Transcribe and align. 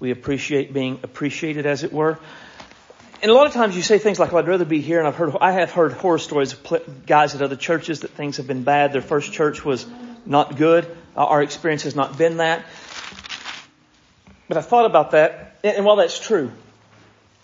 We 0.00 0.10
appreciate 0.10 0.72
being 0.72 1.00
appreciated, 1.02 1.66
as 1.66 1.84
it 1.84 1.92
were. 1.92 2.18
And 3.22 3.30
a 3.30 3.34
lot 3.34 3.46
of 3.46 3.54
times 3.54 3.74
you 3.74 3.82
say 3.82 3.98
things 3.98 4.18
like, 4.18 4.32
well, 4.32 4.42
I'd 4.42 4.48
rather 4.48 4.66
be 4.66 4.80
here. 4.80 4.98
And 4.98 5.08
I've 5.08 5.16
heard, 5.16 5.34
I 5.40 5.52
have 5.52 5.70
heard 5.70 5.92
horror 5.92 6.18
stories 6.18 6.52
of 6.52 7.06
guys 7.06 7.34
at 7.34 7.40
other 7.40 7.56
churches 7.56 8.00
that 8.00 8.10
things 8.10 8.36
have 8.36 8.46
been 8.46 8.64
bad. 8.64 8.92
Their 8.92 9.00
first 9.00 9.32
church 9.32 9.64
was 9.64 9.86
not 10.26 10.56
good. 10.56 10.84
Uh, 11.16 11.24
our 11.24 11.42
experience 11.42 11.84
has 11.84 11.96
not 11.96 12.18
been 12.18 12.36
that. 12.36 12.66
But 14.48 14.58
I 14.58 14.60
thought 14.60 14.84
about 14.84 15.12
that. 15.12 15.56
And 15.64 15.86
while 15.86 15.96
that's 15.96 16.18
true, 16.18 16.52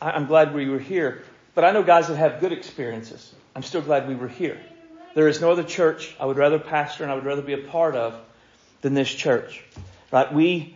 I'm 0.03 0.27
glad 0.27 0.55
we 0.55 0.69
were 0.69 0.79
here. 0.79 1.25
But 1.55 1.65
I 1.65 1.73
know 1.73 1.83
guys 1.83 2.09
that 2.09 2.17
have 2.17 2.41
good 2.41 2.53
experiences. 2.53 3.35
I'm 3.57 3.63
still 3.63 3.81
glad 3.81 4.07
we 4.07 4.15
were 4.15 4.29
here. 4.29 4.61
There 5.15 5.29
is 5.29 5.41
no 5.41 5.51
other 5.51 5.65
church 5.65 6.15
I 6.21 6.27
would 6.27 6.37
rather 6.37 6.59
pastor 6.59 7.05
and 7.05 7.11
I 7.11 7.15
would 7.15 7.25
rather 7.25 7.43
be 7.43 7.55
a 7.55 7.59
part 7.69 7.97
of 7.97 8.21
than 8.83 8.95
this 8.95 9.11
church. 9.11 9.65
Right? 10.13 10.33
We, 10.33 10.75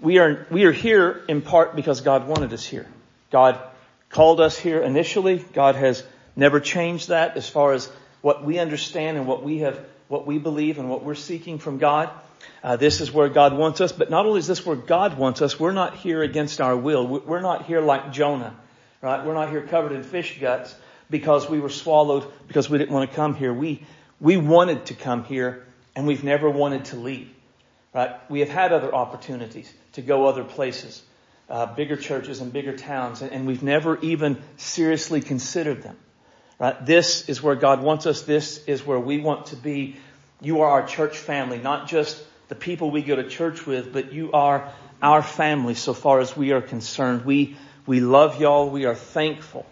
we 0.00 0.18
are, 0.18 0.46
we 0.50 0.64
are 0.64 0.72
here 0.72 1.24
in 1.28 1.42
part 1.42 1.74
because 1.74 2.00
God 2.00 2.28
wanted 2.28 2.52
us 2.52 2.64
here. 2.64 2.86
God 3.30 3.60
called 4.10 4.40
us 4.40 4.56
here 4.56 4.80
initially. 4.80 5.38
God 5.52 5.74
has 5.74 6.04
never 6.36 6.60
changed 6.60 7.08
that 7.08 7.36
as 7.36 7.48
far 7.48 7.72
as 7.72 7.90
what 8.20 8.44
we 8.44 8.58
understand 8.58 9.16
and 9.16 9.26
what 9.26 9.42
we 9.42 9.58
have, 9.58 9.78
what 10.08 10.26
we 10.26 10.38
believe 10.38 10.78
and 10.78 10.88
what 10.88 11.04
we're 11.04 11.14
seeking 11.14 11.58
from 11.58 11.78
God. 11.78 12.10
Uh, 12.62 12.76
this 12.76 13.00
is 13.00 13.12
where 13.12 13.28
God 13.28 13.56
wants 13.56 13.80
us, 13.80 13.92
but 13.92 14.10
not 14.10 14.26
only 14.26 14.38
is 14.38 14.46
this 14.46 14.64
where 14.64 14.76
God 14.76 15.18
wants 15.18 15.42
us, 15.42 15.58
we're 15.58 15.72
not 15.72 15.96
here 15.96 16.22
against 16.22 16.60
our 16.60 16.76
will. 16.76 17.06
We're 17.06 17.40
not 17.40 17.66
here 17.66 17.80
like 17.80 18.12
Jonah, 18.12 18.54
right? 19.02 19.24
We're 19.24 19.34
not 19.34 19.50
here 19.50 19.62
covered 19.62 19.92
in 19.92 20.02
fish 20.04 20.38
guts 20.40 20.74
because 21.10 21.48
we 21.48 21.58
were 21.58 21.70
swallowed 21.70 22.24
because 22.46 22.70
we 22.70 22.78
didn't 22.78 22.92
want 22.92 23.10
to 23.10 23.16
come 23.16 23.34
here. 23.34 23.52
We, 23.52 23.84
we 24.20 24.36
wanted 24.36 24.86
to 24.86 24.94
come 24.94 25.24
here 25.24 25.66
and 25.96 26.06
we've 26.06 26.24
never 26.24 26.48
wanted 26.48 26.86
to 26.86 26.96
leave, 26.96 27.30
right? 27.92 28.16
We 28.30 28.40
have 28.40 28.48
had 28.48 28.72
other 28.72 28.94
opportunities 28.94 29.72
to 29.98 30.02
go 30.02 30.26
other 30.26 30.44
places, 30.44 31.02
uh, 31.50 31.66
bigger 31.66 31.96
churches 31.96 32.40
and 32.40 32.52
bigger 32.52 32.76
towns, 32.76 33.20
and, 33.20 33.48
we've 33.48 33.64
never 33.64 33.98
even 33.98 34.40
seriously 34.56 35.20
considered 35.20 35.82
them, 35.82 35.96
right? 36.60 36.86
This 36.86 37.28
is 37.28 37.42
where 37.42 37.56
God 37.56 37.82
wants 37.82 38.06
us. 38.06 38.22
This 38.22 38.62
is 38.66 38.86
where 38.86 39.00
we 39.00 39.18
want 39.18 39.46
to 39.46 39.56
be. 39.56 39.96
You 40.40 40.60
are 40.60 40.70
our 40.70 40.86
church 40.86 41.16
family, 41.16 41.58
not 41.58 41.88
just 41.88 42.22
the 42.46 42.54
people 42.54 42.92
we 42.92 43.02
go 43.02 43.16
to 43.16 43.28
church 43.28 43.66
with, 43.66 43.92
but 43.92 44.12
you 44.12 44.30
are 44.30 44.72
our 45.02 45.20
family 45.20 45.74
so 45.74 45.94
far 45.94 46.20
as 46.20 46.36
we 46.36 46.52
are 46.52 46.62
concerned. 46.62 47.24
We, 47.24 47.56
we 47.84 47.98
love 47.98 48.40
y'all. 48.40 48.70
We 48.70 48.84
are 48.84 48.94
thankful 48.94 49.66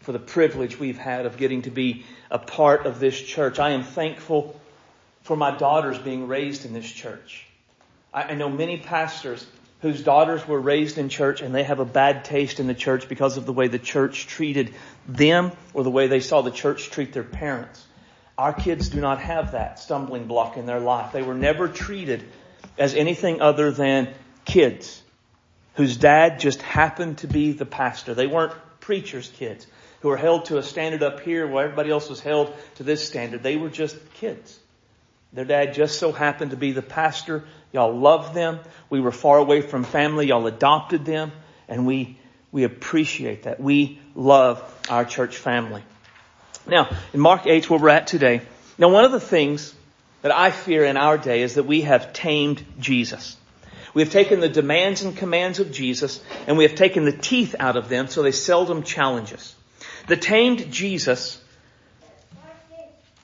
for 0.00 0.12
the 0.12 0.18
privilege 0.18 0.78
we've 0.78 0.98
had 0.98 1.24
of 1.24 1.38
getting 1.38 1.62
to 1.62 1.70
be 1.70 2.04
a 2.30 2.38
part 2.38 2.84
of 2.84 3.00
this 3.00 3.18
church. 3.18 3.58
I 3.58 3.70
am 3.70 3.82
thankful 3.82 4.60
for 5.22 5.36
my 5.36 5.56
daughters 5.56 5.98
being 5.98 6.28
raised 6.28 6.66
in 6.66 6.74
this 6.74 6.90
church. 6.90 7.46
I, 8.12 8.24
I 8.24 8.34
know 8.34 8.50
many 8.50 8.76
pastors 8.76 9.46
whose 9.82 10.02
daughters 10.02 10.46
were 10.46 10.60
raised 10.60 10.98
in 10.98 11.08
church 11.08 11.40
and 11.40 11.54
they 11.54 11.62
have 11.62 11.80
a 11.80 11.84
bad 11.84 12.24
taste 12.24 12.60
in 12.60 12.66
the 12.66 12.74
church 12.74 13.08
because 13.08 13.36
of 13.36 13.46
the 13.46 13.52
way 13.52 13.68
the 13.68 13.78
church 13.78 14.26
treated 14.26 14.74
them 15.08 15.52
or 15.72 15.82
the 15.82 15.90
way 15.90 16.06
they 16.06 16.20
saw 16.20 16.42
the 16.42 16.50
church 16.50 16.90
treat 16.90 17.12
their 17.12 17.24
parents. 17.24 17.84
Our 18.36 18.52
kids 18.52 18.88
do 18.88 19.00
not 19.00 19.20
have 19.20 19.52
that 19.52 19.78
stumbling 19.78 20.26
block 20.26 20.56
in 20.56 20.66
their 20.66 20.80
life. 20.80 21.12
They 21.12 21.22
were 21.22 21.34
never 21.34 21.68
treated 21.68 22.24
as 22.78 22.94
anything 22.94 23.40
other 23.40 23.70
than 23.70 24.12
kids 24.44 25.02
whose 25.74 25.96
dad 25.96 26.40
just 26.40 26.60
happened 26.60 27.18
to 27.18 27.26
be 27.26 27.52
the 27.52 27.66
pastor. 27.66 28.14
They 28.14 28.26
weren't 28.26 28.52
preacher's 28.80 29.28
kids 29.28 29.66
who 30.00 30.08
were 30.08 30.16
held 30.16 30.46
to 30.46 30.58
a 30.58 30.62
standard 30.62 31.02
up 31.02 31.20
here 31.20 31.46
while 31.46 31.64
everybody 31.64 31.90
else 31.90 32.08
was 32.08 32.20
held 32.20 32.54
to 32.76 32.82
this 32.82 33.06
standard. 33.06 33.42
They 33.42 33.56
were 33.56 33.70
just 33.70 33.96
kids. 34.14 34.59
Their 35.32 35.44
dad 35.44 35.74
just 35.74 35.98
so 35.98 36.10
happened 36.10 36.50
to 36.50 36.56
be 36.56 36.72
the 36.72 36.82
pastor. 36.82 37.44
Y'all 37.72 37.96
loved 37.96 38.34
them. 38.34 38.58
We 38.88 39.00
were 39.00 39.12
far 39.12 39.38
away 39.38 39.60
from 39.60 39.84
family. 39.84 40.26
Y'all 40.26 40.46
adopted 40.46 41.04
them 41.04 41.30
and 41.68 41.86
we, 41.86 42.18
we 42.50 42.64
appreciate 42.64 43.44
that. 43.44 43.60
We 43.60 44.00
love 44.16 44.62
our 44.88 45.04
church 45.04 45.36
family. 45.36 45.82
Now, 46.66 46.90
in 47.12 47.20
Mark 47.20 47.46
8, 47.46 47.70
where 47.70 47.78
we're 47.78 47.88
at 47.90 48.08
today, 48.08 48.42
now 48.76 48.88
one 48.88 49.04
of 49.04 49.12
the 49.12 49.20
things 49.20 49.74
that 50.22 50.32
I 50.32 50.50
fear 50.50 50.84
in 50.84 50.96
our 50.96 51.16
day 51.16 51.42
is 51.42 51.54
that 51.54 51.62
we 51.62 51.82
have 51.82 52.12
tamed 52.12 52.64
Jesus. 52.80 53.36
We 53.94 54.02
have 54.02 54.10
taken 54.10 54.40
the 54.40 54.48
demands 54.48 55.02
and 55.02 55.16
commands 55.16 55.60
of 55.60 55.72
Jesus 55.72 56.22
and 56.46 56.56
we 56.56 56.64
have 56.64 56.74
taken 56.74 57.04
the 57.04 57.16
teeth 57.16 57.54
out 57.58 57.76
of 57.76 57.88
them 57.88 58.08
so 58.08 58.22
they 58.22 58.32
seldom 58.32 58.82
challenge 58.82 59.32
us. 59.32 59.54
The 60.08 60.16
tamed 60.16 60.70
Jesus 60.72 61.40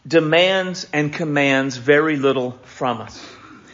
demands 0.07 0.87
and 0.93 1.13
commands 1.13 1.77
very 1.77 2.17
little 2.17 2.53
from 2.65 3.01
us. 3.01 3.27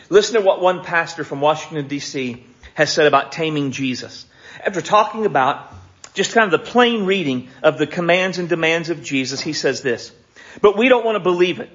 Listen 0.09 0.41
to 0.41 0.47
what 0.47 0.61
one 0.61 0.85
pastor 0.85 1.25
from 1.25 1.41
Washington 1.41 1.89
DC 1.89 2.43
has 2.75 2.93
said 2.93 3.07
about 3.07 3.33
taming 3.33 3.71
Jesus. 3.71 4.27
After 4.65 4.81
talking 4.81 5.27
about 5.27 5.73
just 6.15 6.33
kind 6.33 6.53
of 6.53 6.61
the 6.61 6.71
plain 6.71 7.07
reading 7.07 7.49
of 7.63 7.79
the 7.79 7.87
commands 7.87 8.39
and 8.39 8.49
demands 8.49 8.91
of 8.91 9.03
Jesus, 9.03 9.41
he 9.41 9.53
says 9.53 9.83
this, 9.83 10.13
but 10.61 10.77
we 10.77 10.89
don't 10.89 11.05
want 11.05 11.17
to 11.17 11.21
believe 11.21 11.61
it. 11.61 11.71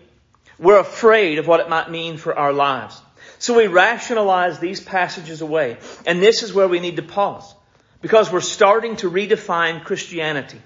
We're 0.59 0.79
afraid 0.79 1.39
of 1.39 1.47
what 1.47 1.59
it 1.59 1.69
might 1.69 1.89
mean 1.89 2.17
for 2.17 2.37
our 2.37 2.53
lives. 2.53 3.01
So 3.39 3.55
we 3.55 3.67
rationalize 3.67 4.59
these 4.59 4.81
passages 4.81 5.41
away. 5.41 5.77
And 6.05 6.21
this 6.21 6.41
is 6.41 6.53
where 6.53 6.67
we 6.67 6.79
need 6.79 6.95
to 6.95 7.03
pause. 7.03 7.53
Because 8.01 8.31
we're 8.31 8.41
starting 8.41 8.95
to 8.97 9.09
redefine 9.09 9.83
Christianity. 9.83 10.61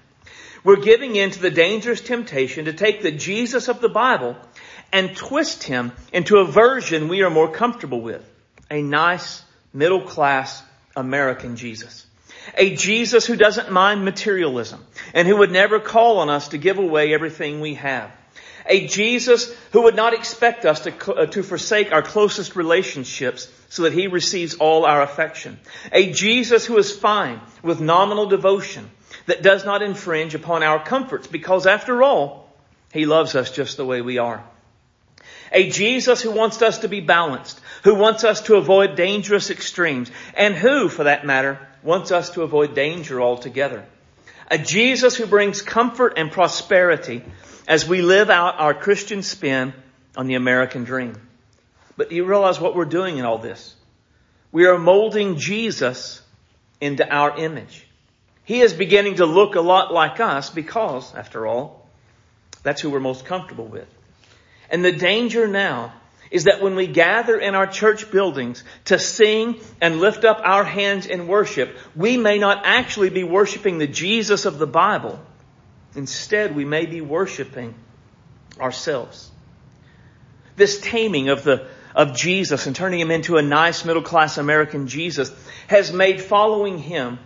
We're 0.63 0.77
giving 0.77 1.15
in 1.15 1.31
to 1.31 1.41
the 1.41 1.49
dangerous 1.49 2.01
temptation 2.01 2.65
to 2.65 2.73
take 2.73 3.01
the 3.01 3.11
Jesus 3.11 3.67
of 3.67 3.81
the 3.81 3.89
Bible 3.89 4.37
and 4.93 5.15
twist 5.15 5.63
him 5.63 5.91
into 6.13 6.37
a 6.37 6.45
version 6.45 7.07
we 7.07 7.23
are 7.23 7.29
more 7.29 7.51
comfortable 7.51 8.01
with. 8.01 8.23
A 8.69 8.81
nice, 8.81 9.43
middle 9.73 10.01
class 10.01 10.61
American 10.95 11.55
Jesus. 11.55 12.05
A 12.55 12.75
Jesus 12.75 13.25
who 13.25 13.35
doesn't 13.35 13.71
mind 13.71 14.05
materialism 14.05 14.85
and 15.13 15.27
who 15.27 15.37
would 15.37 15.51
never 15.51 15.79
call 15.79 16.19
on 16.19 16.29
us 16.29 16.49
to 16.49 16.57
give 16.57 16.77
away 16.77 17.13
everything 17.13 17.59
we 17.59 17.75
have. 17.75 18.11
A 18.67 18.87
Jesus 18.87 19.51
who 19.71 19.83
would 19.83 19.95
not 19.95 20.13
expect 20.13 20.65
us 20.65 20.81
to, 20.81 21.13
uh, 21.13 21.25
to 21.27 21.41
forsake 21.41 21.91
our 21.91 22.03
closest 22.03 22.55
relationships 22.55 23.51
so 23.69 23.83
that 23.83 23.93
he 23.93 24.07
receives 24.07 24.55
all 24.55 24.85
our 24.85 25.01
affection. 25.01 25.59
A 25.91 26.11
Jesus 26.11 26.65
who 26.65 26.77
is 26.77 26.95
fine 26.95 27.41
with 27.63 27.81
nominal 27.81 28.27
devotion 28.27 28.89
that 29.25 29.43
does 29.43 29.65
not 29.65 29.81
infringe 29.81 30.35
upon 30.35 30.63
our 30.63 30.83
comforts 30.83 31.27
because 31.27 31.67
after 31.67 32.03
all, 32.03 32.49
he 32.93 33.05
loves 33.05 33.35
us 33.35 33.51
just 33.51 33.77
the 33.77 33.85
way 33.85 34.01
we 34.01 34.17
are. 34.17 34.43
A 35.51 35.69
Jesus 35.69 36.21
who 36.21 36.31
wants 36.31 36.61
us 36.61 36.79
to 36.79 36.87
be 36.87 37.01
balanced, 37.01 37.59
who 37.83 37.95
wants 37.95 38.23
us 38.23 38.41
to 38.43 38.55
avoid 38.55 38.95
dangerous 38.95 39.49
extremes, 39.49 40.09
and 40.33 40.55
who, 40.55 40.87
for 40.87 41.03
that 41.03 41.25
matter, 41.25 41.59
wants 41.83 42.11
us 42.11 42.31
to 42.31 42.43
avoid 42.43 42.73
danger 42.73 43.21
altogether. 43.21 43.85
A 44.49 44.57
Jesus 44.57 45.15
who 45.15 45.25
brings 45.25 45.61
comfort 45.61 46.13
and 46.17 46.31
prosperity 46.31 47.23
as 47.67 47.87
we 47.87 48.01
live 48.01 48.29
out 48.29 48.59
our 48.59 48.73
Christian 48.73 49.23
spin 49.23 49.73
on 50.15 50.27
the 50.27 50.35
American 50.35 50.83
dream. 50.83 51.15
But 51.97 52.09
do 52.09 52.15
you 52.15 52.25
realize 52.25 52.59
what 52.59 52.75
we're 52.75 52.85
doing 52.85 53.17
in 53.17 53.25
all 53.25 53.37
this? 53.37 53.75
We 54.51 54.65
are 54.65 54.77
molding 54.77 55.37
Jesus 55.37 56.21
into 56.79 57.07
our 57.09 57.37
image. 57.37 57.85
He 58.51 58.59
is 58.59 58.73
beginning 58.73 59.15
to 59.15 59.25
look 59.25 59.55
a 59.55 59.61
lot 59.61 59.93
like 59.93 60.19
us 60.19 60.49
because, 60.49 61.15
after 61.15 61.47
all, 61.47 61.87
that's 62.63 62.81
who 62.81 62.89
we're 62.89 62.99
most 62.99 63.23
comfortable 63.23 63.65
with. 63.65 63.87
And 64.69 64.83
the 64.83 64.91
danger 64.91 65.47
now 65.47 65.93
is 66.31 66.43
that 66.43 66.61
when 66.61 66.75
we 66.75 66.85
gather 66.85 67.39
in 67.39 67.55
our 67.55 67.65
church 67.65 68.11
buildings 68.11 68.61
to 68.83 68.99
sing 68.99 69.61
and 69.79 70.01
lift 70.01 70.25
up 70.25 70.41
our 70.43 70.65
hands 70.65 71.05
in 71.05 71.27
worship, 71.27 71.77
we 71.95 72.17
may 72.17 72.39
not 72.39 72.63
actually 72.65 73.09
be 73.09 73.23
worshiping 73.23 73.77
the 73.77 73.87
Jesus 73.87 74.43
of 74.43 74.59
the 74.59 74.67
Bible. 74.67 75.17
Instead, 75.95 76.53
we 76.53 76.65
may 76.65 76.85
be 76.85 76.99
worshiping 76.99 77.73
ourselves. 78.59 79.31
This 80.57 80.81
taming 80.81 81.29
of 81.29 81.45
the 81.45 81.69
of 81.95 82.17
Jesus 82.17 82.67
and 82.67 82.75
turning 82.75 82.99
him 82.99 83.11
into 83.11 83.37
a 83.37 83.41
nice 83.41 83.85
middle 83.85 84.01
class 84.01 84.37
American 84.37 84.87
Jesus 84.87 85.31
has 85.67 85.93
made 85.93 86.21
following 86.21 86.77
him 86.77 87.17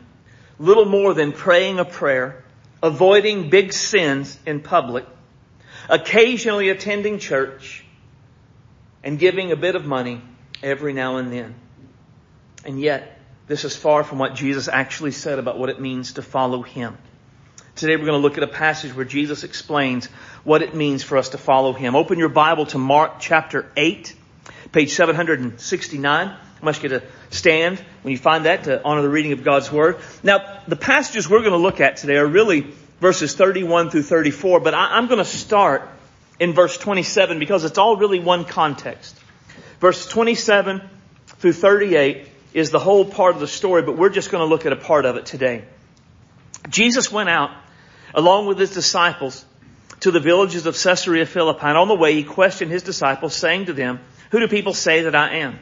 little 0.59 0.85
more 0.85 1.13
than 1.13 1.31
praying 1.31 1.79
a 1.79 1.85
prayer, 1.85 2.43
avoiding 2.81 3.49
big 3.49 3.73
sins 3.73 4.37
in 4.45 4.61
public, 4.61 5.05
occasionally 5.89 6.69
attending 6.69 7.19
church, 7.19 7.83
and 9.03 9.19
giving 9.19 9.51
a 9.51 9.55
bit 9.55 9.75
of 9.75 9.85
money 9.85 10.21
every 10.63 10.93
now 10.93 11.17
and 11.17 11.31
then. 11.31 11.55
And 12.65 12.79
yet, 12.79 13.19
this 13.47 13.63
is 13.63 13.75
far 13.75 14.03
from 14.03 14.17
what 14.17 14.33
Jesus 14.33 14.67
actually 14.67 15.11
said 15.11 15.37
about 15.37 15.59
what 15.59 15.69
it 15.69 15.79
means 15.79 16.13
to 16.13 16.23
follow 16.23 16.63
Him. 16.63 16.97
Today 17.75 17.95
we're 17.97 18.05
going 18.05 18.19
to 18.19 18.27
look 18.27 18.37
at 18.37 18.43
a 18.43 18.47
passage 18.47 18.95
where 18.95 19.05
Jesus 19.05 19.43
explains 19.43 20.07
what 20.43 20.61
it 20.61 20.73
means 20.73 21.03
for 21.03 21.17
us 21.17 21.29
to 21.29 21.37
follow 21.37 21.73
Him. 21.73 21.95
Open 21.95 22.17
your 22.17 22.29
Bible 22.29 22.65
to 22.67 22.77
Mark 22.77 23.19
chapter 23.19 23.69
8, 23.75 24.15
page 24.71 24.93
769. 24.93 26.37
Must 26.65 26.81
get 26.81 26.91
a 26.91 27.03
stand 27.29 27.79
when 28.01 28.11
you 28.11 28.17
find 28.17 28.45
that 28.45 28.63
to 28.63 28.83
honor 28.83 29.03
the 29.03 29.09
reading 29.09 29.33
of 29.33 29.43
God's 29.43 29.71
Word. 29.71 29.97
Now, 30.23 30.61
the 30.67 30.75
passages 30.75 31.29
we're 31.29 31.41
going 31.41 31.51
to 31.51 31.57
look 31.57 31.79
at 31.79 31.97
today 31.97 32.17
are 32.17 32.25
really 32.25 32.73
verses 32.99 33.35
31 33.35 33.91
through 33.91 34.01
34, 34.01 34.61
but 34.61 34.73
I, 34.73 34.97
am 34.97 35.05
going 35.05 35.19
to 35.19 35.25
start 35.25 35.87
in 36.39 36.53
verse 36.53 36.75
27 36.77 37.37
because 37.37 37.63
it's 37.63 37.77
all 37.77 37.97
really 37.97 38.19
one 38.19 38.45
context. 38.45 39.15
Verse 39.79 40.07
27 40.07 40.81
through 41.27 41.53
38 41.53 42.29
is 42.55 42.71
the 42.71 42.79
whole 42.79 43.05
part 43.05 43.35
of 43.35 43.41
the 43.41 43.47
story, 43.47 43.83
but 43.83 43.95
we're 43.95 44.09
just 44.09 44.31
going 44.31 44.41
to 44.41 44.49
look 44.49 44.65
at 44.65 44.73
a 44.73 44.77
part 44.77 45.05
of 45.05 45.17
it 45.17 45.27
today. 45.27 45.65
Jesus 46.69 47.11
went 47.11 47.29
out 47.29 47.51
along 48.15 48.47
with 48.47 48.57
his 48.57 48.71
disciples 48.71 49.45
to 49.99 50.09
the 50.09 50.19
villages 50.19 50.65
of 50.65 50.75
Caesarea 50.75 51.27
Philippi. 51.27 51.65
And 51.67 51.77
on 51.77 51.87
the 51.87 51.95
way, 51.95 52.15
he 52.15 52.23
questioned 52.23 52.71
his 52.71 52.81
disciples, 52.81 53.35
saying 53.35 53.65
to 53.65 53.73
them, 53.73 53.99
Who 54.31 54.39
do 54.39 54.47
people 54.47 54.73
say 54.73 55.03
that 55.03 55.15
I 55.15 55.37
am? 55.37 55.59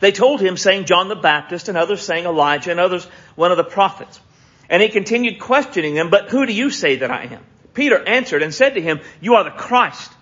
They 0.00 0.12
told 0.12 0.40
him, 0.40 0.56
saying 0.56 0.84
John 0.84 1.08
the 1.08 1.16
Baptist, 1.16 1.68
and 1.68 1.76
others 1.78 2.02
saying 2.02 2.24
Elijah, 2.24 2.70
and 2.70 2.80
others 2.80 3.04
one 3.34 3.50
of 3.50 3.56
the 3.56 3.64
prophets. 3.64 4.20
And 4.68 4.82
he 4.82 4.88
continued 4.88 5.38
questioning 5.38 5.94
them, 5.94 6.10
But 6.10 6.28
who 6.28 6.46
do 6.46 6.52
you 6.52 6.70
say 6.70 6.96
that 6.96 7.10
I 7.10 7.24
am? 7.24 7.44
Peter 7.74 8.02
answered 8.06 8.42
and 8.42 8.54
said 8.54 8.74
to 8.74 8.80
him, 8.80 9.00
You 9.20 9.34
are 9.34 9.44
the 9.44 9.50
Christ. 9.50 10.12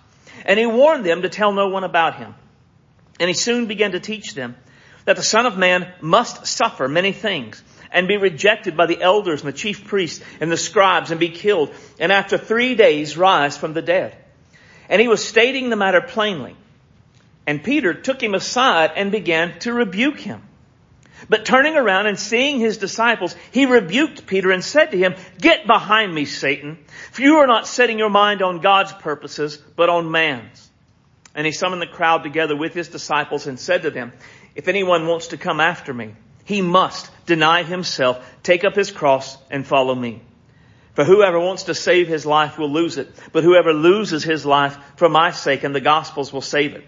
And 0.45 0.59
he 0.59 0.65
warned 0.65 1.05
them 1.05 1.23
to 1.23 1.29
tell 1.29 1.51
no 1.51 1.69
one 1.69 1.83
about 1.83 2.17
him. 2.17 2.35
And 3.19 3.27
he 3.27 3.33
soon 3.33 3.65
began 3.67 3.91
to 3.91 3.99
teach 3.99 4.33
them 4.33 4.55
that 5.05 5.15
the 5.15 5.23
Son 5.23 5.45
of 5.45 5.57
Man 5.57 5.91
must 6.01 6.45
suffer 6.45 6.87
many 6.87 7.11
things 7.11 7.63
and 7.91 8.07
be 8.07 8.17
rejected 8.17 8.75
by 8.75 8.87
the 8.87 9.01
elders 9.01 9.41
and 9.41 9.47
the 9.47 9.57
chief 9.57 9.85
priests 9.85 10.23
and 10.41 10.51
the 10.51 10.57
scribes 10.57 11.11
and 11.11 11.19
be 11.19 11.29
killed 11.29 11.73
and 11.99 12.11
after 12.11 12.37
three 12.37 12.75
days 12.75 13.15
rise 13.15 13.57
from 13.57 13.73
the 13.73 13.81
dead. 13.81 14.17
And 14.89 15.01
he 15.01 15.07
was 15.07 15.25
stating 15.25 15.69
the 15.69 15.75
matter 15.75 16.01
plainly. 16.01 16.55
And 17.47 17.63
Peter 17.63 17.93
took 17.93 18.21
him 18.21 18.33
aside 18.33 18.91
and 18.95 19.11
began 19.11 19.59
to 19.59 19.73
rebuke 19.73 20.19
him. 20.19 20.41
But 21.29 21.45
turning 21.45 21.75
around 21.75 22.07
and 22.07 22.19
seeing 22.19 22.59
his 22.59 22.77
disciples, 22.77 23.35
he 23.51 23.65
rebuked 23.65 24.27
Peter 24.27 24.51
and 24.51 24.63
said 24.63 24.91
to 24.91 24.97
him, 24.97 25.15
Get 25.39 25.65
behind 25.65 26.13
me, 26.13 26.25
Satan, 26.25 26.77
for 27.11 27.21
you 27.21 27.37
are 27.37 27.47
not 27.47 27.67
setting 27.67 27.97
your 27.97 28.09
mind 28.09 28.41
on 28.41 28.59
God's 28.59 28.91
purposes, 28.93 29.57
but 29.75 29.89
on 29.89 30.11
man's. 30.11 30.69
And 31.33 31.45
he 31.45 31.51
summoned 31.51 31.81
the 31.81 31.87
crowd 31.87 32.23
together 32.23 32.55
with 32.55 32.73
his 32.73 32.89
disciples 32.89 33.47
and 33.47 33.59
said 33.59 33.83
to 33.83 33.91
them, 33.91 34.11
If 34.55 34.67
anyone 34.67 35.07
wants 35.07 35.27
to 35.27 35.37
come 35.37 35.59
after 35.59 35.93
me, 35.93 36.15
he 36.43 36.61
must 36.61 37.09
deny 37.25 37.63
himself, 37.63 38.23
take 38.43 38.63
up 38.63 38.75
his 38.75 38.91
cross, 38.91 39.37
and 39.49 39.65
follow 39.65 39.95
me. 39.95 40.21
For 40.93 41.03
whoever 41.03 41.39
wants 41.39 41.63
to 41.63 41.75
save 41.75 42.07
his 42.07 42.25
life 42.25 42.57
will 42.57 42.69
lose 42.69 42.97
it, 42.97 43.09
but 43.33 43.43
whoever 43.43 43.73
loses 43.73 44.23
his 44.23 44.45
life 44.45 44.77
for 44.95 45.09
my 45.09 45.31
sake 45.31 45.63
and 45.63 45.75
the 45.75 45.81
gospel's 45.81 46.31
will 46.31 46.41
save 46.41 46.75
it. 46.75 46.85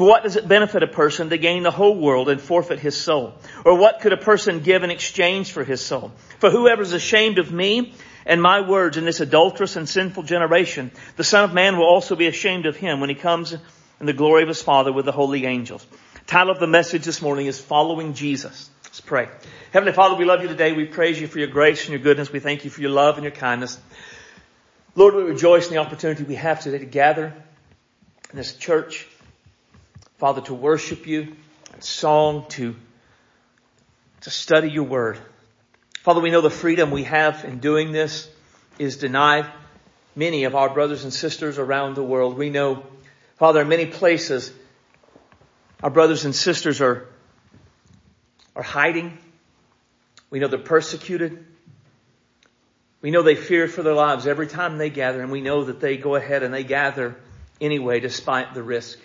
For 0.00 0.08
what 0.08 0.22
does 0.22 0.36
it 0.36 0.48
benefit 0.48 0.82
a 0.82 0.86
person 0.86 1.28
to 1.28 1.36
gain 1.36 1.62
the 1.62 1.70
whole 1.70 1.94
world 1.94 2.30
and 2.30 2.40
forfeit 2.40 2.78
his 2.78 2.96
soul? 2.96 3.34
Or 3.66 3.76
what 3.76 4.00
could 4.00 4.14
a 4.14 4.16
person 4.16 4.60
give 4.60 4.82
in 4.82 4.90
exchange 4.90 5.52
for 5.52 5.62
his 5.62 5.82
soul? 5.82 6.12
For 6.38 6.48
whoever 6.48 6.80
is 6.80 6.94
ashamed 6.94 7.38
of 7.38 7.52
me 7.52 7.92
and 8.24 8.40
my 8.40 8.62
words 8.62 8.96
in 8.96 9.04
this 9.04 9.20
adulterous 9.20 9.76
and 9.76 9.86
sinful 9.86 10.22
generation, 10.22 10.90
the 11.18 11.22
Son 11.22 11.44
of 11.44 11.52
Man 11.52 11.76
will 11.76 11.84
also 11.84 12.16
be 12.16 12.28
ashamed 12.28 12.64
of 12.64 12.76
him 12.76 13.00
when 13.00 13.10
he 13.10 13.14
comes 13.14 13.52
in 13.52 14.06
the 14.06 14.14
glory 14.14 14.40
of 14.40 14.48
his 14.48 14.62
Father 14.62 14.90
with 14.90 15.04
the 15.04 15.12
holy 15.12 15.44
angels. 15.44 15.86
Title 16.26 16.50
of 16.50 16.60
the 16.60 16.66
message 16.66 17.04
this 17.04 17.20
morning 17.20 17.44
is 17.44 17.60
Following 17.60 18.14
Jesus. 18.14 18.70
Let's 18.84 19.02
pray. 19.02 19.28
Heavenly 19.70 19.92
Father, 19.92 20.14
we 20.14 20.24
love 20.24 20.40
you 20.40 20.48
today. 20.48 20.72
We 20.72 20.86
praise 20.86 21.20
you 21.20 21.26
for 21.26 21.40
your 21.40 21.48
grace 21.48 21.82
and 21.82 21.90
your 21.90 21.98
goodness. 21.98 22.32
We 22.32 22.40
thank 22.40 22.64
you 22.64 22.70
for 22.70 22.80
your 22.80 22.88
love 22.88 23.16
and 23.16 23.22
your 23.24 23.32
kindness. 23.32 23.78
Lord, 24.94 25.14
we 25.14 25.24
rejoice 25.24 25.66
in 25.66 25.74
the 25.74 25.80
opportunity 25.80 26.24
we 26.24 26.36
have 26.36 26.60
today 26.60 26.78
to 26.78 26.86
gather 26.86 27.34
in 28.30 28.36
this 28.38 28.56
church. 28.56 29.06
Father, 30.20 30.42
to 30.42 30.52
worship 30.52 31.06
you, 31.06 31.34
in 31.72 31.80
song, 31.80 32.44
to, 32.50 32.76
to 34.20 34.28
study 34.28 34.70
your 34.70 34.84
word. 34.84 35.18
Father, 36.02 36.20
we 36.20 36.30
know 36.30 36.42
the 36.42 36.50
freedom 36.50 36.90
we 36.90 37.04
have 37.04 37.42
in 37.46 37.58
doing 37.58 37.90
this 37.90 38.28
is 38.78 38.98
denied 38.98 39.46
many 40.14 40.44
of 40.44 40.54
our 40.54 40.68
brothers 40.68 41.04
and 41.04 41.12
sisters 41.12 41.56
around 41.58 41.94
the 41.94 42.02
world. 42.02 42.36
We 42.36 42.50
know, 42.50 42.84
Father, 43.38 43.62
in 43.62 43.68
many 43.68 43.86
places, 43.86 44.52
our 45.82 45.88
brothers 45.88 46.26
and 46.26 46.34
sisters 46.34 46.82
are, 46.82 47.08
are 48.54 48.62
hiding. 48.62 49.16
We 50.28 50.38
know 50.38 50.48
they're 50.48 50.58
persecuted. 50.58 51.46
We 53.00 53.10
know 53.10 53.22
they 53.22 53.36
fear 53.36 53.68
for 53.68 53.82
their 53.82 53.94
lives 53.94 54.26
every 54.26 54.48
time 54.48 54.76
they 54.76 54.90
gather, 54.90 55.22
and 55.22 55.32
we 55.32 55.40
know 55.40 55.64
that 55.64 55.80
they 55.80 55.96
go 55.96 56.14
ahead 56.14 56.42
and 56.42 56.52
they 56.52 56.64
gather 56.64 57.16
anyway 57.58 58.00
despite 58.00 58.52
the 58.52 58.62
risk. 58.62 58.98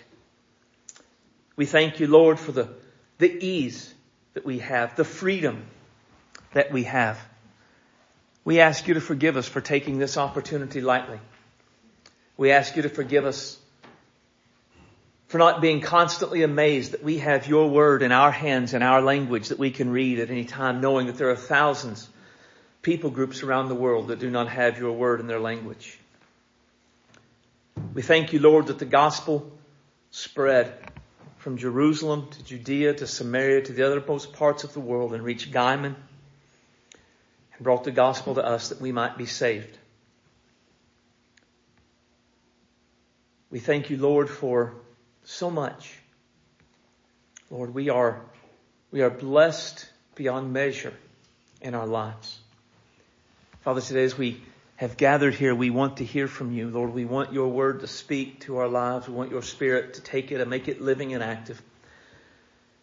We 1.56 1.66
thank 1.66 2.00
you, 2.00 2.06
Lord, 2.06 2.38
for 2.38 2.52
the, 2.52 2.68
the 3.18 3.44
ease 3.44 3.92
that 4.34 4.44
we 4.44 4.58
have, 4.58 4.94
the 4.96 5.04
freedom 5.04 5.64
that 6.52 6.70
we 6.70 6.84
have. 6.84 7.18
We 8.44 8.60
ask 8.60 8.86
you 8.86 8.94
to 8.94 9.00
forgive 9.00 9.36
us 9.36 9.48
for 9.48 9.60
taking 9.60 9.98
this 9.98 10.16
opportunity 10.16 10.80
lightly. 10.80 11.18
We 12.36 12.52
ask 12.52 12.76
you 12.76 12.82
to 12.82 12.88
forgive 12.88 13.24
us 13.24 13.58
for 15.28 15.38
not 15.38 15.60
being 15.60 15.80
constantly 15.80 16.42
amazed 16.42 16.92
that 16.92 17.02
we 17.02 17.18
have 17.18 17.48
your 17.48 17.68
word 17.68 18.02
in 18.02 18.12
our 18.12 18.30
hands 18.30 18.74
and 18.74 18.84
our 18.84 19.00
language 19.00 19.48
that 19.48 19.58
we 19.58 19.70
can 19.70 19.90
read 19.90 20.20
at 20.20 20.30
any 20.30 20.44
time, 20.44 20.80
knowing 20.80 21.08
that 21.08 21.16
there 21.16 21.30
are 21.30 21.36
thousands 21.36 22.08
people 22.82 23.10
groups 23.10 23.42
around 23.42 23.68
the 23.68 23.74
world 23.74 24.08
that 24.08 24.20
do 24.20 24.30
not 24.30 24.48
have 24.48 24.78
your 24.78 24.92
word 24.92 25.18
in 25.18 25.26
their 25.26 25.40
language. 25.40 25.98
We 27.94 28.02
thank 28.02 28.32
you, 28.32 28.38
Lord, 28.38 28.68
that 28.68 28.78
the 28.78 28.84
gospel 28.84 29.50
spread 30.12 30.72
from 31.46 31.58
Jerusalem 31.58 32.26
to 32.32 32.42
Judea 32.42 32.94
to 32.94 33.06
Samaria 33.06 33.62
to 33.62 33.72
the 33.72 33.82
othermost 33.82 34.32
parts 34.32 34.64
of 34.64 34.72
the 34.72 34.80
world 34.80 35.14
and 35.14 35.22
reached 35.22 35.52
Guymon 35.52 35.94
and 35.94 37.60
brought 37.60 37.84
the 37.84 37.92
gospel 37.92 38.34
to 38.34 38.44
us 38.44 38.70
that 38.70 38.80
we 38.80 38.90
might 38.90 39.16
be 39.16 39.26
saved. 39.26 39.78
We 43.48 43.60
thank 43.60 43.90
you, 43.90 43.96
Lord, 43.96 44.28
for 44.28 44.74
so 45.22 45.48
much. 45.48 45.96
Lord, 47.48 47.72
we 47.72 47.90
are, 47.90 48.22
we 48.90 49.02
are 49.02 49.10
blessed 49.10 49.88
beyond 50.16 50.52
measure 50.52 50.94
in 51.60 51.76
our 51.76 51.86
lives. 51.86 52.40
Father, 53.60 53.80
today 53.80 54.02
as 54.02 54.18
we 54.18 54.42
have 54.76 54.96
gathered 54.96 55.34
here, 55.34 55.54
we 55.54 55.70
want 55.70 55.98
to 55.98 56.04
hear 56.04 56.28
from 56.28 56.52
you. 56.52 56.68
Lord, 56.68 56.92
we 56.92 57.04
want 57.04 57.32
your 57.32 57.48
word 57.48 57.80
to 57.80 57.86
speak 57.86 58.40
to 58.42 58.58
our 58.58 58.68
lives. 58.68 59.08
We 59.08 59.14
want 59.14 59.30
your 59.30 59.42
spirit 59.42 59.94
to 59.94 60.02
take 60.02 60.32
it 60.32 60.40
and 60.40 60.50
make 60.50 60.68
it 60.68 60.80
living 60.80 61.14
and 61.14 61.22
active. 61.22 61.60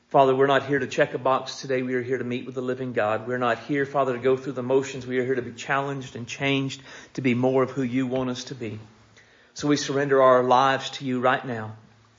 Father, 0.10 0.36
we're 0.36 0.48
not 0.48 0.68
here 0.68 0.78
to 0.78 0.88
check 0.88 1.13
a 1.13 1.18
box 1.18 1.62
today. 1.62 1.81
We 1.81 1.95
are 1.95 2.01
here 2.01 2.18
to 2.18 2.24
meet 2.24 2.45
with 2.45 2.56
the 2.56 2.62
living 2.62 2.94
God. 2.94 3.28
We're 3.28 3.38
not 3.38 3.60
here, 3.60 3.86
Father, 3.86 4.13
to 4.13 4.19
go 4.19 4.38
through 4.38 4.54
the 4.54 4.63
motions. 4.63 5.07
We 5.07 5.18
are 5.19 5.25
here 5.25 5.36
to 5.36 5.42
be 5.42 5.54
challenged 5.54 6.16
and 6.16 6.28
changed 6.28 6.81
to 7.13 7.22
be 7.22 7.34
more 7.34 7.63
of 7.63 7.72
who 7.72 7.84
you 7.84 8.06
want 8.06 8.30
us 8.30 8.44
to 8.46 8.56
be. 8.56 8.80
So 9.56 9.68
we 9.68 9.78
surrender 9.78 10.22
our 10.22 10.44
lives 10.44 10.92
to 10.92 11.06
you 11.06 11.19
right 11.19 11.44
now. 11.46 11.75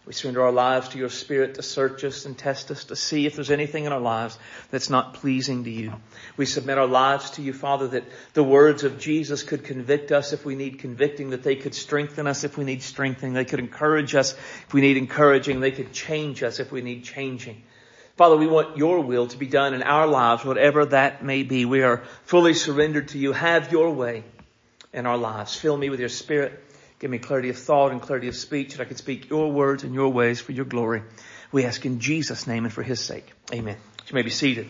We 0.06 0.12
surrender 0.12 0.42
our 0.42 0.52
lives 0.52 0.90
to 0.90 0.98
your 0.98 1.08
Spirit 1.08 1.54
to 1.54 1.62
search 1.62 2.04
us 2.04 2.26
and 2.26 2.36
test 2.36 2.70
us 2.70 2.84
to 2.84 2.96
see 2.96 3.24
if 3.24 3.36
there's 3.36 3.50
anything 3.50 3.86
in 3.86 3.92
our 3.92 4.00
lives 4.00 4.38
that's 4.70 4.90
not 4.90 5.14
pleasing 5.14 5.64
to 5.64 5.70
you. 5.70 5.94
We 6.36 6.44
submit 6.44 6.76
our 6.76 6.86
lives 6.86 7.30
to 7.32 7.42
you, 7.42 7.54
Father, 7.54 7.88
that 7.88 8.04
the 8.34 8.44
words 8.44 8.84
of 8.84 8.98
Jesus 8.98 9.42
could 9.42 9.64
convict 9.64 10.12
us 10.12 10.34
if 10.34 10.44
we 10.44 10.56
need 10.56 10.78
convicting, 10.78 11.30
that 11.30 11.42
they 11.42 11.56
could 11.56 11.74
strengthen 11.74 12.26
us 12.26 12.44
if 12.44 12.58
we 12.58 12.64
need 12.64 12.82
strengthening, 12.82 13.32
they 13.32 13.46
could 13.46 13.60
encourage 13.60 14.14
us 14.14 14.34
if 14.34 14.74
we 14.74 14.82
need 14.82 14.98
encouraging, 14.98 15.60
they 15.60 15.70
could 15.70 15.94
change 15.94 16.42
us 16.42 16.60
if 16.60 16.70
we 16.70 16.82
need 16.82 17.04
changing. 17.04 17.62
Father, 18.16 18.36
we 18.36 18.46
want 18.46 18.76
your 18.76 19.00
will 19.00 19.26
to 19.28 19.38
be 19.38 19.46
done 19.46 19.72
in 19.72 19.82
our 19.82 20.06
lives, 20.06 20.44
whatever 20.44 20.84
that 20.84 21.24
may 21.24 21.44
be. 21.44 21.64
We 21.64 21.82
are 21.82 22.04
fully 22.24 22.52
surrendered 22.52 23.08
to 23.08 23.18
you. 23.18 23.32
Have 23.32 23.72
your 23.72 23.90
way 23.90 24.22
in 24.92 25.06
our 25.06 25.16
lives. 25.16 25.56
Fill 25.56 25.76
me 25.76 25.88
with 25.88 25.98
your 25.98 26.10
Spirit. 26.10 26.63
Give 26.98 27.10
me 27.10 27.18
clarity 27.18 27.50
of 27.50 27.58
thought 27.58 27.92
and 27.92 28.00
clarity 28.00 28.28
of 28.28 28.36
speech 28.36 28.72
that 28.72 28.80
I 28.80 28.84
can 28.84 28.96
speak 28.96 29.28
your 29.28 29.50
words 29.50 29.84
and 29.84 29.94
your 29.94 30.08
ways 30.08 30.40
for 30.40 30.52
your 30.52 30.64
glory. 30.64 31.02
We 31.52 31.64
ask 31.64 31.84
in 31.84 32.00
Jesus' 32.00 32.46
name 32.46 32.64
and 32.64 32.72
for 32.72 32.82
his 32.82 33.00
sake. 33.00 33.30
Amen. 33.52 33.76
You 34.08 34.14
may 34.14 34.22
be 34.22 34.30
seated. 34.30 34.66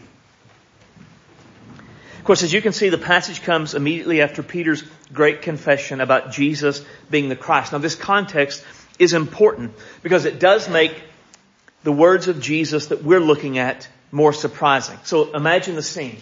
Of 2.18 2.24
course, 2.24 2.42
as 2.42 2.52
you 2.52 2.62
can 2.62 2.72
see, 2.72 2.88
the 2.88 2.96
passage 2.98 3.42
comes 3.42 3.74
immediately 3.74 4.22
after 4.22 4.42
Peter's 4.42 4.82
great 5.12 5.42
confession 5.42 6.00
about 6.00 6.32
Jesus 6.32 6.82
being 7.10 7.28
the 7.28 7.36
Christ. 7.36 7.72
Now 7.72 7.78
this 7.78 7.94
context 7.94 8.64
is 8.98 9.12
important 9.12 9.72
because 10.02 10.24
it 10.24 10.40
does 10.40 10.68
make 10.68 11.02
the 11.82 11.92
words 11.92 12.28
of 12.28 12.40
Jesus 12.40 12.86
that 12.86 13.02
we're 13.02 13.20
looking 13.20 13.58
at 13.58 13.86
more 14.10 14.32
surprising. 14.32 14.98
So 15.04 15.34
imagine 15.34 15.74
the 15.74 15.82
scene. 15.82 16.16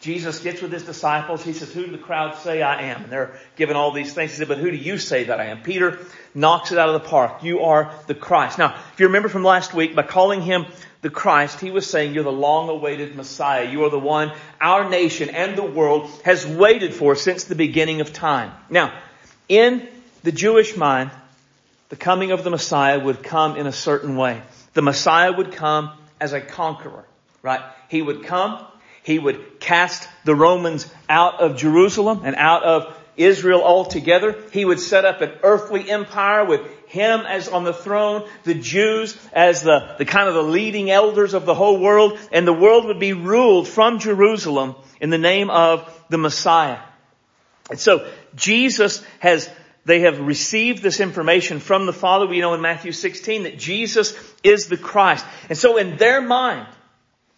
Jesus 0.00 0.38
gets 0.38 0.62
with 0.62 0.72
his 0.72 0.84
disciples. 0.84 1.44
He 1.44 1.52
says, 1.52 1.72
who 1.72 1.84
do 1.84 1.92
the 1.92 1.98
crowd 1.98 2.38
say 2.38 2.62
I 2.62 2.84
am? 2.84 3.02
And 3.02 3.12
they're 3.12 3.38
given 3.56 3.76
all 3.76 3.92
these 3.92 4.14
things. 4.14 4.30
He 4.30 4.38
said, 4.38 4.48
but 4.48 4.56
who 4.56 4.70
do 4.70 4.76
you 4.76 4.96
say 4.96 5.24
that 5.24 5.40
I 5.40 5.46
am? 5.46 5.62
Peter 5.62 5.98
knocks 6.34 6.72
it 6.72 6.78
out 6.78 6.88
of 6.88 7.02
the 7.02 7.06
park. 7.06 7.42
You 7.42 7.60
are 7.60 7.92
the 8.06 8.14
Christ. 8.14 8.56
Now, 8.58 8.74
if 8.94 8.98
you 8.98 9.06
remember 9.06 9.28
from 9.28 9.44
last 9.44 9.74
week, 9.74 9.94
by 9.94 10.02
calling 10.02 10.40
him 10.40 10.64
the 11.02 11.10
Christ, 11.10 11.60
he 11.60 11.70
was 11.70 11.88
saying 11.88 12.14
you're 12.14 12.24
the 12.24 12.32
long 12.32 12.70
awaited 12.70 13.14
Messiah. 13.14 13.70
You 13.70 13.84
are 13.84 13.90
the 13.90 13.98
one 13.98 14.32
our 14.58 14.88
nation 14.88 15.28
and 15.28 15.54
the 15.56 15.62
world 15.62 16.10
has 16.24 16.46
waited 16.46 16.94
for 16.94 17.14
since 17.14 17.44
the 17.44 17.54
beginning 17.54 18.00
of 18.00 18.10
time. 18.10 18.52
Now, 18.70 18.98
in 19.50 19.86
the 20.22 20.32
Jewish 20.32 20.78
mind, 20.78 21.10
the 21.90 21.96
coming 21.96 22.30
of 22.30 22.42
the 22.42 22.50
Messiah 22.50 22.98
would 22.98 23.22
come 23.22 23.56
in 23.56 23.66
a 23.66 23.72
certain 23.72 24.16
way. 24.16 24.40
The 24.72 24.82
Messiah 24.82 25.32
would 25.32 25.52
come 25.52 25.90
as 26.18 26.32
a 26.32 26.40
conqueror, 26.40 27.04
right? 27.42 27.60
He 27.88 28.00
would 28.00 28.24
come 28.24 28.64
he 29.02 29.18
would 29.18 29.60
cast 29.60 30.08
the 30.24 30.34
Romans 30.34 30.92
out 31.08 31.40
of 31.40 31.56
Jerusalem 31.56 32.22
and 32.24 32.36
out 32.36 32.62
of 32.62 32.96
Israel 33.16 33.62
altogether. 33.62 34.36
He 34.52 34.64
would 34.64 34.80
set 34.80 35.04
up 35.04 35.20
an 35.20 35.32
earthly 35.42 35.90
empire 35.90 36.44
with 36.44 36.60
him 36.86 37.20
as 37.20 37.48
on 37.48 37.64
the 37.64 37.72
throne, 37.72 38.28
the 38.44 38.54
Jews 38.54 39.16
as 39.32 39.62
the, 39.62 39.94
the 39.98 40.04
kind 40.04 40.28
of 40.28 40.34
the 40.34 40.42
leading 40.42 40.90
elders 40.90 41.34
of 41.34 41.46
the 41.46 41.54
whole 41.54 41.78
world, 41.78 42.18
and 42.32 42.46
the 42.46 42.52
world 42.52 42.86
would 42.86 43.00
be 43.00 43.12
ruled 43.12 43.68
from 43.68 43.98
Jerusalem 43.98 44.74
in 45.00 45.10
the 45.10 45.18
name 45.18 45.50
of 45.50 45.88
the 46.08 46.18
Messiah. 46.18 46.78
And 47.70 47.78
so 47.78 48.10
Jesus 48.34 49.04
has 49.20 49.48
they 49.84 50.00
have 50.00 50.20
received 50.20 50.82
this 50.82 51.00
information 51.00 51.58
from 51.58 51.86
the 51.86 51.92
Father. 51.92 52.26
We 52.26 52.40
know 52.40 52.54
in 52.54 52.60
Matthew 52.60 52.92
16 52.92 53.44
that 53.44 53.58
Jesus 53.58 54.14
is 54.44 54.66
the 54.66 54.76
Christ. 54.76 55.24
And 55.48 55.56
so 55.56 55.78
in 55.78 55.96
their 55.96 56.20
mind, 56.20 56.66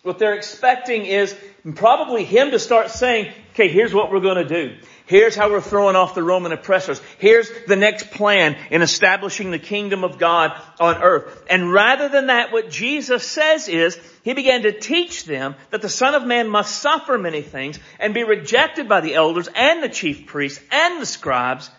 what 0.03 0.19
they're 0.19 0.35
expecting 0.35 1.07
is 1.07 1.37
probably 1.77 2.25
Him 2.25 2.51
to 2.51 2.59
start 2.59 2.91
saying, 2.91 3.33
okay, 3.53 3.69
here's 3.69 3.95
what 3.95 4.11
we're 4.11 4.21
going 4.21 4.47
to 4.47 4.67
do. 4.67 4.77
Here's 5.07 5.37
how 5.37 5.51
we're 5.51 5.61
throwing 5.61 5.95
off 5.95 6.15
the 6.15 6.23
Roman 6.23 6.53
oppressors. 6.53 7.01
Here's 7.19 7.51
the 7.67 7.77
next 7.77 8.11
plan 8.11 8.57
in 8.71 8.83
establishing 8.83 9.51
the 9.51 9.59
kingdom 9.59 10.05
of 10.05 10.19
God 10.19 10.61
on 10.81 11.03
earth. 11.03 11.45
And 11.51 11.73
rather 11.73 12.09
than 12.09 12.29
that, 12.29 12.53
what 12.53 12.71
Jesus 12.71 13.23
says 13.27 13.69
is, 13.69 13.99
He 14.25 14.33
began 14.33 14.63
to 14.63 14.73
teach 14.73 15.25
them 15.25 15.55
that 15.71 15.83
the 15.83 15.89
Son 15.89 16.15
of 16.15 16.27
Man 16.27 16.49
must 16.49 16.81
suffer 16.81 17.19
many 17.19 17.43
things 17.43 17.79
and 18.01 18.15
be 18.15 18.25
rejected 18.25 18.89
by 18.89 19.01
the 19.01 19.15
elders 19.15 19.49
and 19.55 19.83
the 19.83 19.89
chief 19.89 20.27
priests 20.27 20.63
and 20.71 21.01
the 21.01 21.07
scribes 21.07 21.71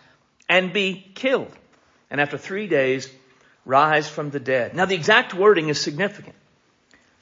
and 0.48 0.72
be 0.72 1.10
killed. 1.14 1.52
And 2.10 2.20
after 2.20 2.38
three 2.38 2.68
days, 2.68 3.12
rise 3.64 4.08
from 4.08 4.30
the 4.30 4.40
dead. 4.40 4.74
Now 4.74 4.84
the 4.84 4.94
exact 4.94 5.34
wording 5.34 5.68
is 5.68 5.80
significant. 5.80 6.36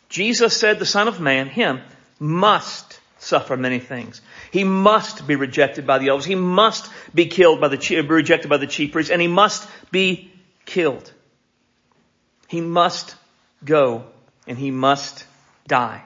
Jesus 0.09 0.55
said 0.55 0.79
the 0.79 0.85
Son 0.85 1.09
of 1.09 1.21
Man, 1.21 1.49
Him, 1.49 1.81
must 2.23 3.01
suffer 3.19 3.57
many 3.57 3.79
things. 3.79 4.21
He 4.51 4.65
must 4.65 5.27
be 5.27 5.37
rejected 5.37 5.87
by 5.87 5.99
the 5.99 6.09
elders. 6.09 6.25
He 6.25 6.35
must 6.35 6.91
be 7.15 7.27
killed 7.27 7.61
by 7.61 7.69
the, 7.69 8.07
rejected 8.09 8.49
by 8.49 8.57
the 8.57 8.67
chief 8.67 8.93
priests, 8.93 9.11
and 9.11 9.21
he 9.21 9.29
must 9.29 9.69
be 9.91 10.33
killed. 10.65 11.13
He 12.49 12.61
must 12.61 13.15
go, 13.65 14.05
and 14.47 14.59
he 14.59 14.71
must 14.71 15.25
die. 15.67 16.03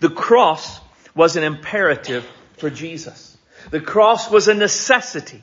The 0.00 0.10
cross 0.10 0.80
was 1.14 1.36
an 1.36 1.44
imperative 1.44 2.26
for 2.58 2.70
Jesus. 2.70 3.36
The 3.70 3.80
cross 3.80 4.30
was 4.30 4.48
a 4.48 4.54
necessity. 4.54 5.42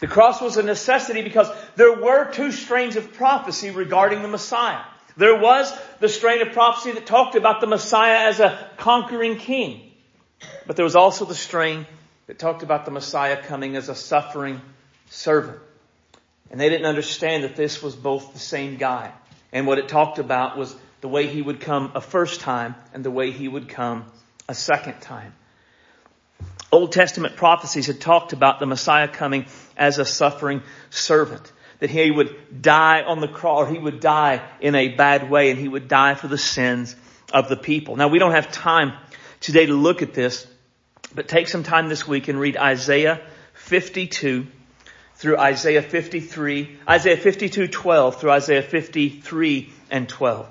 The 0.00 0.06
cross 0.06 0.40
was 0.40 0.56
a 0.56 0.62
necessity 0.62 1.22
because 1.22 1.50
there 1.74 1.92
were 1.92 2.30
two 2.30 2.52
strains 2.52 2.96
of 2.96 3.14
prophecy 3.14 3.70
regarding 3.70 4.22
the 4.22 4.28
Messiah. 4.28 4.82
There 5.16 5.38
was 5.38 5.72
the 6.00 6.08
strain 6.08 6.42
of 6.42 6.52
prophecy 6.52 6.92
that 6.92 7.06
talked 7.06 7.36
about 7.36 7.60
the 7.60 7.66
Messiah 7.66 8.28
as 8.28 8.40
a 8.40 8.68
conquering 8.76 9.36
king. 9.36 9.92
But 10.66 10.76
there 10.76 10.84
was 10.84 10.96
also 10.96 11.24
the 11.24 11.34
strain 11.34 11.86
that 12.26 12.38
talked 12.38 12.62
about 12.62 12.84
the 12.84 12.90
Messiah 12.90 13.42
coming 13.42 13.76
as 13.76 13.88
a 13.88 13.94
suffering 13.94 14.60
servant. 15.08 15.58
And 16.50 16.60
they 16.60 16.68
didn't 16.68 16.86
understand 16.86 17.44
that 17.44 17.56
this 17.56 17.82
was 17.82 17.96
both 17.96 18.32
the 18.32 18.38
same 18.38 18.76
guy. 18.76 19.12
And 19.52 19.66
what 19.66 19.78
it 19.78 19.88
talked 19.88 20.18
about 20.18 20.58
was 20.58 20.74
the 21.00 21.08
way 21.08 21.26
he 21.26 21.40
would 21.40 21.60
come 21.60 21.92
a 21.94 22.00
first 22.00 22.40
time 22.40 22.74
and 22.92 23.04
the 23.04 23.10
way 23.10 23.30
he 23.30 23.48
would 23.48 23.68
come 23.68 24.04
a 24.48 24.54
second 24.54 25.00
time. 25.00 25.32
Old 26.70 26.92
Testament 26.92 27.36
prophecies 27.36 27.86
had 27.86 28.00
talked 28.00 28.32
about 28.32 28.58
the 28.58 28.66
Messiah 28.66 29.08
coming 29.08 29.46
as 29.76 29.98
a 29.98 30.04
suffering 30.04 30.62
servant. 30.90 31.52
That 31.80 31.90
he 31.90 32.10
would 32.10 32.62
die 32.62 33.02
on 33.02 33.20
the 33.20 33.28
cross, 33.28 33.66
or 33.66 33.72
he 33.72 33.78
would 33.78 34.00
die 34.00 34.42
in 34.60 34.74
a 34.74 34.88
bad 34.88 35.30
way, 35.30 35.50
and 35.50 35.58
he 35.58 35.68
would 35.68 35.88
die 35.88 36.14
for 36.14 36.28
the 36.28 36.38
sins 36.38 36.96
of 37.32 37.48
the 37.48 37.56
people. 37.56 37.96
Now 37.96 38.08
we 38.08 38.18
don't 38.18 38.32
have 38.32 38.50
time 38.50 38.92
today 39.40 39.66
to 39.66 39.74
look 39.74 40.02
at 40.02 40.14
this, 40.14 40.46
but 41.14 41.28
take 41.28 41.48
some 41.48 41.62
time 41.62 41.88
this 41.88 42.06
week 42.08 42.28
and 42.28 42.40
read 42.40 42.56
Isaiah 42.56 43.20
52 43.54 44.46
through 45.16 45.38
Isaiah 45.38 45.82
53, 45.82 46.78
Isaiah 46.88 47.16
52, 47.16 47.68
12 47.68 48.20
through 48.20 48.30
Isaiah 48.30 48.62
53 48.62 49.72
and 49.90 50.08
12 50.08 50.48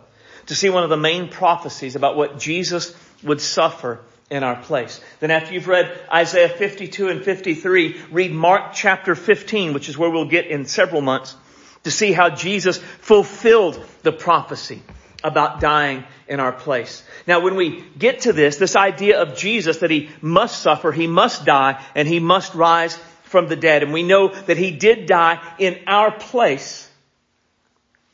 to 0.47 0.55
see 0.55 0.69
one 0.69 0.83
of 0.83 0.89
the 0.89 0.97
main 0.97 1.29
prophecies 1.29 1.95
about 1.95 2.15
what 2.15 2.39
Jesus 2.39 2.95
would 3.23 3.41
suffer 3.41 4.01
in 4.29 4.43
our 4.43 4.55
place. 4.55 4.99
Then 5.19 5.31
after 5.31 5.53
you've 5.53 5.67
read 5.67 5.97
Isaiah 6.11 6.49
52 6.49 7.09
and 7.09 7.23
53, 7.23 8.01
read 8.11 8.31
Mark 8.31 8.73
chapter 8.73 9.15
15, 9.15 9.73
which 9.73 9.89
is 9.89 9.97
where 9.97 10.09
we'll 10.09 10.29
get 10.29 10.47
in 10.47 10.65
several 10.65 11.01
months 11.01 11.35
to 11.83 11.91
see 11.91 12.11
how 12.11 12.31
Jesus 12.31 12.77
fulfilled 12.77 13.83
the 14.01 14.11
prophecy 14.11 14.81
about 15.23 15.59
dying 15.59 16.03
in 16.27 16.39
our 16.39 16.51
place. 16.51 17.03
Now 17.27 17.39
when 17.39 17.55
we 17.55 17.83
get 17.97 18.21
to 18.21 18.33
this, 18.33 18.57
this 18.57 18.75
idea 18.75 19.21
of 19.21 19.37
Jesus 19.37 19.77
that 19.77 19.91
he 19.91 20.09
must 20.21 20.61
suffer, 20.61 20.91
he 20.91 21.07
must 21.07 21.45
die, 21.45 21.83
and 21.93 22.07
he 22.07 22.19
must 22.19 22.55
rise 22.55 22.97
from 23.23 23.47
the 23.47 23.55
dead, 23.55 23.83
and 23.83 23.91
we 23.91 24.03
know 24.03 24.29
that 24.29 24.57
he 24.57 24.71
did 24.71 25.07
die 25.07 25.41
in 25.59 25.79
our 25.87 26.11
place, 26.11 26.89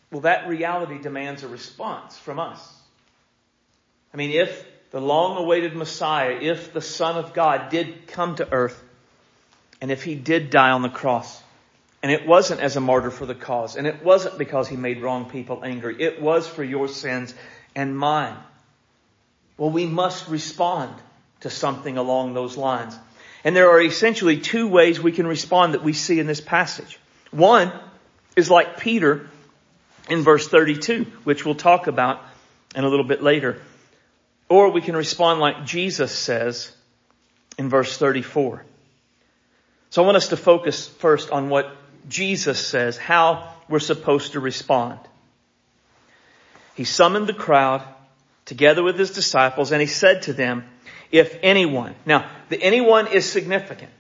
well 0.10 0.22
that 0.22 0.48
reality 0.48 1.00
demands 1.00 1.44
a 1.44 1.48
response 1.48 2.18
from 2.18 2.40
us. 2.40 2.60
I 4.14 4.18
mean, 4.18 4.32
if 4.32 4.66
the 4.92 5.02
long 5.02 5.38
awaited 5.38 5.76
Messiah, 5.76 6.38
if 6.40 6.74
the 6.74 6.82
Son 6.82 7.18
of 7.18 7.34
God 7.34 7.70
did 7.70 8.08
come 8.08 8.36
to 8.36 8.52
earth, 8.52 8.82
and 9.80 9.90
if 9.90 10.04
he 10.04 10.16
did 10.16 10.50
die 10.50 10.72
on 10.72 10.82
the 10.82 10.90
cross, 10.90 11.42
and 12.04 12.12
it 12.12 12.28
wasn't 12.28 12.62
as 12.62 12.76
a 12.76 12.82
martyr 12.82 13.10
for 13.10 13.26
the 13.26 13.36
cause, 13.36 13.76
and 13.76 13.88
it 13.88 14.04
wasn't 14.04 14.38
because 14.38 14.68
he 14.68 14.76
made 14.76 15.02
wrong 15.02 15.30
people 15.30 15.64
angry, 15.64 16.02
it 16.02 16.22
was 16.22 16.48
for 16.48 16.64
your 16.64 16.88
sins 16.88 17.34
and 17.74 17.98
mine. 17.98 18.36
Well, 19.58 19.70
we 19.70 19.86
must 19.86 20.28
respond 20.28 20.94
to 21.42 21.50
something 21.50 21.98
along 21.98 22.34
those 22.34 22.58
lines. 22.58 22.98
And 23.44 23.56
there 23.56 23.70
are 23.70 23.82
essentially 23.82 24.40
two 24.40 24.68
ways 24.68 25.00
we 25.00 25.12
can 25.12 25.26
respond 25.26 25.74
that 25.74 25.84
we 25.84 25.94
see 25.94 26.20
in 26.20 26.28
this 26.28 26.42
passage. 26.42 27.00
One 27.32 27.72
is 28.36 28.52
like 28.52 28.80
Peter 28.80 29.28
in 30.10 30.22
verse 30.22 30.48
32, 30.48 31.06
which 31.24 31.46
we'll 31.46 31.56
talk 31.56 31.88
about 31.88 32.22
in 32.76 32.84
a 32.84 32.90
little 32.90 33.06
bit 33.06 33.24
later. 33.24 33.62
Or 34.52 34.70
we 34.70 34.82
can 34.82 34.98
respond 34.98 35.40
like 35.40 35.66
Jesus 35.66 36.12
says 36.12 36.74
in 37.58 37.70
verse 37.70 37.98
34. 37.98 38.66
So 39.92 40.04
I 40.04 40.06
want 40.06 40.18
us 40.18 40.28
to 40.28 40.36
focus 40.36 40.90
first 40.90 41.32
on 41.32 41.48
what 41.48 41.74
Jesus 42.10 42.60
says, 42.60 42.98
how 42.98 43.54
we're 43.70 43.80
supposed 43.80 44.34
to 44.34 44.42
respond. 44.42 45.00
He 46.76 46.84
summoned 46.84 47.28
the 47.28 47.34
crowd 47.34 47.82
together 48.44 48.84
with 48.84 49.00
his 49.00 49.12
disciples 49.12 49.72
and 49.72 49.80
he 49.80 49.88
said 49.88 50.24
to 50.24 50.34
them, 50.34 50.66
if 51.14 51.40
anyone, 51.42 51.96
now 52.06 52.30
the 52.50 52.62
anyone 52.62 53.08
is 53.08 53.24
significant. 53.32 53.92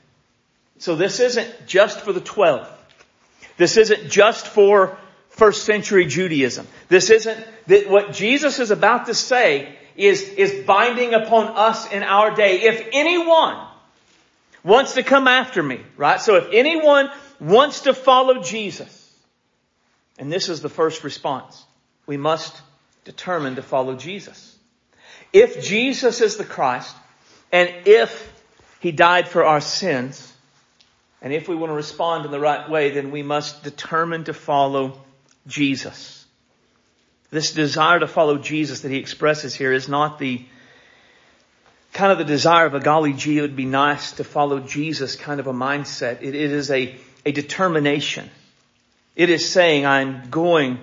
So 0.79 0.98
this 0.98 1.22
isn't 1.22 1.65
just 1.65 2.01
for 2.01 2.12
the 2.12 2.20
12. 2.20 2.67
This 3.55 3.77
isn't 3.77 4.10
just 4.10 4.48
for 4.48 4.98
first 5.29 5.63
century 5.63 6.08
Judaism. 6.08 6.67
This 6.89 7.10
isn't 7.10 7.41
that 7.67 7.89
what 7.89 8.12
Jesus 8.12 8.60
is 8.60 8.72
about 8.72 9.05
to 9.05 9.13
say 9.13 9.77
is, 10.01 10.24
is 10.24 10.65
binding 10.65 11.13
upon 11.13 11.48
us 11.55 11.91
in 11.91 12.01
our 12.01 12.34
day. 12.34 12.63
If 12.63 12.88
anyone 12.91 13.58
wants 14.63 14.96
to 14.96 15.03
come 15.03 15.27
after 15.27 15.62
me, 15.62 15.81
right? 15.96 16.20
So 16.20 16.36
if 16.38 16.48
anyone 16.51 17.10
wants 17.39 17.81
to 17.81 17.93
follow 17.93 18.41
Jesus, 18.41 18.98
and 20.17 20.31
this 20.31 20.50
is 20.50 20.62
the 20.62 20.70
first 20.70 21.03
response, 21.03 21.63
we 22.08 22.17
must 22.17 22.60
determine 23.05 23.55
to 23.55 23.62
follow 23.62 23.96
Jesus. 23.96 24.55
If 25.34 25.63
Jesus 25.63 26.20
is 26.20 26.38
the 26.38 26.46
Christ, 26.46 26.96
and 27.51 27.72
if 27.86 28.34
He 28.79 28.91
died 28.91 29.27
for 29.27 29.46
our 29.46 29.62
sins, 29.62 30.34
and 31.22 31.31
if 31.31 31.48
we 31.48 31.55
want 31.55 31.70
to 31.70 31.75
respond 31.75 32.25
in 32.25 32.31
the 32.31 32.39
right 32.39 32.67
way, 32.67 32.89
then 32.89 33.12
we 33.12 33.22
must 33.22 33.63
determine 33.63 34.24
to 34.24 34.34
follow 34.34 35.00
Jesus. 35.46 36.21
This 37.32 37.54
desire 37.54 38.00
to 38.00 38.08
follow 38.08 38.38
Jesus 38.38 38.82
that 38.82 38.92
he 38.92 38.98
expresses 38.98 39.56
here 39.56 39.72
is 39.72 39.88
not 39.88 40.20
the 40.20 40.46
kind 41.94 42.12
of 42.12 42.18
the 42.18 42.26
desire 42.26 42.66
of 42.66 42.74
a 42.74 42.80
golly 42.80 43.14
gee, 43.14 43.38
it 43.38 43.42
would 43.42 43.56
be 43.56 43.66
nice 43.66 44.14
to 44.14 44.24
follow 44.24 44.60
Jesus 44.60 45.16
kind 45.16 45.40
of 45.40 45.48
a 45.48 45.54
mindset. 45.54 46.22
it, 46.22 46.36
it 46.36 46.52
is 46.52 46.70
a, 46.72 46.96
a 47.26 47.32
determination. 47.32 48.30
It 49.16 49.30
is 49.30 49.50
saying, 49.50 49.86
I'm 49.86 50.30
going 50.30 50.80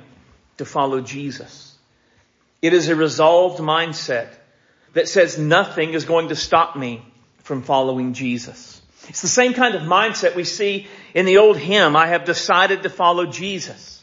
to 0.58 0.64
follow 0.64 1.00
Jesus. 1.00 1.74
It 2.60 2.72
is 2.72 2.88
a 2.88 2.96
resolved 2.96 3.60
mindset 3.60 4.28
that 4.94 5.08
says 5.08 5.38
nothing 5.38 5.94
is 5.94 6.04
going 6.04 6.28
to 6.28 6.36
stop 6.36 6.76
me 6.76 7.02
from 7.42 7.62
following 7.62 8.12
Jesus. 8.14 8.82
It's 9.08 9.22
the 9.22 9.28
same 9.28 9.54
kind 9.54 9.74
of 9.74 9.82
mindset 9.82 10.34
we 10.34 10.44
see 10.44 10.86
in 11.14 11.24
the 11.24 11.38
old 11.38 11.56
hymn, 11.56 11.96
I 11.96 12.08
have 12.08 12.24
decided 12.24 12.82
to 12.82 12.90
follow 12.90 13.26
Jesus. 13.26 13.97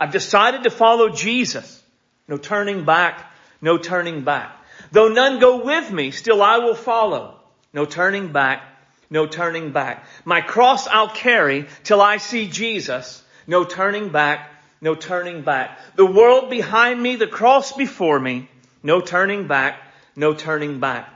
I've 0.00 0.12
decided 0.12 0.62
to 0.62 0.70
follow 0.70 1.10
Jesus. 1.10 1.82
No 2.26 2.38
turning 2.38 2.86
back, 2.86 3.30
no 3.60 3.76
turning 3.76 4.24
back. 4.24 4.56
Though 4.92 5.08
none 5.08 5.40
go 5.40 5.62
with 5.62 5.92
me, 5.92 6.10
still 6.10 6.42
I 6.42 6.56
will 6.56 6.74
follow. 6.74 7.36
No 7.74 7.84
turning 7.84 8.32
back, 8.32 8.62
no 9.10 9.26
turning 9.26 9.72
back. 9.72 10.06
My 10.24 10.40
cross 10.40 10.88
I'll 10.88 11.10
carry 11.10 11.66
till 11.84 12.00
I 12.00 12.16
see 12.16 12.48
Jesus. 12.48 13.22
No 13.46 13.64
turning 13.64 14.08
back, 14.08 14.50
no 14.80 14.94
turning 14.94 15.42
back. 15.42 15.78
The 15.96 16.06
world 16.06 16.48
behind 16.48 17.00
me, 17.02 17.16
the 17.16 17.26
cross 17.26 17.72
before 17.72 18.18
me. 18.18 18.48
No 18.82 19.02
turning 19.02 19.48
back, 19.48 19.82
no 20.16 20.32
turning 20.32 20.80
back. 20.80 21.12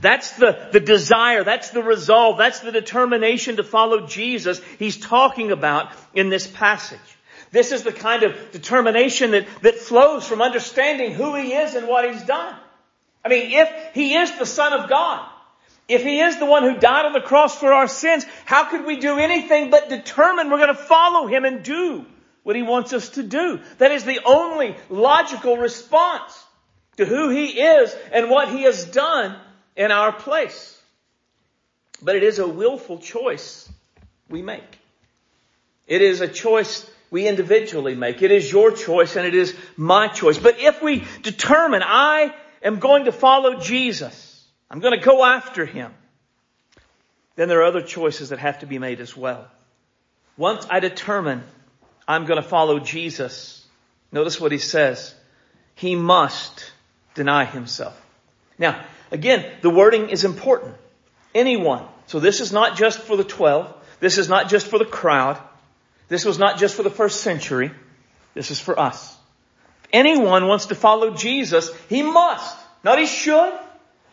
That's 0.00 0.32
the, 0.36 0.68
the 0.70 0.78
desire, 0.78 1.42
that's 1.42 1.70
the 1.70 1.82
resolve, 1.82 2.38
that's 2.38 2.60
the 2.60 2.70
determination 2.70 3.56
to 3.56 3.64
follow 3.64 4.06
Jesus 4.06 4.60
he's 4.78 4.96
talking 4.96 5.50
about 5.50 5.90
in 6.14 6.28
this 6.28 6.46
passage. 6.46 7.00
This 7.52 7.72
is 7.72 7.82
the 7.82 7.92
kind 7.92 8.22
of 8.22 8.52
determination 8.52 9.32
that, 9.32 9.46
that 9.62 9.76
flows 9.76 10.26
from 10.26 10.40
understanding 10.40 11.12
who 11.12 11.34
he 11.34 11.52
is 11.52 11.74
and 11.74 11.88
what 11.88 12.10
he's 12.10 12.22
done. 12.22 12.54
I 13.24 13.28
mean, 13.28 13.50
if 13.52 13.94
he 13.94 14.14
is 14.14 14.38
the 14.38 14.46
Son 14.46 14.72
of 14.72 14.88
God, 14.88 15.28
if 15.88 16.04
he 16.04 16.20
is 16.20 16.38
the 16.38 16.46
one 16.46 16.62
who 16.62 16.78
died 16.78 17.06
on 17.06 17.12
the 17.12 17.20
cross 17.20 17.58
for 17.58 17.72
our 17.72 17.88
sins, 17.88 18.24
how 18.44 18.64
could 18.70 18.86
we 18.86 18.96
do 18.96 19.18
anything 19.18 19.70
but 19.70 19.88
determine 19.88 20.48
we're 20.48 20.58
going 20.58 20.68
to 20.68 20.74
follow 20.74 21.26
him 21.26 21.44
and 21.44 21.64
do 21.64 22.06
what 22.44 22.54
he 22.54 22.62
wants 22.62 22.92
us 22.92 23.10
to 23.10 23.24
do? 23.24 23.60
That 23.78 23.90
is 23.90 24.04
the 24.04 24.20
only 24.24 24.76
logical 24.88 25.56
response 25.56 26.44
to 26.96 27.04
who 27.04 27.30
he 27.30 27.60
is 27.60 27.94
and 28.12 28.30
what 28.30 28.50
he 28.50 28.62
has 28.62 28.84
done 28.84 29.36
in 29.74 29.90
our 29.90 30.12
place. 30.12 30.80
But 32.00 32.14
it 32.14 32.22
is 32.22 32.38
a 32.38 32.46
willful 32.46 32.98
choice 32.98 33.68
we 34.28 34.42
make. 34.42 34.78
It 35.88 36.02
is 36.02 36.20
a 36.20 36.28
choice 36.28 36.88
we 37.10 37.26
individually 37.26 37.94
make. 37.94 38.22
It 38.22 38.30
is 38.30 38.50
your 38.50 38.70
choice 38.70 39.16
and 39.16 39.26
it 39.26 39.34
is 39.34 39.56
my 39.76 40.08
choice. 40.08 40.38
But 40.38 40.60
if 40.60 40.80
we 40.82 41.04
determine 41.22 41.82
I 41.84 42.34
am 42.62 42.78
going 42.78 43.06
to 43.06 43.12
follow 43.12 43.58
Jesus, 43.58 44.46
I'm 44.70 44.80
going 44.80 44.98
to 44.98 45.04
go 45.04 45.24
after 45.24 45.66
him. 45.66 45.92
Then 47.36 47.48
there 47.48 47.60
are 47.60 47.64
other 47.64 47.82
choices 47.82 48.28
that 48.28 48.38
have 48.38 48.60
to 48.60 48.66
be 48.66 48.78
made 48.78 49.00
as 49.00 49.16
well. 49.16 49.48
Once 50.36 50.66
I 50.70 50.80
determine 50.80 51.42
I'm 52.06 52.26
going 52.26 52.40
to 52.40 52.48
follow 52.48 52.78
Jesus, 52.78 53.66
notice 54.12 54.40
what 54.40 54.52
he 54.52 54.58
says. 54.58 55.14
He 55.74 55.96
must 55.96 56.72
deny 57.14 57.44
himself. 57.44 58.00
Now, 58.58 58.84
again, 59.10 59.50
the 59.62 59.70
wording 59.70 60.10
is 60.10 60.24
important. 60.24 60.76
Anyone. 61.34 61.86
So 62.06 62.20
this 62.20 62.40
is 62.40 62.52
not 62.52 62.76
just 62.76 63.00
for 63.00 63.16
the 63.16 63.24
12. 63.24 63.72
This 64.00 64.18
is 64.18 64.28
not 64.28 64.48
just 64.48 64.66
for 64.66 64.78
the 64.78 64.84
crowd. 64.84 65.40
This 66.10 66.24
was 66.24 66.40
not 66.40 66.58
just 66.58 66.74
for 66.74 66.82
the 66.82 66.90
first 66.90 67.20
century. 67.22 67.70
This 68.34 68.50
is 68.50 68.58
for 68.58 68.78
us. 68.78 69.16
If 69.84 69.90
anyone 69.92 70.48
wants 70.48 70.66
to 70.66 70.74
follow 70.74 71.14
Jesus, 71.14 71.70
he 71.88 72.02
must. 72.02 72.58
Not 72.82 72.98
he 72.98 73.06
should, 73.06 73.52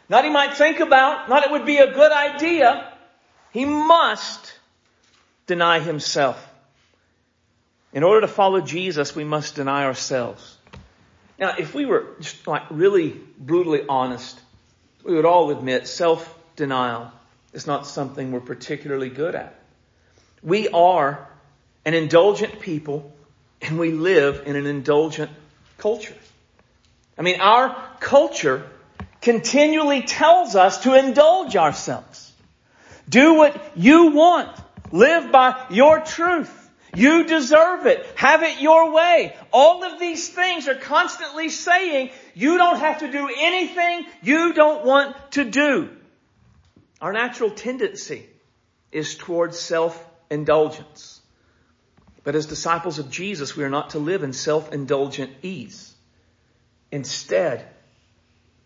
not 0.08 0.24
he 0.24 0.30
might 0.30 0.54
think 0.54 0.80
about, 0.80 1.28
not 1.28 1.44
it 1.44 1.52
would 1.52 1.66
be 1.66 1.78
a 1.78 1.92
good 1.92 2.12
idea. 2.12 2.94
He 3.52 3.66
must 3.66 4.54
deny 5.48 5.80
himself. 5.80 6.38
In 7.94 8.04
order 8.04 8.22
to 8.22 8.28
follow 8.28 8.62
Jesus, 8.62 9.16
we 9.16 9.24
must 9.24 9.56
deny 9.56 9.86
ourselves. 9.86 10.58
Now, 11.40 11.56
if 11.58 11.74
we 11.74 11.86
were 11.86 12.16
just 12.20 12.46
like 12.46 12.64
really 12.70 13.20
brutally 13.40 13.82
honest, 13.90 14.40
we 15.04 15.16
would 15.16 15.26
all 15.26 15.50
admit 15.50 15.88
self-denial 15.88 17.12
is 17.54 17.66
not 17.66 17.88
something 17.88 18.32
we're 18.32 18.40
particularly 18.40 19.10
good 19.10 19.34
at. 19.34 19.60
We 20.44 20.68
are 20.70 21.28
an 21.88 21.94
indulgent 21.94 22.60
people 22.60 23.10
and 23.62 23.80
we 23.80 23.92
live 23.92 24.44
in 24.46 24.58
an 24.58 24.66
indulgent 24.66 25.32
culture. 25.78 26.18
I 27.18 27.22
mean, 27.22 27.40
our 27.40 27.74
culture 28.02 28.70
continually 29.22 30.02
tells 30.02 30.58
us 30.58 30.84
to 30.84 30.96
indulge 30.96 31.56
ourselves. 31.56 32.34
Do 33.08 33.36
what 33.36 33.78
you 33.78 34.08
want. 34.08 34.50
Live 34.92 35.32
by 35.32 35.66
your 35.70 36.02
truth. 36.02 36.54
You 36.94 37.24
deserve 37.24 37.86
it. 37.86 38.06
Have 38.16 38.44
it 38.44 38.60
your 38.60 38.92
way. 38.92 39.34
All 39.54 39.86
of 39.86 39.98
these 39.98 40.28
things 40.28 40.68
are 40.68 40.76
constantly 40.76 41.48
saying 41.48 42.10
you 42.34 42.58
don't 42.58 42.80
have 42.80 43.00
to 43.00 43.10
do 43.10 43.30
anything 43.34 44.06
you 44.22 44.52
don't 44.52 44.86
want 44.86 45.16
to 45.32 45.46
do. 45.46 45.90
Our 47.00 47.14
natural 47.14 47.52
tendency 47.52 48.26
is 48.92 49.16
towards 49.16 49.58
self-indulgence. 49.58 51.17
But 52.28 52.36
as 52.36 52.46
disciples 52.46 53.00
of 53.00 53.10
Jesus, 53.10 53.56
we 53.56 53.64
are 53.64 53.70
not 53.70 53.92
to 53.92 54.00
live 54.00 54.22
in 54.22 54.34
self-indulgent 54.34 55.32
ease. 55.44 55.96
Instead, 56.92 57.66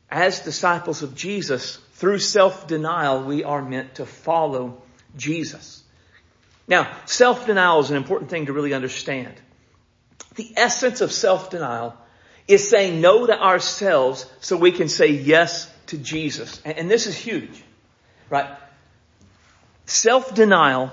as 0.09 0.39
disciples 0.39 1.03
of 1.03 1.13
Jesus, 1.13 1.77
through 1.93 2.17
self-denial, 2.17 3.23
we 3.23 3.43
are 3.43 3.61
meant 3.61 3.93
to 3.97 4.07
follow 4.07 4.81
Jesus. 5.15 5.83
Now, 6.67 6.91
self-denial 7.05 7.81
is 7.81 7.91
an 7.91 7.97
important 7.97 8.31
thing 8.31 8.47
to 8.47 8.53
really 8.53 8.73
understand. 8.73 9.35
The 10.33 10.53
essence 10.57 11.01
of 11.01 11.11
self-denial 11.11 11.95
is 12.47 12.67
saying 12.67 12.99
no 12.99 13.27
to 13.27 13.39
ourselves 13.39 14.25
so 14.39 14.57
we 14.57 14.71
can 14.71 14.89
say 14.89 15.11
yes 15.11 15.71
to 15.85 15.99
Jesus. 15.99 16.59
And 16.65 16.89
this 16.89 17.05
is 17.05 17.15
huge, 17.15 17.63
right? 18.27 18.57
Self-denial 19.85 20.91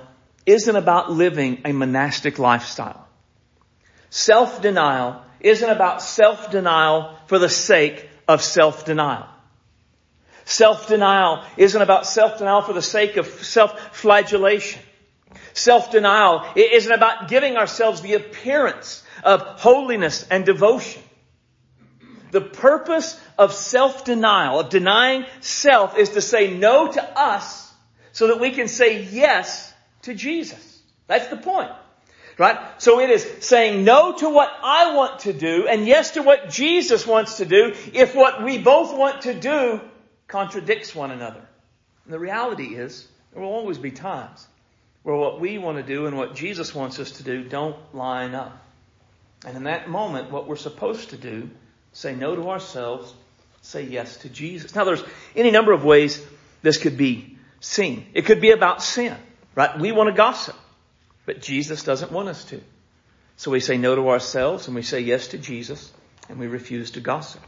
isn't 0.49 0.77
about 0.77 1.13
living 1.13 1.61
a 1.65 1.73
monastic 1.73 2.39
lifestyle. 2.39 3.07
Self-denial 4.11 5.23
isn't 5.41 5.69
about 5.69 6.03
self-denial 6.03 7.17
for 7.27 7.39
the 7.39 7.51
sake 7.51 8.09
of 8.27 8.43
self-denial. 8.43 9.27
Self-denial 10.47 11.45
isn't 11.59 11.83
about 11.83 12.07
self-denial 12.07 12.63
for 12.63 12.73
the 12.73 12.83
sake 12.83 13.19
of 13.19 13.27
self-flagellation. 13.27 14.81
Self-denial 15.53 16.47
isn't 16.57 16.93
about 16.93 17.29
giving 17.29 17.59
ourselves 17.59 18.01
the 18.01 18.15
appearance 18.15 19.03
of 19.23 19.43
holiness 19.43 20.27
and 20.31 20.47
devotion. 20.47 21.03
The 22.31 22.41
purpose 22.41 23.21
of 23.37 23.53
self-denial, 23.53 24.61
of 24.61 24.71
denying 24.71 25.27
self, 25.41 25.99
is 25.99 26.11
to 26.11 26.23
say 26.23 26.55
no 26.55 26.91
to 26.91 27.19
us 27.19 27.71
so 28.13 28.29
that 28.29 28.41
we 28.41 28.53
can 28.53 28.69
say 28.69 29.03
yes 29.03 29.68
to 30.03 30.15
Jesus. 30.15 30.81
That's 31.07 31.29
the 31.29 31.37
point. 31.37 31.71
Right? 32.37 32.57
So 32.79 33.01
it 33.01 33.11
is 33.11 33.27
saying 33.41 33.83
no 33.83 34.13
to 34.13 34.29
what 34.31 34.51
I 34.63 34.95
want 34.95 35.21
to 35.21 35.33
do 35.33 35.67
and 35.67 35.87
yes 35.87 36.13
to 36.13 36.23
what 36.23 36.51
Jesus 36.51 37.05
wants 37.05 37.39
to 37.39 37.45
do 37.45 37.75
if 37.93 38.15
what 38.15 38.45
we 38.45 38.59
both 38.59 38.97
want 38.97 39.23
to 39.23 39.35
do 39.35 39.81
contradicts 40.29 40.95
one 40.95 41.11
another. 41.11 41.43
And 42.05 42.15
the 42.15 42.19
reality 42.19 42.77
is, 42.77 43.09
there 43.33 43.43
will 43.43 43.51
always 43.51 43.79
be 43.79 43.91
times 43.91 44.47
where 45.03 45.17
what 45.17 45.41
we 45.41 45.59
want 45.59 45.79
to 45.79 45.83
do 45.83 46.07
and 46.07 46.17
what 46.17 46.35
Jesus 46.35 46.75
wants 46.75 46.99
us 46.99 47.13
to 47.13 47.23
do 47.23 47.43
don't 47.43 47.77
line 47.95 48.35
up. 48.35 48.65
And 49.45 49.57
in 49.57 49.65
that 49.65 49.89
moment, 49.89 50.31
what 50.31 50.47
we're 50.47 50.57
supposed 50.57 51.11
to 51.11 51.17
do, 51.17 51.51
say 51.93 52.15
no 52.15 52.37
to 52.37 52.51
ourselves, 52.51 53.13
say 53.63 53.83
yes 53.83 54.19
to 54.19 54.29
Jesus. 54.29 54.75
Now 54.75 54.85
there's 54.85 55.03
any 55.35 55.51
number 55.51 55.73
of 55.73 55.85
ways 55.85 56.25
this 56.63 56.79
could 56.79 56.97
be 56.97 57.37
seen. 57.61 58.07
It 58.15 58.27
could 58.27 58.41
be 58.41 58.51
about 58.51 58.83
sin, 58.83 59.17
right? 59.59 59.77
We 59.77 59.91
want 59.91 60.09
to 60.09 60.15
gossip. 60.15 60.55
But 61.27 61.43
Jesus 61.43 61.83
doesn't 61.83 62.13
want 62.13 62.29
us 62.29 62.45
to. 62.45 62.61
So 63.37 63.51
we 63.51 63.59
say 63.59 63.77
no 63.77 63.97
to 63.97 64.09
ourselves 64.09 64.69
and 64.69 64.77
we 64.77 64.83
say 64.83 65.01
yes 65.01 65.29
to 65.29 65.39
Jesus 65.39 65.93
and 66.29 66.39
we 66.39 66.47
refuse 66.47 66.93
to 66.93 67.01
gossip. 67.01 67.43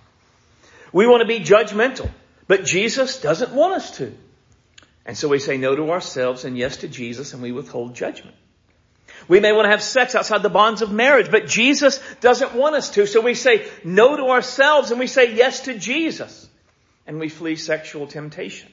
We 0.93 1.07
want 1.07 1.21
to 1.21 1.29
be 1.29 1.39
judgmental, 1.39 2.11
but 2.49 2.65
Jesus 2.65 3.21
doesn't 3.21 3.53
want 3.53 3.75
us 3.75 3.97
to. 3.99 4.13
And 5.07 5.17
so 5.17 5.29
we 5.29 5.39
say 5.39 5.57
no 5.57 5.77
to 5.77 5.93
ourselves 5.93 6.45
and 6.45 6.59
yes 6.59 6.79
to 6.79 6.89
Jesus 6.89 7.33
and 7.33 7.43
we 7.43 7.53
withhold 7.53 7.95
judgment. 7.95 8.35
We 9.29 9.39
may 9.39 9.53
want 9.53 9.67
to 9.67 9.71
have 9.71 9.83
sex 9.83 10.17
outside 10.17 10.43
the 10.43 10.51
bonds 10.51 10.83
of 10.83 10.91
marriage, 10.91 11.31
but 11.31 11.47
Jesus 11.47 12.01
doesn't 12.21 12.55
want 12.55 12.75
us 12.75 12.91
to. 12.91 13.07
So 13.07 13.21
we 13.21 13.35
say 13.35 13.69
no 13.85 14.17
to 14.17 14.25
ourselves 14.25 14.91
and 14.91 14.99
we 14.99 15.07
say 15.07 15.35
yes 15.35 15.61
to 15.61 15.79
Jesus 15.79 16.49
and 17.07 17.21
we 17.21 17.29
flee 17.29 17.55
sexual 17.55 18.09
temptation. 18.09 18.71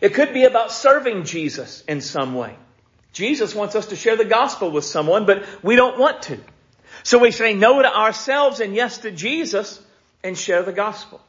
It 0.00 0.14
could 0.14 0.32
be 0.32 0.44
about 0.44 0.72
serving 0.72 1.24
Jesus 1.24 1.82
in 1.88 2.00
some 2.00 2.34
way. 2.34 2.56
Jesus 3.12 3.54
wants 3.54 3.74
us 3.74 3.86
to 3.86 3.96
share 3.96 4.16
the 4.16 4.24
gospel 4.24 4.70
with 4.70 4.84
someone, 4.84 5.24
but 5.24 5.44
we 5.62 5.76
don't 5.76 5.98
want 5.98 6.22
to. 6.22 6.38
So 7.02 7.18
we 7.18 7.30
say 7.30 7.54
no 7.54 7.80
to 7.80 7.96
ourselves 7.96 8.60
and 8.60 8.74
yes 8.74 8.98
to 8.98 9.10
Jesus 9.10 9.80
and 10.22 10.36
share 10.36 10.62
the 10.62 10.72
gospel. 10.72 11.20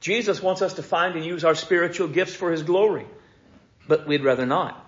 Jesus 0.00 0.42
wants 0.42 0.62
us 0.62 0.74
to 0.74 0.82
find 0.82 1.16
and 1.16 1.24
use 1.24 1.44
our 1.44 1.54
spiritual 1.54 2.08
gifts 2.08 2.34
for 2.34 2.50
His 2.50 2.62
glory, 2.62 3.06
but 3.88 4.06
we'd 4.06 4.24
rather 4.24 4.46
not. 4.46 4.82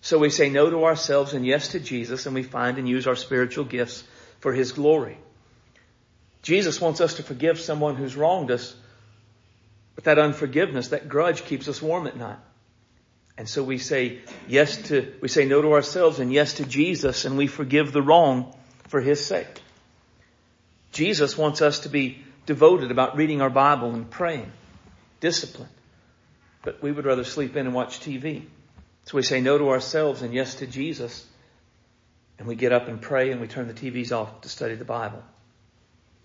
So 0.00 0.18
we 0.18 0.30
say 0.30 0.48
no 0.48 0.70
to 0.70 0.84
ourselves 0.84 1.34
and 1.34 1.46
yes 1.46 1.68
to 1.68 1.80
Jesus 1.80 2.26
and 2.26 2.34
we 2.34 2.42
find 2.42 2.78
and 2.78 2.88
use 2.88 3.06
our 3.06 3.16
spiritual 3.16 3.64
gifts 3.64 4.04
for 4.40 4.52
His 4.52 4.72
glory. 4.72 5.18
Jesus 6.42 6.80
wants 6.80 7.00
us 7.00 7.14
to 7.14 7.22
forgive 7.22 7.60
someone 7.60 7.96
who's 7.96 8.16
wronged 8.16 8.50
us, 8.50 8.74
but 9.98 10.04
that 10.04 10.20
unforgiveness, 10.20 10.90
that 10.90 11.08
grudge 11.08 11.44
keeps 11.44 11.66
us 11.66 11.82
warm 11.82 12.06
at 12.06 12.16
night. 12.16 12.38
And 13.36 13.48
so 13.48 13.64
we 13.64 13.78
say 13.78 14.20
yes 14.46 14.76
to, 14.90 15.12
we 15.20 15.26
say 15.26 15.44
no 15.44 15.60
to 15.60 15.72
ourselves 15.72 16.20
and 16.20 16.32
yes 16.32 16.54
to 16.54 16.64
Jesus 16.64 17.24
and 17.24 17.36
we 17.36 17.48
forgive 17.48 17.90
the 17.90 18.00
wrong 18.00 18.56
for 18.86 19.00
His 19.00 19.26
sake. 19.26 19.60
Jesus 20.92 21.36
wants 21.36 21.62
us 21.62 21.80
to 21.80 21.88
be 21.88 22.22
devoted 22.46 22.92
about 22.92 23.16
reading 23.16 23.42
our 23.42 23.50
Bible 23.50 23.92
and 23.92 24.08
praying, 24.08 24.52
disciplined. 25.18 25.72
But 26.62 26.80
we 26.80 26.92
would 26.92 27.04
rather 27.04 27.24
sleep 27.24 27.56
in 27.56 27.66
and 27.66 27.74
watch 27.74 27.98
TV. 27.98 28.44
So 29.06 29.16
we 29.16 29.24
say 29.24 29.40
no 29.40 29.58
to 29.58 29.70
ourselves 29.70 30.22
and 30.22 30.32
yes 30.32 30.54
to 30.56 30.68
Jesus. 30.68 31.26
And 32.38 32.46
we 32.46 32.54
get 32.54 32.70
up 32.70 32.86
and 32.86 33.02
pray 33.02 33.32
and 33.32 33.40
we 33.40 33.48
turn 33.48 33.66
the 33.66 33.74
TVs 33.74 34.12
off 34.12 34.42
to 34.42 34.48
study 34.48 34.76
the 34.76 34.84
Bible. 34.84 35.24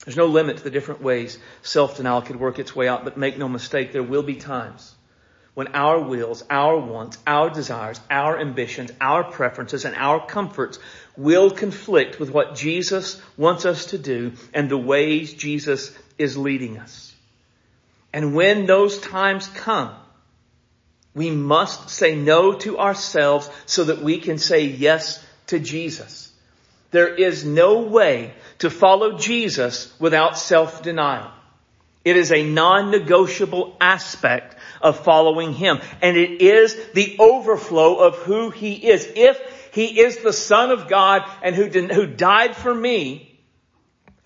There's 0.06 0.18
no 0.18 0.26
limit 0.26 0.58
to 0.58 0.64
the 0.64 0.70
different 0.70 1.02
ways 1.02 1.38
self-denial 1.62 2.24
could 2.24 2.40
work 2.40 2.60
its 2.60 2.76
way 2.76 2.88
out, 2.88 3.04
but 3.04 3.18
make 3.18 3.38
no 3.38 3.48
mistake, 3.48 3.92
there 3.92 4.04
will 4.04 4.24
be 4.24 4.36
times 4.36 4.94
when 5.54 5.68
our 5.76 6.00
wills, 6.00 6.44
our 6.50 6.78
wants, 6.78 7.18
our 7.28 7.50
desires, 7.50 8.00
our 8.10 8.40
ambitions, 8.40 8.92
our 9.00 9.24
preferences, 9.24 9.86
and 9.86 9.96
our 9.96 10.26
comforts 10.26 10.80
will 11.16 11.52
conflict 11.52 12.20
with 12.20 12.32
what 12.32 12.56
Jesus 12.56 13.22
wants 13.38 13.66
us 13.66 13.88
to 13.88 13.98
do 13.98 14.34
and 14.54 14.68
the 14.68 14.78
ways 14.78 15.34
Jesus 15.34 15.96
is 16.18 16.38
leading 16.38 16.80
us. 16.80 17.14
And 18.12 18.36
when 18.36 18.66
those 18.66 19.00
times 19.00 19.48
come, 19.48 19.94
we 21.14 21.30
must 21.30 21.90
say 21.90 22.16
no 22.16 22.54
to 22.54 22.80
ourselves 22.80 23.50
so 23.68 23.84
that 23.86 24.02
we 24.02 24.20
can 24.20 24.40
say 24.40 24.66
yes 24.66 25.24
to 25.48 25.60
Jesus. 25.60 26.23
There 26.94 27.16
is 27.16 27.44
no 27.44 27.80
way 27.80 28.36
to 28.60 28.70
follow 28.70 29.18
Jesus 29.18 29.92
without 30.00 30.38
self-denial. 30.38 31.32
It 32.06 32.18
is 32.18 32.32
a 32.32 32.44
non-negotiable 32.44 33.78
aspect 33.82 34.56
of 34.80 35.04
following 35.04 35.54
Him. 35.54 35.80
And 36.04 36.16
it 36.16 36.40
is 36.40 36.78
the 36.94 37.16
overflow 37.18 37.96
of 37.96 38.18
who 38.18 38.52
He 38.52 38.76
is. 38.76 39.12
If 39.16 39.72
He 39.74 40.02
is 40.02 40.20
the 40.20 40.32
Son 40.32 40.70
of 40.70 40.88
God 40.88 41.24
and 41.42 41.56
who, 41.56 41.68
did, 41.68 41.92
who 41.92 42.06
died 42.06 42.56
for 42.56 42.72
me, 42.74 43.42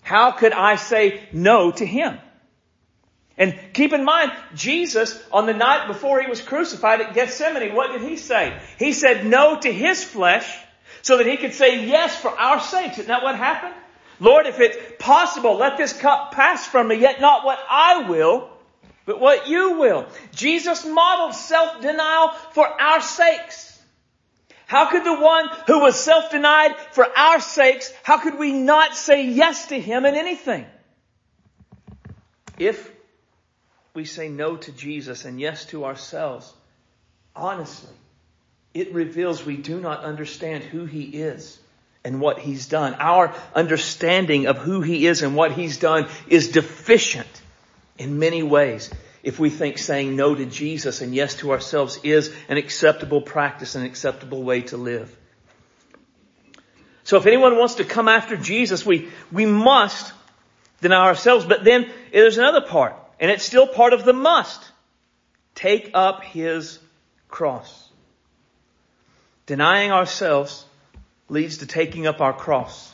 how 0.02 0.32
could 0.32 0.52
I 0.52 0.76
say 0.76 1.26
no 1.32 1.70
to 1.70 1.86
Him? 1.86 2.18
And 3.38 3.58
keep 3.72 3.94
in 3.94 4.04
mind, 4.04 4.30
Jesus, 4.54 5.18
on 5.32 5.46
the 5.46 5.54
night 5.54 5.86
before 5.86 6.20
He 6.20 6.28
was 6.28 6.42
crucified 6.42 7.00
at 7.00 7.14
Gethsemane, 7.14 7.74
what 7.74 7.92
did 7.92 8.06
He 8.06 8.18
say? 8.18 8.60
He 8.78 8.92
said 8.92 9.24
no 9.24 9.58
to 9.58 9.72
His 9.72 10.04
flesh 10.04 10.54
so 11.08 11.16
that 11.16 11.26
He 11.26 11.38
could 11.38 11.54
say 11.54 11.86
yes 11.86 12.14
for 12.14 12.28
our 12.28 12.60
sakes. 12.60 12.98
Isn't 12.98 13.08
that 13.08 13.22
what 13.22 13.34
happened? 13.34 13.72
Lord, 14.20 14.44
if 14.44 14.60
it's 14.60 14.76
possible, 14.98 15.56
let 15.56 15.78
this 15.78 15.94
cup 15.94 16.32
pass 16.32 16.66
from 16.66 16.88
me, 16.88 16.96
yet 16.96 17.18
not 17.18 17.46
what 17.46 17.58
I 17.66 18.10
will, 18.10 18.50
but 19.06 19.18
what 19.18 19.48
you 19.48 19.78
will. 19.78 20.06
Jesus 20.34 20.84
modeled 20.84 21.34
self-denial 21.34 22.32
for 22.52 22.66
our 22.66 23.00
sakes. 23.00 23.80
How 24.66 24.90
could 24.90 25.02
the 25.02 25.18
one 25.18 25.48
who 25.66 25.80
was 25.80 25.98
self-denied 25.98 26.76
for 26.92 27.06
our 27.16 27.40
sakes, 27.40 27.90
how 28.02 28.18
could 28.18 28.38
we 28.38 28.52
not 28.52 28.94
say 28.94 29.28
yes 29.28 29.68
to 29.68 29.80
him 29.80 30.04
in 30.04 30.14
anything? 30.14 30.66
If 32.58 32.92
we 33.94 34.04
say 34.04 34.28
no 34.28 34.58
to 34.58 34.72
Jesus 34.72 35.24
and 35.24 35.40
yes 35.40 35.64
to 35.72 35.86
ourselves, 35.86 36.52
honestly, 37.34 37.96
it 38.74 38.92
reveals 38.92 39.44
we 39.44 39.56
do 39.56 39.80
not 39.80 40.04
understand 40.04 40.64
who 40.64 40.84
he 40.84 41.02
is 41.02 41.58
and 42.04 42.20
what 42.20 42.38
he's 42.38 42.66
done. 42.66 42.94
Our 42.94 43.34
understanding 43.54 44.46
of 44.46 44.58
who 44.58 44.80
he 44.80 45.06
is 45.06 45.22
and 45.22 45.34
what 45.34 45.52
he's 45.52 45.78
done 45.78 46.08
is 46.28 46.48
deficient 46.48 47.28
in 47.98 48.18
many 48.18 48.42
ways 48.42 48.90
if 49.22 49.38
we 49.38 49.50
think 49.50 49.78
saying 49.78 50.16
no 50.16 50.34
to 50.34 50.46
Jesus 50.46 51.02
and 51.02 51.14
yes 51.14 51.34
to 51.36 51.50
ourselves 51.52 51.98
is 52.02 52.34
an 52.48 52.56
acceptable 52.56 53.20
practice, 53.20 53.74
an 53.74 53.84
acceptable 53.84 54.42
way 54.42 54.62
to 54.62 54.76
live. 54.76 55.14
So 57.04 57.16
if 57.16 57.26
anyone 57.26 57.56
wants 57.58 57.76
to 57.76 57.84
come 57.84 58.08
after 58.08 58.36
Jesus, 58.36 58.84
we, 58.84 59.08
we 59.32 59.46
must 59.46 60.12
deny 60.80 61.06
ourselves. 61.06 61.44
But 61.44 61.64
then 61.64 61.90
there's 62.12 62.38
another 62.38 62.60
part, 62.60 62.94
and 63.18 63.30
it's 63.30 63.44
still 63.44 63.66
part 63.66 63.92
of 63.92 64.04
the 64.04 64.12
must. 64.12 64.62
Take 65.54 65.90
up 65.94 66.22
his 66.22 66.78
cross. 67.28 67.87
Denying 69.48 69.92
ourselves 69.92 70.66
leads 71.30 71.58
to 71.58 71.66
taking 71.66 72.06
up 72.06 72.20
our 72.20 72.34
cross. 72.34 72.92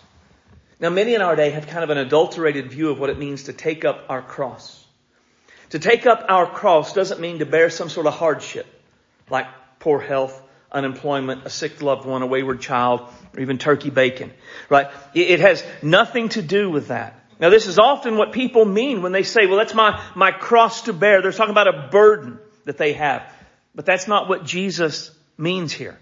Now 0.79 0.89
many 0.89 1.15
in 1.15 1.21
our 1.21 1.35
day 1.35 1.51
have 1.51 1.67
kind 1.67 1.83
of 1.83 1.91
an 1.91 1.99
adulterated 1.99 2.71
view 2.71 2.91
of 2.91 3.01
what 3.01 3.11
it 3.11 3.19
means 3.19 3.45
to 3.45 3.53
take 3.53 3.85
up 3.85 4.05
our 4.09 4.23
cross. 4.23 4.87
To 5.71 5.81
take 5.81 6.07
up 6.07 6.25
our 6.29 6.47
cross 6.47 6.93
doesn't 6.93 7.21
mean 7.21 7.41
to 7.41 7.47
bear 7.47 7.71
some 7.71 7.89
sort 7.89 8.07
of 8.07 8.15
hardship, 8.15 8.67
like 9.29 9.49
poor 9.81 9.99
health, 9.99 10.41
unemployment, 10.71 11.45
a 11.45 11.51
sick 11.51 11.83
loved 11.83 12.07
one, 12.07 12.23
a 12.23 12.27
wayward 12.27 12.61
child, 12.61 13.01
or 13.37 13.41
even 13.41 13.59
turkey 13.59 13.91
bacon, 13.91 14.33
right? 14.69 14.93
It 15.13 15.41
has 15.41 15.65
nothing 15.83 16.29
to 16.31 16.43
do 16.43 16.71
with 16.71 16.87
that. 16.87 17.19
Now 17.41 17.51
this 17.51 17.67
is 17.67 17.81
often 17.81 18.17
what 18.17 18.31
people 18.31 18.65
mean 18.65 19.03
when 19.03 19.11
they 19.11 19.25
say, 19.25 19.47
well, 19.47 19.59
that's 19.59 19.75
my, 19.75 20.01
my 20.15 20.31
cross 20.31 20.83
to 20.83 20.93
bear. 20.93 21.21
They're 21.21 21.33
talking 21.33 21.51
about 21.51 21.67
a 21.67 21.89
burden 21.91 22.39
that 22.65 22.79
they 22.79 22.93
have. 22.93 23.29
But 23.75 23.87
that's 23.87 24.07
not 24.07 24.29
what 24.29 24.45
Jesus 24.45 25.11
means 25.37 25.73
here. 25.73 25.99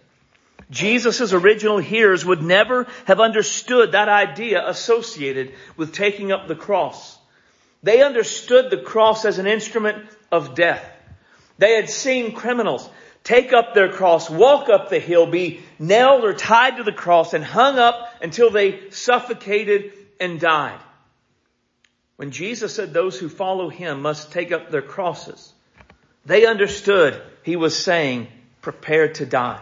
Jesus' 0.72 1.34
original 1.34 1.78
hearers 1.78 2.24
would 2.24 2.42
never 2.42 2.88
have 3.04 3.20
understood 3.20 3.92
that 3.92 4.08
idea 4.08 4.66
associated 4.66 5.52
with 5.76 5.92
taking 5.92 6.32
up 6.32 6.48
the 6.48 6.56
cross. 6.56 7.18
They 7.82 8.02
understood 8.02 8.70
the 8.70 8.78
cross 8.78 9.26
as 9.26 9.38
an 9.38 9.46
instrument 9.46 10.08
of 10.30 10.54
death. 10.54 10.84
They 11.58 11.74
had 11.74 11.90
seen 11.90 12.34
criminals 12.34 12.88
take 13.22 13.52
up 13.52 13.74
their 13.74 13.92
cross, 13.92 14.30
walk 14.30 14.70
up 14.70 14.88
the 14.88 14.98
hill, 14.98 15.26
be 15.26 15.60
nailed 15.78 16.24
or 16.24 16.32
tied 16.32 16.78
to 16.78 16.84
the 16.84 16.92
cross 16.92 17.34
and 17.34 17.44
hung 17.44 17.78
up 17.78 18.08
until 18.22 18.50
they 18.50 18.88
suffocated 18.90 19.92
and 20.18 20.40
died. 20.40 20.80
When 22.16 22.30
Jesus 22.30 22.74
said 22.74 22.94
those 22.94 23.18
who 23.18 23.28
follow 23.28 23.68
him 23.68 24.00
must 24.00 24.32
take 24.32 24.52
up 24.52 24.70
their 24.70 24.80
crosses, 24.82 25.52
they 26.24 26.46
understood 26.46 27.20
he 27.42 27.56
was 27.56 27.76
saying, 27.76 28.28
prepare 28.62 29.12
to 29.14 29.26
die. 29.26 29.60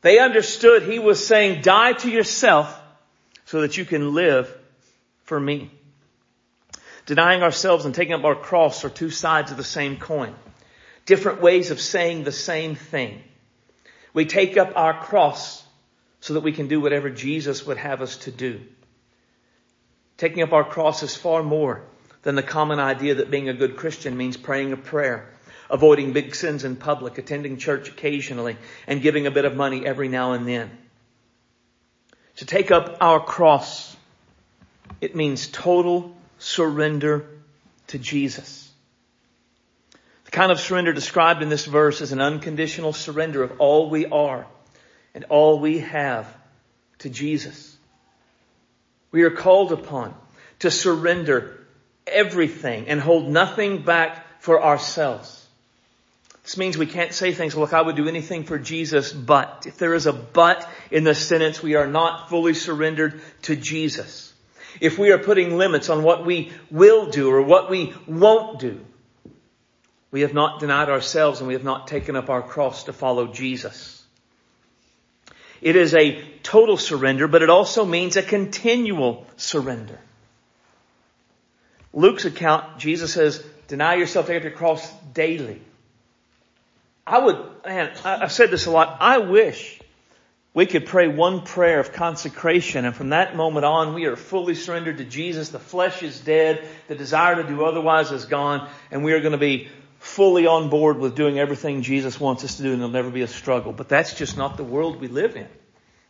They 0.00 0.18
understood 0.18 0.82
he 0.82 0.98
was 0.98 1.26
saying, 1.26 1.62
die 1.62 1.92
to 1.92 2.10
yourself 2.10 2.78
so 3.46 3.62
that 3.62 3.76
you 3.76 3.84
can 3.84 4.14
live 4.14 4.54
for 5.24 5.38
me. 5.38 5.70
Denying 7.06 7.42
ourselves 7.42 7.84
and 7.84 7.94
taking 7.94 8.14
up 8.14 8.24
our 8.24 8.36
cross 8.36 8.84
are 8.84 8.90
two 8.90 9.10
sides 9.10 9.50
of 9.50 9.56
the 9.56 9.64
same 9.64 9.96
coin. 9.96 10.34
Different 11.06 11.40
ways 11.40 11.70
of 11.70 11.80
saying 11.80 12.24
the 12.24 12.32
same 12.32 12.74
thing. 12.74 13.22
We 14.12 14.26
take 14.26 14.56
up 14.56 14.72
our 14.76 15.02
cross 15.02 15.64
so 16.20 16.34
that 16.34 16.42
we 16.42 16.52
can 16.52 16.68
do 16.68 16.80
whatever 16.80 17.08
Jesus 17.08 17.66
would 17.66 17.78
have 17.78 18.02
us 18.02 18.18
to 18.18 18.30
do. 18.30 18.60
Taking 20.16 20.42
up 20.42 20.52
our 20.52 20.64
cross 20.64 21.02
is 21.02 21.16
far 21.16 21.42
more 21.42 21.82
than 22.22 22.34
the 22.34 22.42
common 22.42 22.78
idea 22.78 23.16
that 23.16 23.30
being 23.30 23.48
a 23.48 23.54
good 23.54 23.76
Christian 23.76 24.16
means 24.16 24.36
praying 24.36 24.72
a 24.72 24.76
prayer 24.76 25.32
avoiding 25.70 26.12
big 26.12 26.34
sins 26.34 26.64
in 26.64 26.76
public, 26.76 27.18
attending 27.18 27.56
church 27.56 27.88
occasionally, 27.88 28.56
and 28.86 29.02
giving 29.02 29.26
a 29.26 29.30
bit 29.30 29.44
of 29.44 29.54
money 29.56 29.84
every 29.86 30.08
now 30.08 30.32
and 30.32 30.46
then. 30.46 30.70
To 32.36 32.46
take 32.46 32.70
up 32.70 32.98
our 33.00 33.20
cross, 33.20 33.96
it 35.00 35.16
means 35.16 35.48
total 35.48 36.16
surrender 36.38 37.26
to 37.88 37.98
Jesus. 37.98 38.70
The 40.24 40.30
kind 40.30 40.52
of 40.52 40.60
surrender 40.60 40.92
described 40.92 41.42
in 41.42 41.48
this 41.48 41.64
verse 41.64 42.00
is 42.00 42.12
an 42.12 42.20
unconditional 42.20 42.92
surrender 42.92 43.42
of 43.42 43.60
all 43.60 43.90
we 43.90 44.06
are 44.06 44.46
and 45.14 45.24
all 45.24 45.58
we 45.58 45.78
have 45.78 46.32
to 46.98 47.08
Jesus. 47.08 47.76
We 49.10 49.22
are 49.22 49.30
called 49.30 49.72
upon 49.72 50.14
to 50.60 50.70
surrender 50.70 51.66
everything 52.06 52.88
and 52.88 53.00
hold 53.00 53.28
nothing 53.28 53.82
back 53.82 54.42
for 54.42 54.62
ourselves. 54.62 55.47
This 56.48 56.56
means 56.56 56.78
we 56.78 56.86
can't 56.86 57.12
say 57.12 57.32
things, 57.32 57.54
look, 57.54 57.74
I 57.74 57.82
would 57.82 57.96
do 57.96 58.08
anything 58.08 58.44
for 58.44 58.58
Jesus, 58.58 59.12
but. 59.12 59.64
If 59.66 59.76
there 59.76 59.92
is 59.92 60.06
a 60.06 60.14
but 60.14 60.66
in 60.90 61.04
the 61.04 61.14
sentence, 61.14 61.62
we 61.62 61.74
are 61.74 61.86
not 61.86 62.30
fully 62.30 62.54
surrendered 62.54 63.20
to 63.42 63.54
Jesus. 63.54 64.32
If 64.80 64.98
we 64.98 65.10
are 65.10 65.18
putting 65.18 65.58
limits 65.58 65.90
on 65.90 66.02
what 66.02 66.24
we 66.24 66.50
will 66.70 67.10
do 67.10 67.30
or 67.30 67.42
what 67.42 67.68
we 67.68 67.92
won't 68.06 68.60
do, 68.60 68.80
we 70.10 70.22
have 70.22 70.32
not 70.32 70.58
denied 70.58 70.88
ourselves 70.88 71.40
and 71.40 71.48
we 71.48 71.52
have 71.52 71.64
not 71.64 71.86
taken 71.86 72.16
up 72.16 72.30
our 72.30 72.40
cross 72.40 72.84
to 72.84 72.94
follow 72.94 73.26
Jesus. 73.26 74.02
It 75.60 75.76
is 75.76 75.94
a 75.94 76.24
total 76.42 76.78
surrender, 76.78 77.28
but 77.28 77.42
it 77.42 77.50
also 77.50 77.84
means 77.84 78.16
a 78.16 78.22
continual 78.22 79.26
surrender. 79.36 79.98
Luke's 81.92 82.24
account, 82.24 82.78
Jesus 82.78 83.12
says, 83.12 83.44
deny 83.66 83.96
yourself, 83.96 84.28
take 84.28 84.38
up 84.38 84.44
your 84.44 84.52
cross 84.52 84.90
daily. 85.12 85.60
I 87.08 87.18
would, 87.18 87.64
man, 87.64 87.92
I've 88.04 88.32
said 88.32 88.50
this 88.50 88.66
a 88.66 88.70
lot. 88.70 88.98
I 89.00 89.18
wish 89.18 89.80
we 90.52 90.66
could 90.66 90.86
pray 90.86 91.08
one 91.08 91.42
prayer 91.42 91.80
of 91.80 91.92
consecration 91.92 92.84
and 92.84 92.94
from 92.94 93.10
that 93.10 93.36
moment 93.36 93.64
on 93.64 93.94
we 93.94 94.06
are 94.06 94.16
fully 94.16 94.54
surrendered 94.54 94.98
to 94.98 95.04
Jesus. 95.04 95.48
The 95.48 95.58
flesh 95.58 96.02
is 96.02 96.20
dead. 96.20 96.68
The 96.88 96.94
desire 96.94 97.42
to 97.42 97.48
do 97.48 97.64
otherwise 97.64 98.12
is 98.12 98.26
gone 98.26 98.68
and 98.90 99.04
we 99.04 99.12
are 99.12 99.20
going 99.20 99.32
to 99.32 99.38
be 99.38 99.68
fully 99.98 100.46
on 100.46 100.68
board 100.68 100.98
with 100.98 101.14
doing 101.14 101.38
everything 101.38 101.82
Jesus 101.82 102.20
wants 102.20 102.44
us 102.44 102.56
to 102.56 102.62
do 102.62 102.72
and 102.72 102.80
there'll 102.80 102.92
never 102.92 103.10
be 103.10 103.22
a 103.22 103.28
struggle. 103.28 103.72
But 103.72 103.88
that's 103.88 104.14
just 104.14 104.36
not 104.36 104.56
the 104.56 104.64
world 104.64 105.00
we 105.00 105.08
live 105.08 105.36
in. 105.36 105.48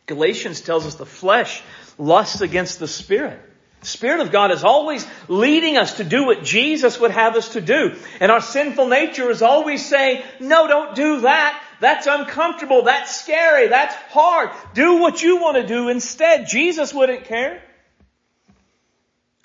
Galatians 0.05 0.61
tells 0.61 0.85
us 0.85 0.95
the 0.95 1.05
flesh 1.05 1.61
lusts 1.97 2.41
against 2.41 2.79
the 2.79 2.87
spirit. 2.87 3.39
The 3.81 3.87
Spirit 3.87 4.19
of 4.19 4.31
God 4.31 4.51
is 4.51 4.63
always 4.63 5.07
leading 5.29 5.77
us 5.77 5.97
to 5.97 6.03
do 6.03 6.25
what 6.25 6.43
Jesus 6.43 6.99
would 6.99 7.11
have 7.11 7.35
us 7.35 7.49
to 7.53 7.61
do. 7.61 7.95
And 8.19 8.31
our 8.31 8.41
sinful 8.41 8.87
nature 8.87 9.29
is 9.29 9.41
always 9.41 9.85
saying, 9.85 10.21
no, 10.41 10.67
don't 10.67 10.95
do 10.95 11.21
that. 11.21 11.63
That's 11.79 12.05
uncomfortable. 12.05 12.83
That's 12.83 13.21
scary. 13.21 13.69
That's 13.69 13.95
hard. 14.11 14.49
Do 14.73 14.97
what 14.97 15.21
you 15.21 15.37
want 15.37 15.55
to 15.57 15.65
do 15.65 15.87
instead. 15.87 16.47
Jesus 16.47 16.93
wouldn't 16.93 17.23
care. 17.25 17.63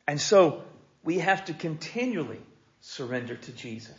And 0.09 0.21
so 0.21 0.65
we 1.05 1.21
have 1.21 1.45
to 1.45 1.55
continually 1.55 2.41
surrender 2.81 3.37
to 3.37 3.53
Jesus. 3.53 3.95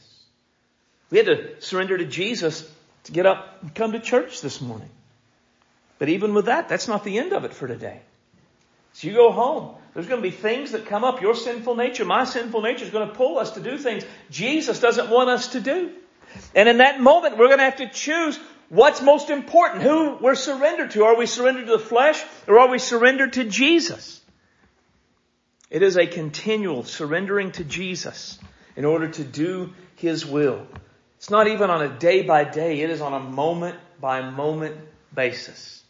We 1.10 1.18
had 1.18 1.28
to 1.28 1.62
surrender 1.62 1.98
to 1.98 2.06
Jesus 2.06 2.70
to 3.06 3.12
get 3.14 3.26
up 3.26 3.60
and 3.62 3.74
come 3.74 3.94
to 3.94 4.00
church 4.00 4.42
this 4.42 4.60
morning. 4.60 4.90
But 5.98 6.10
even 6.10 6.34
with 6.34 6.46
that, 6.46 6.68
that's 6.68 6.90
not 6.90 7.06
the 7.06 7.20
end 7.20 7.32
of 7.32 7.46
it 7.46 7.54
for 7.54 7.68
today. 7.68 8.02
So 8.96 9.10
you 9.10 9.14
go 9.14 9.30
home. 9.30 9.76
There's 9.94 10.08
going 10.08 10.22
to 10.22 10.30
be 10.30 10.34
things 10.34 10.72
that 10.72 10.86
come 10.86 11.04
up. 11.04 11.22
Your 11.22 11.36
sinful 11.36 11.76
nature, 11.76 12.06
my 12.06 12.24
sinful 12.24 12.62
nature 12.62 12.86
is 12.86 12.92
going 12.92 13.10
to 13.10 13.14
pull 13.14 13.38
us 13.38 13.52
to 13.52 13.60
do 13.60 13.78
things 13.78 14.06
Jesus 14.30 14.80
doesn't 14.80 15.10
want 15.10 15.30
us 15.30 15.50
to 15.50 15.60
do. 15.60 15.92
And 16.56 16.70
in 16.70 16.78
that 16.78 17.02
moment, 17.02 17.38
we're 17.38 17.48
going 17.48 17.58
to 17.58 17.66
have 17.66 17.76
to 17.78 17.90
choose 17.90 18.40
what's 18.70 19.02
most 19.02 19.30
important, 19.30 19.84
who 19.84 20.16
we're 20.22 20.36
surrendered 20.36 20.92
to. 20.92 21.04
Are 21.04 21.18
we 21.18 21.26
surrendered 21.26 21.66
to 21.66 21.74
the 21.74 21.80
flesh 21.80 22.24
or 22.48 22.58
are 22.58 22.70
we 22.70 22.80
surrendered 22.80 23.34
to 23.34 23.44
Jesus? 23.44 24.22
It 25.70 25.84
is 25.84 25.98
a 25.98 26.08
continual 26.08 26.86
surrendering 26.86 27.52
to 27.54 27.66
Jesus 27.66 28.40
in 28.78 28.86
order 28.86 29.10
to 29.10 29.26
do 29.26 29.74
His 29.98 30.26
will. 30.26 30.66
It's 31.18 31.30
not 31.30 31.50
even 31.50 31.70
on 31.70 31.82
a 31.82 31.90
day 32.00 32.22
by 32.22 32.46
day, 32.46 32.80
it 32.80 32.90
is 32.90 33.02
on 33.02 33.12
a 33.12 33.20
moment 33.20 33.78
by 34.00 34.22
moment 34.22 34.78
basis. 35.14 35.84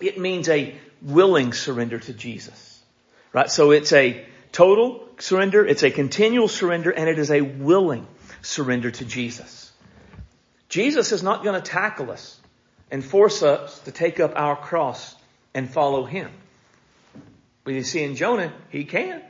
It 0.00 0.18
means 0.18 0.48
a 0.48 0.74
willing 1.02 1.52
surrender 1.52 1.98
to 1.98 2.12
Jesus. 2.12 2.82
Right? 3.32 3.50
So 3.50 3.70
it's 3.70 3.92
a 3.92 4.24
total 4.52 5.08
surrender, 5.18 5.64
it's 5.64 5.82
a 5.82 5.90
continual 5.90 6.48
surrender, 6.48 6.90
and 6.90 7.08
it 7.08 7.18
is 7.18 7.30
a 7.30 7.40
willing 7.40 8.06
surrender 8.42 8.90
to 8.90 9.04
Jesus. 9.04 9.72
Jesus 10.68 11.12
is 11.12 11.22
not 11.22 11.42
going 11.42 11.60
to 11.60 11.70
tackle 11.70 12.10
us 12.10 12.38
and 12.90 13.04
force 13.04 13.42
us 13.42 13.78
to 13.80 13.92
take 13.92 14.20
up 14.20 14.32
our 14.36 14.56
cross 14.56 15.14
and 15.54 15.70
follow 15.70 16.04
Him. 16.04 16.30
But 17.64 17.74
you 17.74 17.82
see 17.82 18.02
in 18.02 18.16
Jonah, 18.16 18.52
He 18.70 18.84
can. 18.84 19.22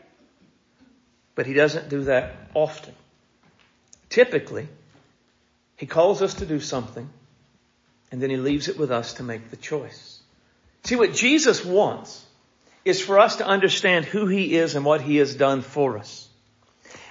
But 1.35 1.47
He 1.47 1.55
doesn't 1.55 1.89
do 1.89 2.05
that 2.05 2.35
often. 2.55 2.95
Typically, 4.09 4.69
He 5.77 5.87
calls 5.87 6.23
us 6.23 6.35
to 6.35 6.47
do 6.47 6.61
something 6.61 7.09
and 8.13 8.21
then 8.23 8.31
He 8.31 8.37
leaves 8.37 8.69
it 8.69 8.79
with 8.79 8.91
us 8.91 9.15
to 9.15 9.23
make 9.23 9.51
the 9.51 9.57
choice. 9.57 10.20
See, 10.85 10.97
what 10.97 11.15
Jesus 11.15 11.65
wants 11.65 12.25
is 12.85 13.01
for 13.01 13.19
us 13.19 13.37
to 13.37 13.47
understand 13.47 14.05
who 14.05 14.27
He 14.27 14.55
is 14.55 14.75
and 14.75 14.85
what 14.85 15.03
He 15.03 15.17
has 15.17 15.35
done 15.35 15.63
for 15.63 15.99
us 15.99 16.29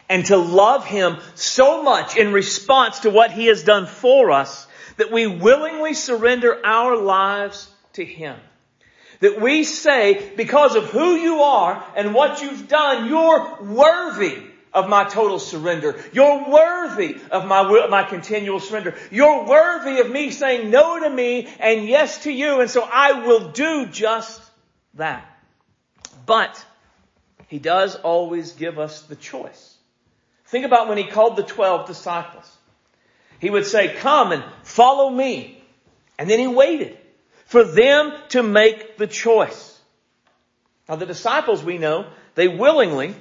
and 0.10 0.26
to 0.26 0.38
love 0.38 0.86
Him 0.86 1.18
so 1.36 1.84
much 1.84 2.18
in 2.18 2.34
response 2.34 3.02
to 3.02 3.12
what 3.12 3.32
He 3.32 3.46
has 3.46 3.64
done 3.64 3.86
for 3.86 4.32
us 4.32 4.68
that 4.98 5.12
we 5.12 5.28
willingly 5.28 5.94
surrender 5.94 6.60
our 6.66 6.98
lives 6.98 7.70
to 7.94 8.04
Him. 8.04 8.36
That 9.22 9.40
we 9.40 9.64
say, 9.64 10.34
because 10.36 10.76
of 10.76 10.86
who 10.86 11.16
you 11.16 11.42
are 11.42 11.86
and 11.96 12.14
what 12.14 12.42
you've 12.42 12.68
done, 12.68 13.08
you're 13.08 13.62
worthy 13.62 14.49
of 14.74 14.88
my 14.90 15.04
total 15.04 15.40
surrender. 15.40 16.04
You're 16.14 16.50
worthy 16.50 17.18
of 17.32 17.46
my, 17.46 17.88
my 17.88 18.04
continual 18.04 18.60
surrender. 18.60 18.96
You're 19.12 19.46
worthy 19.46 20.00
of 20.00 20.12
me 20.12 20.32
saying 20.32 20.70
no 20.70 21.00
to 21.00 21.10
me 21.10 21.48
and 21.60 21.88
yes 21.88 22.24
to 22.24 22.32
you, 22.32 22.62
and 22.62 22.70
so 22.70 22.82
I 22.82 23.26
will 23.26 23.50
do 23.50 23.88
just 23.88 24.42
that. 24.96 25.26
But, 26.26 26.64
He 27.50 27.58
does 27.58 27.96
always 27.96 28.52
give 28.54 28.78
us 28.78 29.02
the 29.02 29.16
choice. 29.16 29.76
Think 30.46 30.66
about 30.66 30.88
when 30.88 30.98
he 30.98 31.06
called 31.06 31.36
the 31.36 31.44
twelve 31.44 31.88
disciples. 31.88 32.46
He 33.40 33.50
would 33.50 33.66
say, 33.66 33.96
come 33.96 34.32
and 34.32 34.44
follow 34.64 35.10
me. 35.10 35.64
And 36.18 36.30
then 36.30 36.40
he 36.40 36.48
waited 36.48 36.98
for 37.46 37.64
them 37.64 38.14
to 38.30 38.44
make 38.44 38.98
the 38.98 39.08
choice. 39.08 39.80
Now 40.88 40.96
the 40.96 41.06
disciples 41.06 41.64
we 41.64 41.78
know, 41.78 42.06
they 42.36 42.48
willingly 42.48 43.16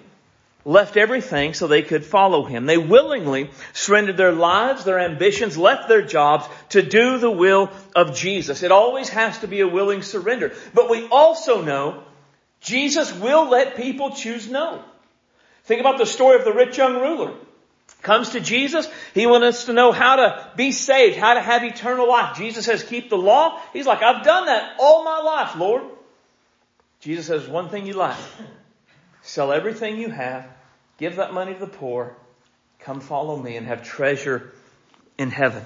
left 0.69 0.99
everything 0.99 1.55
so 1.55 1.67
they 1.67 1.81
could 1.81 2.05
follow 2.05 2.45
him. 2.45 2.67
They 2.67 2.77
willingly 2.77 3.51
surrendered 3.73 4.19
their 4.19 4.33
lives, 4.33 4.85
their 4.85 4.99
ambitions, 4.99 5.57
left 5.57 5.89
their 5.89 6.03
jobs 6.03 6.47
to 6.71 6.83
do 6.83 7.17
the 7.17 7.31
will 7.31 7.71
of 7.97 8.15
Jesus. 8.15 8.63
It 8.63 8.71
always 8.71 9.09
has 9.09 9.39
to 9.39 9.49
be 9.49 9.61
a 9.61 9.67
willing 9.67 10.03
surrender. 10.03 10.53
But 10.75 10.91
we 10.91 11.09
also 11.09 11.63
know 11.63 12.05
Jesus 12.61 13.15
will 13.15 13.49
let 13.49 13.77
people 13.77 14.11
choose 14.11 14.51
no. 14.51 14.85
Think 15.65 15.81
about 15.81 15.97
the 15.97 16.05
story 16.05 16.37
of 16.37 16.45
the 16.45 16.53
rich 16.53 16.77
young 16.77 16.97
ruler. 17.01 17.33
Comes 18.03 18.31
to 18.31 18.41
Jesus. 18.41 18.87
He 19.15 19.27
wants 19.27 19.47
us 19.47 19.65
to 19.65 19.73
know 19.73 19.91
how 19.91 20.17
to 20.17 20.51
be 20.55 20.73
saved, 20.73 21.17
how 21.17 21.33
to 21.33 21.41
have 21.41 21.65
eternal 21.65 22.07
life. 22.07 22.37
Jesus 22.37 22.67
says, 22.67 22.83
keep 22.83 23.09
the 23.09 23.17
law. 23.17 23.59
He's 23.73 23.87
like, 23.87 24.03
I've 24.03 24.23
done 24.23 24.45
that 24.45 24.77
all 24.79 25.03
my 25.03 25.21
life, 25.21 25.57
Lord. 25.57 25.85
Jesus 27.01 27.27
says, 27.27 27.49
one 27.49 27.71
thing 27.71 27.87
you 27.87 27.95
lack. 27.95 28.19
Sell 29.23 29.51
everything 29.51 29.97
you 29.97 30.11
have. 30.11 30.58
Give 30.99 31.17
that 31.17 31.33
money 31.33 31.55
to 31.55 31.61
the 31.61 31.67
poor. 31.67 32.17
Come 32.81 33.01
follow 33.01 33.37
me 33.37 33.57
and 33.57 33.67
have 33.67 33.85
treasure 33.85 34.53
in 35.17 35.31
heaven. 35.31 35.65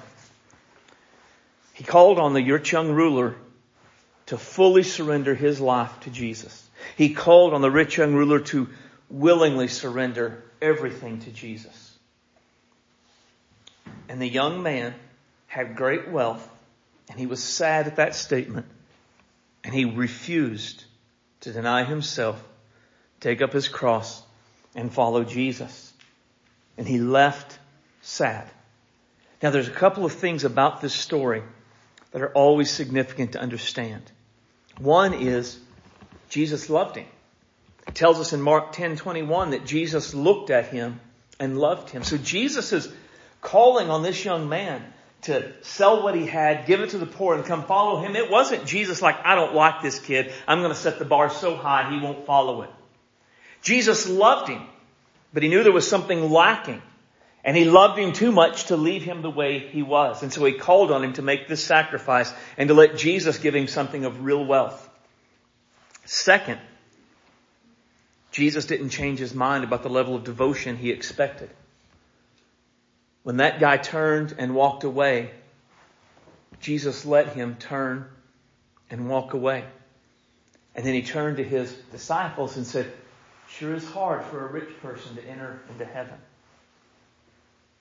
He 1.73 1.85
called 1.85 2.19
on 2.19 2.35
the 2.35 2.43
rich 2.43 2.73
young 2.73 2.93
ruler 2.93 3.35
to 4.27 4.37
fully 4.37 4.83
surrender 4.83 5.35
his 5.35 5.61
life 5.61 6.01
to 6.01 6.11
Jesus. 6.11 6.69
He 6.97 7.15
called 7.15 7.55
on 7.55 7.63
the 7.63 7.71
rich 7.71 7.97
young 7.97 8.15
ruler 8.15 8.41
to 8.41 8.69
willingly 9.09 9.69
surrender 9.69 10.43
everything 10.61 11.21
to 11.21 11.31
Jesus. 11.31 11.99
And 14.09 14.21
the 14.21 14.29
young 14.29 14.63
man 14.63 14.95
had 15.47 15.77
great 15.77 16.09
wealth 16.09 16.47
and 17.09 17.19
he 17.19 17.27
was 17.27 17.43
sad 17.43 17.87
at 17.87 17.97
that 17.97 18.15
statement 18.15 18.67
and 19.65 19.75
he 19.75 19.87
refused 19.87 20.85
to 21.41 21.53
deny 21.53 21.85
himself, 21.85 22.43
take 23.21 23.41
up 23.41 23.53
his 23.53 23.69
cross 23.69 24.23
and 24.75 24.93
follow 24.93 25.25
Jesus. 25.25 25.93
And 26.79 26.87
he 26.87 26.99
left 26.99 27.59
sad. 28.01 28.49
Now 29.43 29.51
there's 29.51 29.69
a 29.69 29.73
couple 29.73 30.05
of 30.05 30.13
things 30.13 30.45
about 30.45 30.81
this 30.81 30.95
story 30.95 31.43
that 32.13 32.23
are 32.23 32.33
always 32.33 32.71
significant 32.71 33.33
to 33.33 33.41
understand. 33.41 34.03
One 34.79 35.15
is 35.15 35.59
Jesus 36.29 36.71
loved 36.71 36.97
him. 36.97 37.07
It 37.87 37.95
tells 37.95 38.21
us 38.21 38.33
in 38.33 38.41
Mark 38.41 38.73
10:21 38.73 39.51
that 39.51 39.67
Jesus 39.67 40.15
looked 40.15 40.51
at 40.51 40.69
him 40.69 41.01
and 41.41 41.59
loved 41.59 41.91
him. 41.91 42.05
So 42.05 42.17
Jesus 42.17 42.73
is 42.73 42.93
calling 43.41 43.91
on 43.91 44.03
this 44.03 44.25
young 44.25 44.49
man 44.49 44.85
to 45.23 45.53
sell 45.63 46.03
what 46.03 46.15
he 46.15 46.27
had, 46.27 46.67
give 46.67 46.81
it 46.81 46.91
to 46.91 46.99
the 46.99 47.07
poor 47.07 47.35
and 47.35 47.45
come 47.45 47.65
follow 47.65 48.01
him. 48.01 48.17
It 48.17 48.31
wasn't 48.31 48.67
Jesus 48.67 49.03
like, 49.03 49.17
I 49.25 49.35
don't 49.35 49.55
like 49.55 49.83
this 49.83 49.99
kid. 49.99 50.33
I'm 50.49 50.59
going 50.59 50.73
to 50.73 50.79
set 50.79 50.99
the 50.99 51.05
bar 51.05 51.31
so 51.31 51.57
high 51.57 51.91
he 51.91 52.01
won't 52.01 52.27
follow 52.27 52.63
it. 52.63 52.71
Jesus 53.63 54.09
loved 54.09 54.49
him, 54.49 54.63
but 55.33 55.43
he 55.43 55.49
knew 55.49 55.63
there 55.63 55.73
was 55.73 55.89
something 55.89 56.31
lacking. 56.31 56.83
And 57.45 57.57
he 57.57 57.65
loved 57.65 57.99
him 57.99 58.13
too 58.13 58.31
much 58.31 58.67
to 58.67 58.77
leave 58.77 59.03
him 59.03 59.23
the 59.23 59.31
way 59.31 59.59
he 59.59 59.83
was. 59.83 60.23
And 60.23 60.33
so 60.33 60.45
he 60.45 60.53
called 60.53 60.93
on 60.93 61.03
him 61.03 61.15
to 61.15 61.23
make 61.23 61.49
this 61.49 61.63
sacrifice 61.65 62.33
and 62.57 62.69
to 62.69 62.75
let 62.75 62.97
Jesus 62.97 63.39
give 63.39 63.55
him 63.55 63.67
something 63.67 64.05
of 64.05 64.25
real 64.25 64.45
wealth. 64.45 64.89
Second, 66.05 66.61
Jesus 68.31 68.65
didn't 68.67 68.91
change 68.91 69.19
his 69.19 69.35
mind 69.35 69.65
about 69.65 69.83
the 69.83 69.91
level 69.91 70.15
of 70.15 70.25
devotion 70.25 70.77
he 70.77 70.91
expected. 70.91 71.51
When 73.25 73.39
that 73.39 73.61
guy 73.61 73.77
turned 73.77 74.35
and 74.39 74.55
walked 74.55 74.85
away, 74.85 75.31
Jesus 76.61 77.05
let 77.05 77.35
him 77.35 77.57
turn 77.57 78.07
and 78.89 79.09
walk 79.09 79.35
away. 79.35 79.65
And 80.75 80.87
then 80.87 80.95
he 80.95 81.03
turned 81.03 81.39
to 81.39 81.45
his 81.45 81.73
disciples 81.91 82.57
and 82.57 82.67
said, 82.67 82.91
sure 83.59 83.75
is 83.75 83.89
hard 83.91 84.25
for 84.25 84.47
a 84.47 84.51
rich 84.51 84.69
person 84.81 85.17
to 85.17 85.25
enter 85.25 85.61
into 85.71 85.85
heaven. 85.85 86.15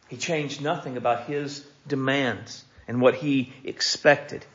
He 0.07 0.17
changed 0.17 0.61
nothing 0.61 0.97
about 0.97 1.25
his 1.25 1.65
demands 1.87 2.63
and 2.87 3.01
what 3.01 3.15
he 3.15 3.53
expected 3.63 4.45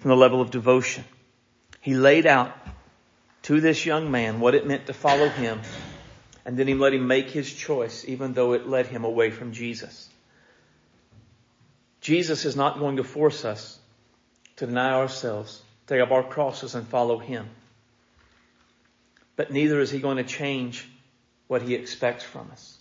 from 0.00 0.10
the 0.10 0.16
level 0.16 0.40
of 0.40 0.50
devotion. 0.50 1.04
He 1.80 1.94
laid 1.94 2.26
out 2.26 2.54
to 3.44 3.60
this 3.60 3.86
young 3.86 4.10
man 4.10 4.40
what 4.40 4.54
it 4.54 4.66
meant 4.66 4.86
to 4.86 4.92
follow 4.92 5.28
him, 5.28 5.60
and 6.44 6.56
then 6.56 6.68
he 6.68 6.74
let 6.74 6.92
him 6.92 7.06
make 7.06 7.30
his 7.30 7.52
choice, 7.52 8.04
even 8.06 8.34
though 8.34 8.52
it 8.52 8.68
led 8.68 8.86
him 8.86 9.04
away 9.04 9.30
from 9.30 9.52
Jesus. 9.52 10.08
Jesus 12.00 12.44
is 12.44 12.56
not 12.56 12.78
going 12.78 12.96
to 12.96 13.04
force 13.04 13.44
us 13.44 13.78
to 14.56 14.66
deny 14.66 14.92
ourselves, 14.92 15.62
take 15.86 16.00
up 16.00 16.10
our 16.10 16.22
crosses 16.22 16.74
and 16.74 16.86
follow 16.86 17.18
him. 17.18 17.48
But 19.38 19.52
neither 19.52 19.78
is 19.78 19.88
he 19.92 20.00
going 20.00 20.16
to 20.16 20.24
change 20.24 20.84
what 21.46 21.62
he 21.62 21.76
expects 21.76 22.24
from 22.24 22.50
us. 22.50 22.76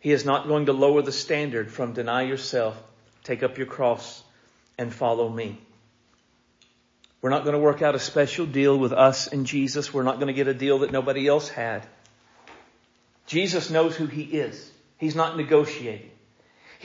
He 0.00 0.10
is 0.10 0.24
not 0.24 0.48
going 0.48 0.66
to 0.66 0.72
lower 0.72 1.02
the 1.02 1.12
standard 1.12 1.70
from 1.70 1.92
deny 1.92 2.22
yourself, 2.22 2.82
take 3.24 3.42
up 3.42 3.58
your 3.58 3.66
cross, 3.66 4.22
and 4.78 4.92
follow 4.92 5.28
me. 5.28 5.58
We're 7.20 7.28
not 7.28 7.44
going 7.44 7.52
to 7.52 7.60
work 7.60 7.82
out 7.82 7.94
a 7.94 7.98
special 7.98 8.46
deal 8.46 8.78
with 8.78 8.94
us 8.94 9.26
and 9.26 9.44
Jesus. 9.44 9.92
We're 9.92 10.02
not 10.02 10.14
going 10.14 10.28
to 10.28 10.32
get 10.32 10.48
a 10.48 10.54
deal 10.54 10.78
that 10.78 10.92
nobody 10.92 11.28
else 11.28 11.50
had. 11.50 11.86
Jesus 13.26 13.68
knows 13.68 13.94
who 13.94 14.06
he 14.06 14.22
is. 14.22 14.72
He's 14.96 15.14
not 15.14 15.36
negotiating. 15.36 16.13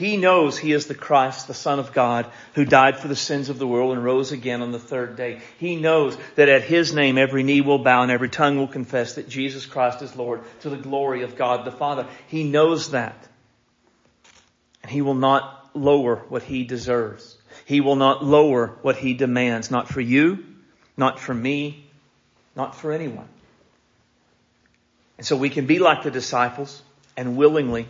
He 0.00 0.16
knows 0.16 0.56
he 0.56 0.72
is 0.72 0.86
the 0.86 0.94
Christ, 0.94 1.46
the 1.46 1.52
Son 1.52 1.78
of 1.78 1.92
God, 1.92 2.24
who 2.54 2.64
died 2.64 2.96
for 2.96 3.06
the 3.06 3.14
sins 3.14 3.50
of 3.50 3.58
the 3.58 3.66
world 3.66 3.92
and 3.92 4.02
rose 4.02 4.32
again 4.32 4.62
on 4.62 4.72
the 4.72 4.78
third 4.78 5.14
day. 5.14 5.42
He 5.58 5.76
knows 5.76 6.16
that 6.36 6.48
at 6.48 6.62
his 6.62 6.94
name 6.94 7.18
every 7.18 7.42
knee 7.42 7.60
will 7.60 7.80
bow 7.80 8.00
and 8.00 8.10
every 8.10 8.30
tongue 8.30 8.56
will 8.56 8.66
confess 8.66 9.16
that 9.16 9.28
Jesus 9.28 9.66
Christ 9.66 10.00
is 10.00 10.16
Lord 10.16 10.40
to 10.60 10.70
the 10.70 10.78
glory 10.78 11.22
of 11.22 11.36
God 11.36 11.66
the 11.66 11.70
Father. 11.70 12.06
He 12.28 12.44
knows 12.44 12.92
that. 12.92 13.28
And 14.82 14.90
he 14.90 15.02
will 15.02 15.12
not 15.12 15.68
lower 15.74 16.16
what 16.30 16.44
he 16.44 16.64
deserves. 16.64 17.36
He 17.66 17.82
will 17.82 17.96
not 17.96 18.24
lower 18.24 18.68
what 18.80 18.96
he 18.96 19.12
demands. 19.12 19.70
Not 19.70 19.86
for 19.86 20.00
you, 20.00 20.46
not 20.96 21.20
for 21.20 21.34
me, 21.34 21.84
not 22.56 22.74
for 22.74 22.92
anyone. 22.92 23.28
And 25.18 25.26
so 25.26 25.36
we 25.36 25.50
can 25.50 25.66
be 25.66 25.78
like 25.78 26.04
the 26.04 26.10
disciples 26.10 26.80
and 27.18 27.36
willingly 27.36 27.86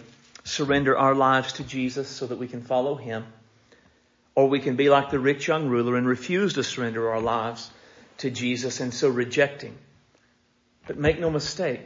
surrender 0.50 0.98
our 0.98 1.14
lives 1.14 1.54
to 1.54 1.64
Jesus 1.64 2.08
so 2.08 2.26
that 2.26 2.38
we 2.38 2.48
can 2.48 2.62
follow 2.62 2.94
Him. 2.94 3.24
Or 4.34 4.48
we 4.48 4.60
can 4.60 4.76
be 4.76 4.88
like 4.88 5.10
the 5.10 5.18
rich 5.18 5.48
young 5.48 5.68
ruler 5.68 5.96
and 5.96 6.06
refuse 6.06 6.54
to 6.54 6.64
surrender 6.64 7.10
our 7.10 7.20
lives 7.20 7.70
to 8.18 8.30
Jesus 8.30 8.80
and 8.80 8.92
so 8.92 9.08
rejecting. 9.08 9.76
But 10.86 10.98
make 10.98 11.20
no 11.20 11.30
mistake, 11.30 11.80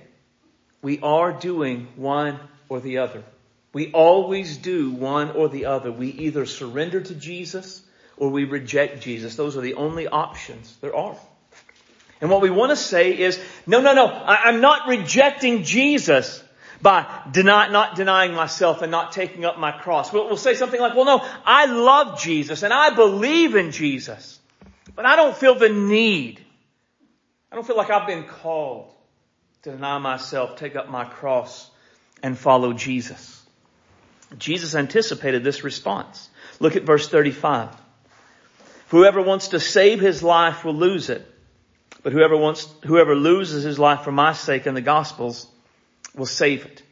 we 0.83 1.01
are 1.01 1.33
doing 1.33 1.89
one 1.97 2.39
or 2.69 2.81
the 2.81 2.99
other. 2.99 3.23
We 3.73 3.91
always 3.91 4.57
do 4.57 4.93
one 4.93 5.33
or 5.33 5.49
the 5.49 5.67
other. 5.67 5.91
We 5.91 6.09
either 6.09 6.47
surrender 6.47 7.01
to 7.01 7.15
Jesus 7.15 7.83
or 8.17 8.31
we 8.31 8.45
reject 8.45 9.03
Jesus. 9.03 9.35
Those 9.35 9.57
are 9.57 9.63
the 9.63 9.75
only 9.75 10.07
options 10.07 10.77
there 10.81 10.95
are. 10.95 11.17
And 12.21 12.31
what 12.31 12.41
we 12.41 12.51
want 12.51 12.71
to 12.71 12.77
say 12.77 13.19
is, 13.19 13.41
no, 13.67 13.81
no, 13.81 13.95
no, 13.95 14.07
I, 14.07 14.49
am 14.49 14.61
not 14.61 14.89
rejecting 14.89 15.65
Jesus 15.65 16.44
by 16.83 17.07
deny, 17.31 17.69
not 17.69 17.97
denying 17.97 18.35
myself 18.35 18.83
and 18.83 18.91
not 18.91 19.13
taking 19.13 19.45
up 19.45 19.59
my 19.59 19.73
cross. 19.73 20.13
We'll, 20.13 20.27
we'll 20.27 20.37
say 20.37 20.55
something 20.55 20.81
like, 20.81 20.95
well, 20.95 21.05
no, 21.05 21.27
I 21.45 21.67
love 21.67 22.21
Jesus 22.21 22.63
and 22.63 22.73
I 22.73 22.91
believe 22.91 23.55
in 23.55 23.71
Jesus, 23.71 24.39
but 24.95 25.07
I 25.07 25.17
don't 25.17 25.37
feel 25.37 25.55
the 25.55 25.69
need. 25.69 26.41
I 27.51 27.57
don't 27.57 27.67
feel 27.67 27.77
like 27.77 27.91
I've 27.91 28.07
been 28.07 28.25
called 28.25 28.93
to 29.63 29.71
deny 29.71 29.99
myself, 29.99 30.57
take 30.57 30.77
up 30.77 30.91
my 30.91 31.05
cross, 31.05 31.71
and 32.23 32.37
follow 32.37 32.73
Jesus. 32.73 33.43
Jesus 34.39 34.75
anticipated 34.75 35.45
this 35.45 35.65
response. 35.65 36.29
Look 36.59 36.77
at 36.77 36.85
verse 36.85 37.09
35. 37.09 37.71
Whoever 38.89 39.23
wants 39.23 39.49
to 39.49 39.61
save 39.61 40.01
his 40.01 40.23
life 40.23 40.65
will 40.65 40.75
lose 40.75 41.11
it. 41.11 41.27
But 42.03 42.13
whoever 42.13 42.37
wants, 42.37 42.69
whoever 42.85 43.15
loses 43.15 43.65
his 43.65 43.79
life 43.79 44.03
for 44.03 44.13
my 44.13 44.35
sake 44.35 44.67
and 44.67 44.77
the 44.77 44.83
gospel's 44.83 45.47
will 46.15 46.27
save 46.27 46.65
it. 46.65 46.83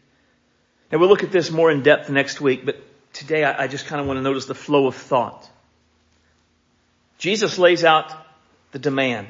Now 0.90 0.98
we'll 0.98 1.08
look 1.08 1.22
at 1.22 1.32
this 1.32 1.50
more 1.50 1.70
in 1.70 1.82
depth 1.82 2.10
next 2.10 2.40
week, 2.40 2.66
but 2.66 2.76
today 3.12 3.44
I, 3.44 3.64
I 3.64 3.66
just 3.68 3.86
kind 3.86 4.00
of 4.00 4.06
want 4.06 4.18
to 4.18 4.22
notice 4.22 4.46
the 4.46 4.54
flow 4.54 4.86
of 4.86 4.96
thought. 4.96 5.48
Jesus 7.18 7.58
lays 7.58 7.84
out 7.84 8.12
the 8.72 8.78
demand. 8.78 9.28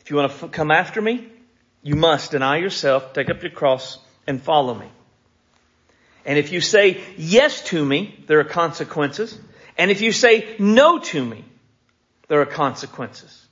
If 0.00 0.10
you 0.10 0.16
want 0.16 0.32
to 0.32 0.44
f- 0.44 0.52
come 0.52 0.70
after 0.70 1.02
me, 1.02 1.28
you 1.82 1.96
must 1.96 2.30
deny 2.30 2.58
yourself, 2.58 3.12
take 3.12 3.28
up 3.28 3.42
your 3.42 3.50
cross, 3.50 3.98
and 4.26 4.40
follow 4.40 4.74
me. 4.74 4.86
And 6.24 6.38
if 6.38 6.52
you 6.52 6.60
say 6.60 7.02
yes 7.16 7.62
to 7.64 7.84
me, 7.84 8.24
there 8.26 8.40
are 8.40 8.44
consequences. 8.44 9.38
And 9.76 9.90
if 9.90 10.00
you 10.00 10.12
say 10.12 10.56
no 10.58 10.98
to 10.98 11.24
me, 11.24 11.44
there 12.28 12.40
are 12.40 12.46
consequences. 12.46 13.46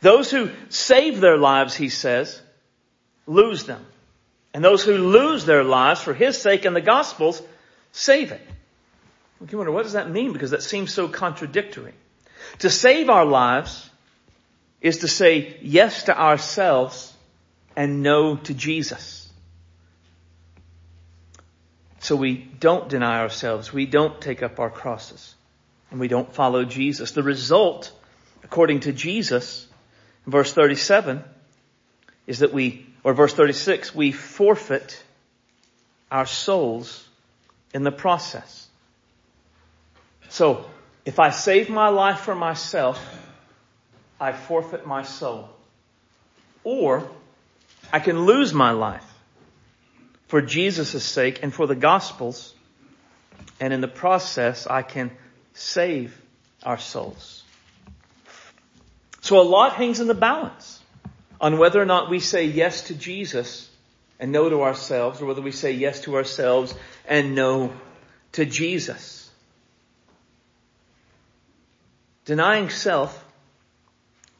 Those 0.00 0.30
who 0.30 0.50
save 0.68 1.20
their 1.20 1.38
lives, 1.38 1.74
he 1.74 1.88
says, 1.88 2.40
lose 3.26 3.64
them. 3.64 3.84
And 4.54 4.64
those 4.64 4.84
who 4.84 4.96
lose 4.96 5.44
their 5.44 5.64
lives 5.64 6.00
for 6.00 6.14
his 6.14 6.40
sake 6.40 6.64
and 6.64 6.74
the 6.74 6.80
gospel's 6.80 7.42
save 7.90 8.30
it. 8.30 8.40
Can 9.48 9.58
wonder, 9.58 9.72
what 9.72 9.82
does 9.82 9.92
that 9.92 10.10
mean? 10.10 10.32
Because 10.32 10.52
that 10.52 10.62
seems 10.62 10.94
so 10.94 11.08
contradictory. 11.08 11.92
To 12.60 12.70
save 12.70 13.10
our 13.10 13.26
lives 13.26 13.90
is 14.80 14.98
to 14.98 15.08
say 15.08 15.58
yes 15.60 16.04
to 16.04 16.18
ourselves 16.18 17.12
and 17.76 18.02
no 18.02 18.36
to 18.36 18.54
Jesus. 18.54 19.28
So 21.98 22.16
we 22.16 22.34
don't 22.36 22.88
deny 22.88 23.20
ourselves. 23.20 23.72
We 23.72 23.86
don't 23.86 24.20
take 24.20 24.42
up 24.42 24.60
our 24.60 24.70
crosses. 24.70 25.34
And 25.90 25.98
we 25.98 26.08
don't 26.08 26.32
follow 26.32 26.64
Jesus. 26.64 27.10
The 27.10 27.22
result, 27.22 27.90
according 28.44 28.80
to 28.80 28.92
Jesus, 28.92 29.66
verse 30.26 30.52
37, 30.52 31.24
is 32.26 32.38
that 32.38 32.52
we 32.52 32.86
or 33.04 33.12
verse 33.12 33.34
36, 33.34 33.94
we 33.94 34.10
forfeit 34.12 35.00
our 36.10 36.26
souls 36.26 37.06
in 37.74 37.84
the 37.84 37.92
process. 37.92 38.66
So, 40.30 40.64
if 41.04 41.18
I 41.18 41.30
save 41.30 41.68
my 41.68 41.88
life 41.88 42.20
for 42.20 42.34
myself, 42.34 42.98
I 44.18 44.32
forfeit 44.32 44.86
my 44.86 45.02
soul. 45.02 45.50
Or, 46.64 47.06
I 47.92 48.00
can 48.00 48.24
lose 48.24 48.54
my 48.54 48.70
life 48.70 49.04
for 50.28 50.40
Jesus' 50.40 51.04
sake 51.04 51.40
and 51.42 51.52
for 51.52 51.66
the 51.66 51.74
gospel's, 51.74 52.54
and 53.60 53.72
in 53.72 53.82
the 53.82 53.88
process, 53.88 54.66
I 54.66 54.80
can 54.80 55.10
save 55.52 56.18
our 56.62 56.78
souls. 56.78 57.42
So 59.20 59.40
a 59.40 59.42
lot 59.42 59.74
hangs 59.74 60.00
in 60.00 60.06
the 60.06 60.14
balance 60.14 60.80
on 61.40 61.58
whether 61.58 61.80
or 61.80 61.86
not 61.86 62.10
we 62.10 62.20
say 62.20 62.46
yes 62.46 62.82
to 62.88 62.94
Jesus 62.94 63.68
and 64.20 64.32
no 64.32 64.48
to 64.48 64.62
ourselves, 64.62 65.20
or 65.20 65.26
whether 65.26 65.42
we 65.42 65.52
say 65.52 65.72
yes 65.72 66.00
to 66.02 66.16
ourselves 66.16 66.74
and 67.06 67.34
no 67.34 67.72
to 68.32 68.44
Jesus. 68.44 69.30
Denying 72.24 72.70
self, 72.70 73.24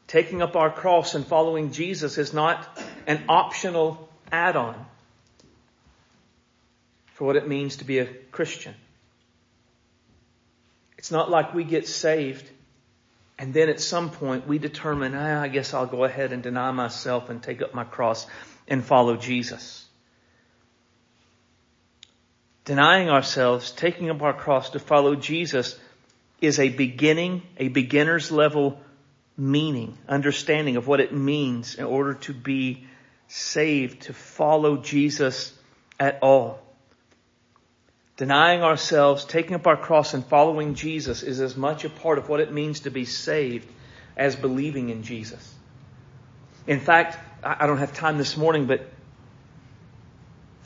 taking 0.07 0.41
up 0.41 0.55
our 0.55 0.71
cross 0.71 1.13
and 1.13 1.25
following 1.25 1.71
Jesus 1.71 2.17
is 2.17 2.33
not 2.33 2.65
an 3.05 3.23
optional 3.29 4.09
add-on 4.31 4.85
for 7.13 7.25
what 7.25 7.35
it 7.35 7.47
means 7.47 7.77
to 7.77 7.85
be 7.85 7.99
a 7.99 8.05
Christian. 8.05 8.73
It's 10.97 11.11
not 11.11 11.29
like 11.29 11.53
we 11.53 11.63
get 11.63 11.87
saved 11.87 12.49
and 13.37 13.53
then 13.53 13.69
at 13.69 13.81
some 13.81 14.09
point 14.09 14.47
we 14.47 14.57
determine, 14.57 15.13
ah, 15.15 15.41
I 15.41 15.47
guess 15.49 15.73
I'll 15.73 15.85
go 15.85 16.03
ahead 16.03 16.31
and 16.31 16.41
deny 16.41 16.71
myself 16.71 17.29
and 17.29 17.43
take 17.43 17.61
up 17.61 17.73
my 17.73 17.83
cross 17.83 18.25
and 18.67 18.83
follow 18.83 19.17
Jesus. 19.17 19.85
Denying 22.63 23.09
ourselves, 23.09 23.71
taking 23.71 24.09
up 24.09 24.21
our 24.21 24.33
cross 24.33 24.71
to 24.71 24.79
follow 24.79 25.15
Jesus 25.15 25.77
is 26.41 26.59
a 26.59 26.69
beginning, 26.69 27.43
a 27.57 27.67
beginner's 27.67 28.31
level 28.31 28.79
meaning, 29.37 29.97
understanding 30.07 30.77
of 30.77 30.87
what 30.87 30.99
it 30.99 31.13
means 31.13 31.75
in 31.75 31.85
order 31.85 32.13
to 32.13 32.33
be 32.33 32.87
saved, 33.27 34.03
to 34.03 34.13
follow 34.13 34.77
Jesus 34.77 35.53
at 35.99 36.19
all. 36.21 36.64
Denying 38.17 38.63
ourselves, 38.63 39.25
taking 39.25 39.55
up 39.55 39.67
our 39.67 39.75
cross 39.75 40.13
and 40.13 40.25
following 40.25 40.75
Jesus 40.75 41.21
is 41.21 41.41
as 41.41 41.57
much 41.57 41.83
a 41.83 41.89
part 41.89 42.17
of 42.17 42.29
what 42.29 42.39
it 42.39 42.51
means 42.51 42.81
to 42.81 42.89
be 42.89 43.03
saved 43.03 43.67
as 44.15 44.37
believing 44.37 44.89
in 44.89 45.03
Jesus. 45.03 45.53
In 46.65 46.79
fact, 46.79 47.17
I 47.43 47.67
don't 47.67 47.79
have 47.79 47.93
time 47.93 48.17
this 48.17 48.37
morning, 48.37 48.67
but 48.67 48.87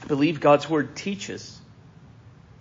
I 0.04 0.06
believe 0.06 0.40
God's 0.40 0.70
Word 0.70 0.96
teaches 0.96 1.60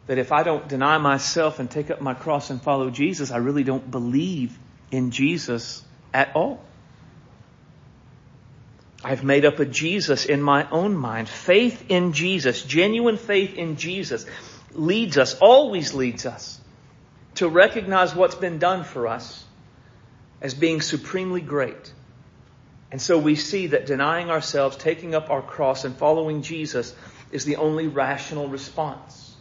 that 0.06 0.16
if 0.16 0.32
I 0.32 0.42
don't 0.42 0.66
deny 0.66 0.96
myself 0.96 1.58
and 1.58 1.70
take 1.70 1.90
up 1.90 2.00
my 2.00 2.14
cross 2.14 2.48
and 2.48 2.60
follow 2.60 2.88
Jesus, 2.88 3.30
I 3.30 3.36
really 3.36 3.64
don't 3.64 3.90
believe 3.90 4.58
in 4.90 5.10
Jesus 5.10 5.84
at 6.14 6.34
all. 6.34 6.64
I've 9.04 9.22
made 9.22 9.44
up 9.44 9.58
a 9.58 9.66
Jesus 9.66 10.24
in 10.24 10.40
my 10.40 10.68
own 10.70 10.96
mind. 10.96 11.28
Faith 11.28 11.84
in 11.90 12.14
Jesus, 12.14 12.62
genuine 12.62 13.18
faith 13.18 13.54
in 13.54 13.76
Jesus 13.76 14.24
leads 14.72 15.18
us, 15.18 15.38
always 15.38 15.94
leads 15.94 16.26
us, 16.26 16.60
to 17.36 17.48
recognize 17.48 18.14
what's 18.14 18.34
been 18.34 18.58
done 18.58 18.84
for 18.84 19.06
us 19.06 19.44
as 20.40 20.54
being 20.54 20.80
supremely 20.80 21.40
great. 21.40 21.92
And 22.90 23.00
so 23.00 23.18
we 23.18 23.34
see 23.34 23.68
that 23.68 23.86
denying 23.86 24.30
ourselves, 24.30 24.76
taking 24.76 25.14
up 25.14 25.30
our 25.30 25.42
cross, 25.42 25.84
and 25.84 25.96
following 25.96 26.42
Jesus 26.42 26.94
is 27.30 27.44
the 27.44 27.56
only 27.56 27.86
rational 27.86 28.48
response. 28.48 29.34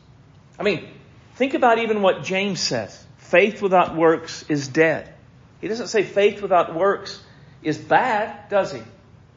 I 0.59 0.63
mean, 0.63 0.87
think 1.35 1.53
about 1.53 1.79
even 1.79 2.01
what 2.01 2.23
James 2.23 2.59
says. 2.59 3.05
Faith 3.17 3.61
without 3.61 3.95
works 3.95 4.43
is 4.49 4.67
dead. 4.67 5.13
He 5.61 5.67
doesn't 5.67 5.87
say 5.87 6.03
faith 6.03 6.41
without 6.41 6.75
works 6.75 7.21
is 7.63 7.77
bad, 7.77 8.49
does 8.49 8.71
he? 8.71 8.81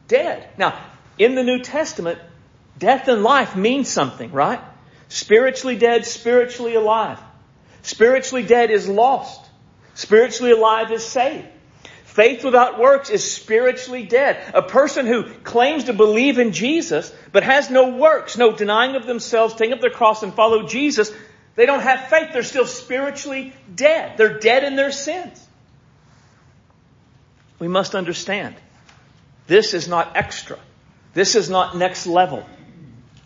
Dead. 0.09 0.49
Now, 0.59 0.79
in 1.19 1.35
the 1.35 1.43
New 1.43 1.61
Testament, 1.61 2.19
death 2.79 3.09
and 3.09 3.23
life 3.23 3.57
mean 3.57 3.85
something, 3.85 4.33
right? 4.33 4.61
Spiritually 5.11 5.75
dead, 5.75 6.07
spiritually 6.07 6.77
alive. 6.77 7.19
Spiritually 7.83 8.45
dead 8.45 8.71
is 8.71 8.89
lost. 8.89 9.45
Spiritually 9.95 10.53
alive 10.53 10.93
is 10.93 11.05
saved. 11.05 11.49
Faith 12.05 12.45
without 12.45 12.79
works 12.79 13.11
is 13.11 13.29
spiritually 13.29 14.05
dead. 14.05 14.41
A 14.55 14.63
person 14.63 15.07
who 15.07 15.25
claims 15.25 15.85
to 15.85 15.93
believe 15.93 16.39
in 16.39 16.53
Jesus, 16.53 17.13
but 17.33 17.43
has 17.43 17.71
no 17.71 17.97
works, 17.97 18.39
no 18.39 18.53
denying 18.53 18.95
of 18.95 19.05
themselves, 19.05 19.55
taking 19.55 19.73
up 19.73 19.81
their 19.81 19.91
cross 19.91 20.23
and 20.23 20.33
follow 20.33 20.67
Jesus, 20.67 21.13
They 21.57 21.67
don't 21.67 21.81
have 21.81 22.09
faith. 22.09 22.33
They're 22.33 22.43
still 22.43 22.67
spiritually 22.67 23.53
dead. 23.75 24.17
They're 24.17 24.39
dead 24.39 24.65
in 24.65 24.77
their 24.77 24.93
sins. 24.93 25.45
We 27.59 27.69
must 27.69 27.97
understand. 27.97 28.55
This 29.49 29.75
is 29.75 29.89
not 29.89 30.17
extra. 30.17 30.59
This 31.15 31.35
is 31.35 31.51
not 31.51 31.77
next 31.77 32.07
level. 32.07 32.47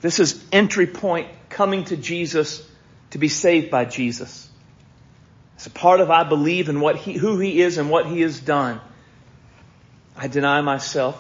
This 0.01 0.19
is 0.19 0.43
entry 0.51 0.87
point 0.87 1.29
coming 1.55 1.85
to 1.85 1.97
Jesus 1.97 2.69
to 3.11 3.19
be 3.19 3.29
saved 3.29 3.71
by 3.71 3.85
Jesus. 3.85 4.49
It's 5.55 5.67
a 5.67 5.71
part 5.71 6.01
of 6.01 6.11
I 6.11 6.25
believe 6.25 6.69
in 6.69 6.81
what 6.81 6.97
he, 6.97 7.15
who 7.15 7.39
he 7.39 7.63
is 7.63 7.79
and 7.79 7.89
what 7.89 8.07
he 8.07 8.21
has 8.23 8.41
done. 8.41 8.81
I 10.17 10.29
deny 10.29 10.61
myself. 10.61 11.17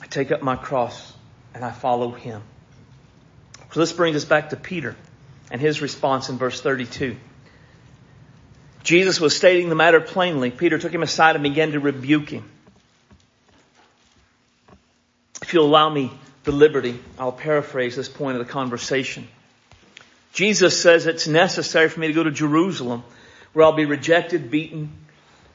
I 0.00 0.06
take 0.06 0.30
up 0.30 0.42
my 0.42 0.56
cross 0.56 1.12
and 1.52 1.64
I 1.64 1.72
follow 1.72 2.12
him. 2.12 2.42
So 3.72 3.80
this 3.80 3.92
brings 3.92 4.16
us 4.16 4.24
back 4.24 4.50
to 4.50 4.56
Peter 4.56 4.94
and 5.50 5.60
his 5.60 5.82
response 5.82 6.28
in 6.28 6.38
verse 6.38 6.60
32. 6.60 7.16
Jesus 8.84 9.20
was 9.20 9.36
stating 9.36 9.68
the 9.68 9.74
matter 9.74 10.00
plainly. 10.00 10.50
Peter 10.50 10.78
took 10.78 10.92
him 10.92 11.02
aside 11.02 11.34
and 11.34 11.42
began 11.42 11.72
to 11.72 11.80
rebuke 11.80 12.28
him. 12.28 12.48
If 15.42 15.52
you'll 15.52 15.66
allow 15.66 15.88
me 15.88 16.12
the 16.44 16.52
liberty, 16.52 17.00
I'll 17.18 17.32
paraphrase 17.32 17.96
this 17.96 18.08
point 18.08 18.38
of 18.38 18.46
the 18.46 18.52
conversation. 18.52 19.26
Jesus 20.32 20.80
says 20.80 21.06
it's 21.06 21.26
necessary 21.26 21.88
for 21.88 22.00
me 22.00 22.08
to 22.08 22.12
go 22.12 22.22
to 22.22 22.30
Jerusalem 22.30 23.02
where 23.52 23.64
I'll 23.64 23.72
be 23.72 23.86
rejected, 23.86 24.50
beaten, 24.50 24.92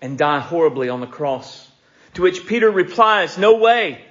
and 0.02 0.18
die 0.18 0.40
horribly 0.40 0.90
on 0.90 1.02
the 1.02 1.08
cross. 1.08 1.70
To 2.16 2.24
which 2.24 2.48
Peter 2.48 2.70
replies, 2.72 3.38
no 3.38 3.58
way. 3.58 4.04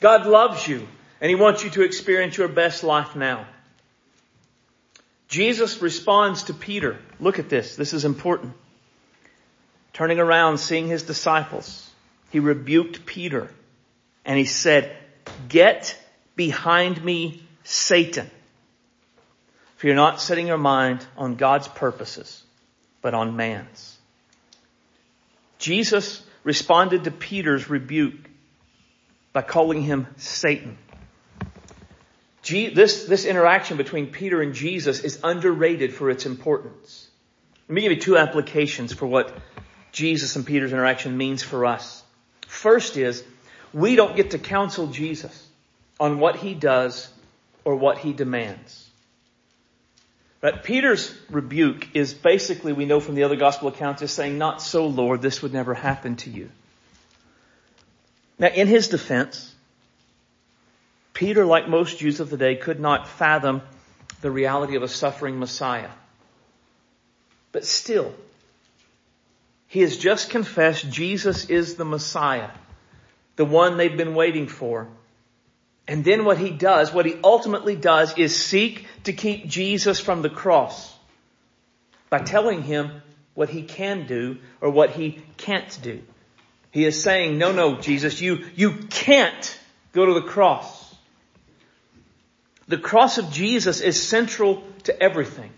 God 0.00 0.26
loves 0.26 0.66
you 0.66 0.86
and 1.20 1.28
he 1.28 1.34
wants 1.34 1.64
you 1.64 1.70
to 1.70 1.82
experience 1.82 2.36
your 2.36 2.48
best 2.48 2.84
life 2.84 3.16
now. 3.16 3.46
Jesus 5.28 5.82
responds 5.82 6.44
to 6.44 6.54
Peter. 6.54 6.98
Look 7.18 7.38
at 7.38 7.48
this. 7.48 7.76
This 7.76 7.92
is 7.92 8.04
important. 8.04 8.54
Turning 9.92 10.18
around, 10.18 10.58
seeing 10.58 10.86
his 10.86 11.02
disciples, 11.02 11.90
he 12.30 12.40
rebuked 12.40 13.04
Peter 13.04 13.50
and 14.24 14.38
he 14.38 14.44
said, 14.44 14.96
get 15.48 15.98
behind 16.36 17.02
me, 17.04 17.42
Satan. 17.64 18.30
For 19.76 19.86
you're 19.86 19.96
not 19.96 20.20
setting 20.20 20.46
your 20.46 20.58
mind 20.58 21.06
on 21.16 21.36
God's 21.36 21.68
purposes, 21.68 22.42
but 23.02 23.14
on 23.14 23.36
man's. 23.36 23.98
Jesus 25.58 26.22
responded 26.42 27.04
to 27.04 27.10
Peter's 27.10 27.68
rebuke 27.68 28.30
by 29.32 29.42
calling 29.42 29.82
him 29.82 30.06
Satan. 30.16 30.78
This, 32.46 33.04
this 33.06 33.24
interaction 33.24 33.78
between 33.78 34.08
Peter 34.08 34.42
and 34.42 34.54
Jesus 34.54 35.00
is 35.00 35.18
underrated 35.24 35.94
for 35.94 36.10
its 36.10 36.26
importance. 36.26 37.08
Let 37.68 37.74
me 37.74 37.80
give 37.80 37.92
you 37.92 38.00
two 38.00 38.18
applications 38.18 38.92
for 38.92 39.06
what 39.06 39.34
Jesus 39.92 40.36
and 40.36 40.44
Peter's 40.44 40.72
interaction 40.72 41.16
means 41.16 41.42
for 41.42 41.64
us. 41.64 42.02
First 42.46 42.98
is, 42.98 43.24
we 43.72 43.96
don't 43.96 44.14
get 44.14 44.32
to 44.32 44.38
counsel 44.38 44.88
Jesus 44.88 45.48
on 46.00 46.18
what 46.18 46.36
he 46.36 46.54
does 46.54 47.08
or 47.64 47.76
what 47.76 47.98
he 47.98 48.12
demands. 48.12 48.88
But 50.40 50.62
Peter's 50.62 51.16
rebuke 51.30 51.88
is 51.94 52.12
basically, 52.12 52.74
we 52.74 52.84
know 52.84 53.00
from 53.00 53.14
the 53.14 53.22
other 53.22 53.36
gospel 53.36 53.68
accounts, 53.68 54.02
is 54.02 54.12
saying, 54.12 54.36
not 54.36 54.60
so 54.60 54.86
Lord, 54.86 55.22
this 55.22 55.40
would 55.40 55.54
never 55.54 55.72
happen 55.72 56.16
to 56.16 56.30
you. 56.30 56.50
Now 58.38 58.48
in 58.48 58.66
his 58.66 58.88
defense, 58.88 59.54
Peter, 61.14 61.46
like 61.46 61.68
most 61.68 61.98
Jews 61.98 62.20
of 62.20 62.28
the 62.28 62.36
day, 62.36 62.56
could 62.56 62.80
not 62.80 63.08
fathom 63.08 63.62
the 64.20 64.30
reality 64.30 64.76
of 64.76 64.82
a 64.82 64.88
suffering 64.88 65.38
Messiah. 65.38 65.90
But 67.52 67.64
still, 67.64 68.12
he 69.68 69.80
has 69.80 69.96
just 69.96 70.30
confessed 70.30 70.90
Jesus 70.90 71.46
is 71.46 71.76
the 71.76 71.84
Messiah, 71.84 72.50
the 73.36 73.44
one 73.44 73.76
they've 73.76 73.96
been 73.96 74.14
waiting 74.14 74.48
for. 74.48 74.88
And 75.86 76.04
then 76.04 76.24
what 76.24 76.38
he 76.38 76.50
does, 76.50 76.92
what 76.92 77.06
he 77.06 77.16
ultimately 77.22 77.76
does 77.76 78.16
is 78.16 78.34
seek 78.34 78.86
to 79.04 79.12
keep 79.12 79.46
Jesus 79.46 80.00
from 80.00 80.22
the 80.22 80.30
cross 80.30 80.94
by 82.08 82.18
telling 82.20 82.62
him 82.62 83.02
what 83.34 83.50
he 83.50 83.62
can 83.62 84.06
do 84.06 84.38
or 84.60 84.70
what 84.70 84.90
he 84.90 85.22
can't 85.36 85.78
do. 85.82 86.02
He 86.70 86.84
is 86.84 87.02
saying, 87.02 87.38
no, 87.38 87.52
no, 87.52 87.80
Jesus, 87.80 88.20
you, 88.20 88.46
you 88.54 88.72
can't 88.88 89.60
go 89.92 90.06
to 90.06 90.14
the 90.14 90.22
cross. 90.22 90.94
The 92.66 92.78
cross 92.78 93.18
of 93.18 93.30
Jesus 93.30 93.80
is 93.80 94.02
central 94.02 94.64
to 94.84 95.02
everything. 95.02 95.50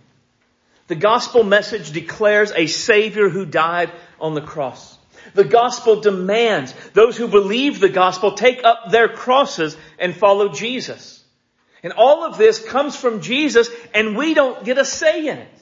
The 0.89 0.97
gospel 0.97 1.45
message 1.45 1.93
declares 1.93 2.53
a 2.53 2.66
savior 2.66 3.29
who 3.29 3.47
died 3.47 3.93
on 4.20 4.35
the 4.35 4.41
cross. 4.41 4.96
The 5.35 5.45
gospel 5.45 6.01
demands 6.01 6.74
those 6.93 7.16
who 7.16 7.29
believe 7.29 7.81
the 7.81 7.89
gospel 7.89 8.33
take 8.33 8.64
up 8.64 8.91
their 8.91 9.09
crosses 9.09 9.77
and 9.99 10.14
follow 10.14 10.53
Jesus. 10.53 11.24
And 11.83 11.93
all 11.93 12.24
of 12.24 12.39
this 12.39 12.64
comes 12.64 12.97
from 12.97 13.20
Jesus 13.20 13.68
and 13.95 14.16
we 14.16 14.35
don't 14.35 14.64
get 14.64 14.79
a 14.79 14.85
say 14.85 15.29
in 15.29 15.39
it. 15.39 15.53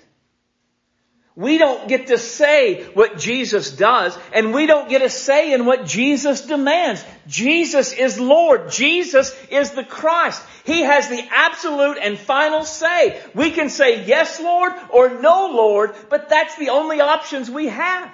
We 1.37 1.59
don't 1.59 1.89
get 1.89 2.07
to 2.09 2.19
say 2.19 2.85
what 2.95 3.19
Jesus 3.19 3.73
does 3.73 4.17
and 4.33 4.55
we 4.55 4.67
don't 4.67 4.89
get 4.89 5.03
a 5.03 5.11
say 5.11 5.53
in 5.53 5.67
what 5.67 5.85
Jesus 5.85 6.43
demands. 6.43 7.05
Jesus 7.27 7.93
is 7.93 8.21
Lord. 8.21 8.71
Jesus 8.71 9.37
is 9.51 9.73
the 9.73 9.83
Christ. 9.83 10.41
He 10.65 10.83
has 10.83 11.09
the 11.09 11.23
absolute 11.33 11.99
and 12.01 12.17
final 12.17 12.65
say. 12.65 13.21
We 13.35 13.51
can 13.51 13.69
say 13.69 14.05
yes 14.05 14.41
Lord 14.41 14.73
or 14.91 15.21
no 15.21 15.51
Lord, 15.53 15.95
but 16.09 16.29
that's 16.29 16.57
the 16.57 16.71
only 16.71 17.01
options 17.01 17.51
we 17.51 17.67
have. 17.67 18.11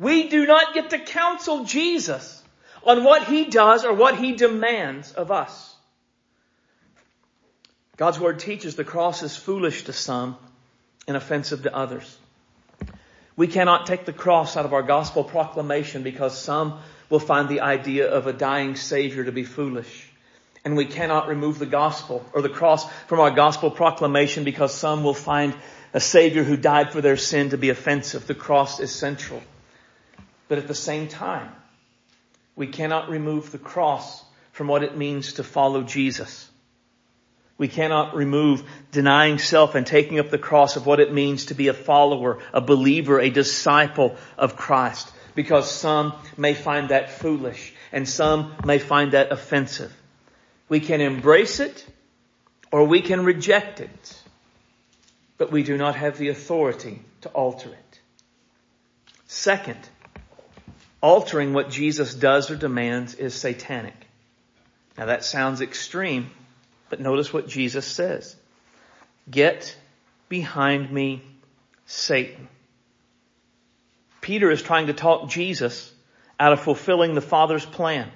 We 0.00 0.28
do 0.28 0.46
not 0.46 0.72
get 0.72 0.90
to 0.90 0.98
counsel 0.98 1.64
Jesus 1.64 2.42
on 2.82 3.04
what 3.04 3.24
he 3.24 3.44
does 3.44 3.84
or 3.84 3.92
what 3.92 4.16
he 4.16 4.32
demands 4.32 5.12
of 5.12 5.30
us. 5.30 5.76
God's 7.98 8.18
word 8.18 8.38
teaches 8.38 8.76
the 8.76 8.84
cross 8.84 9.22
is 9.22 9.36
foolish 9.36 9.84
to 9.84 9.92
some 9.92 10.38
and 11.06 11.18
offensive 11.18 11.64
to 11.64 11.76
others. 11.76 12.16
We 13.36 13.46
cannot 13.46 13.84
take 13.84 14.06
the 14.06 14.14
cross 14.14 14.56
out 14.56 14.64
of 14.64 14.72
our 14.72 14.82
gospel 14.82 15.22
proclamation 15.22 16.02
because 16.02 16.36
some 16.36 16.80
will 17.10 17.20
find 17.20 17.50
the 17.50 17.60
idea 17.60 18.10
of 18.10 18.26
a 18.26 18.32
dying 18.32 18.76
savior 18.76 19.24
to 19.24 19.32
be 19.32 19.44
foolish. 19.44 20.08
And 20.64 20.78
we 20.78 20.86
cannot 20.86 21.28
remove 21.28 21.58
the 21.58 21.66
gospel 21.66 22.24
or 22.32 22.40
the 22.40 22.48
cross 22.48 22.90
from 23.06 23.20
our 23.20 23.30
gospel 23.30 23.70
proclamation 23.70 24.44
because 24.44 24.72
some 24.74 25.04
will 25.04 25.12
find 25.12 25.54
a 25.92 26.00
savior 26.00 26.42
who 26.42 26.56
died 26.56 26.90
for 26.90 27.02
their 27.02 27.18
sin 27.18 27.50
to 27.50 27.58
be 27.58 27.68
offensive. 27.68 28.26
The 28.26 28.34
cross 28.34 28.80
is 28.80 28.94
central. 28.94 29.42
But 30.50 30.58
at 30.58 30.66
the 30.66 30.74
same 30.74 31.06
time, 31.06 31.48
we 32.56 32.66
cannot 32.66 33.08
remove 33.08 33.52
the 33.52 33.58
cross 33.58 34.24
from 34.50 34.66
what 34.66 34.82
it 34.82 34.96
means 34.96 35.34
to 35.34 35.44
follow 35.44 35.84
Jesus. 35.84 36.50
We 37.56 37.68
cannot 37.68 38.16
remove 38.16 38.64
denying 38.90 39.38
self 39.38 39.76
and 39.76 39.86
taking 39.86 40.18
up 40.18 40.30
the 40.30 40.38
cross 40.38 40.74
of 40.74 40.86
what 40.86 40.98
it 40.98 41.14
means 41.14 41.44
to 41.46 41.54
be 41.54 41.68
a 41.68 41.72
follower, 41.72 42.40
a 42.52 42.60
believer, 42.60 43.20
a 43.20 43.30
disciple 43.30 44.16
of 44.36 44.56
Christ. 44.56 45.08
Because 45.36 45.70
some 45.70 46.14
may 46.36 46.54
find 46.54 46.88
that 46.88 47.12
foolish 47.12 47.72
and 47.92 48.08
some 48.08 48.52
may 48.64 48.80
find 48.80 49.12
that 49.12 49.30
offensive. 49.30 49.94
We 50.68 50.80
can 50.80 51.00
embrace 51.00 51.60
it 51.60 51.86
or 52.72 52.86
we 52.88 53.02
can 53.02 53.24
reject 53.24 53.78
it. 53.78 54.22
But 55.38 55.52
we 55.52 55.62
do 55.62 55.76
not 55.76 55.94
have 55.94 56.18
the 56.18 56.30
authority 56.30 57.02
to 57.20 57.28
alter 57.28 57.68
it. 57.68 58.00
Second, 59.28 59.78
altering 61.00 61.52
what 61.52 61.70
Jesus 61.70 62.14
does 62.14 62.50
or 62.50 62.56
demands 62.56 63.14
is 63.14 63.34
satanic. 63.34 63.94
Now 64.98 65.06
that 65.06 65.24
sounds 65.24 65.60
extreme, 65.60 66.30
but 66.88 67.00
notice 67.00 67.32
what 67.32 67.48
Jesus 67.48 67.86
says. 67.86 68.36
Get 69.30 69.76
behind 70.28 70.90
me, 70.90 71.22
Satan. 71.86 72.48
Peter 74.20 74.50
is 74.50 74.62
trying 74.62 74.88
to 74.88 74.92
talk 74.92 75.28
Jesus 75.30 75.92
out 76.38 76.52
of 76.52 76.60
fulfilling 76.60 77.14
the 77.14 77.20
Father's 77.20 77.64
plan, 77.64 78.10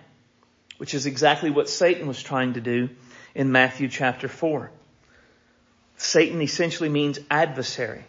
which 0.78 0.94
is 0.94 1.06
exactly 1.06 1.50
what 1.50 1.68
Satan 1.68 2.06
was 2.06 2.22
trying 2.22 2.54
to 2.54 2.60
do 2.60 2.90
in 3.34 3.52
Matthew 3.52 3.88
chapter 3.88 4.28
4. 4.28 4.70
Satan 5.96 6.42
essentially 6.42 6.88
means 6.88 7.18
adversary. 7.30 8.04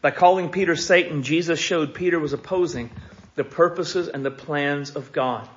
By 0.00 0.10
calling 0.10 0.48
Peter 0.48 0.76
Satan, 0.76 1.22
Jesus 1.22 1.60
showed 1.60 1.94
Peter 1.94 2.18
was 2.18 2.32
opposing 2.32 2.90
the 3.40 3.44
purposes 3.44 4.06
and 4.06 4.22
the 4.22 4.30
plans 4.30 4.90
of 4.96 5.12
God. 5.12 5.48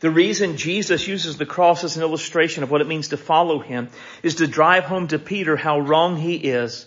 The 0.00 0.10
reason 0.10 0.58
Jesus 0.58 1.08
uses 1.08 1.38
the 1.38 1.46
cross 1.46 1.82
as 1.82 1.96
an 1.96 2.02
illustration 2.02 2.62
of 2.62 2.70
what 2.70 2.82
it 2.82 2.86
means 2.86 3.08
to 3.08 3.16
follow 3.16 3.58
him 3.58 3.88
is 4.22 4.34
to 4.34 4.46
drive 4.46 4.84
home 4.84 5.08
to 5.08 5.18
Peter 5.18 5.56
how 5.56 5.80
wrong 5.80 6.18
he 6.18 6.34
is 6.36 6.84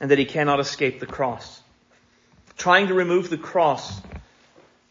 and 0.00 0.10
that 0.10 0.18
he 0.18 0.26
cannot 0.26 0.60
escape 0.60 1.00
the 1.00 1.06
cross. 1.06 1.62
Trying 2.58 2.88
to 2.88 2.94
remove 2.94 3.30
the 3.30 3.38
cross 3.38 4.02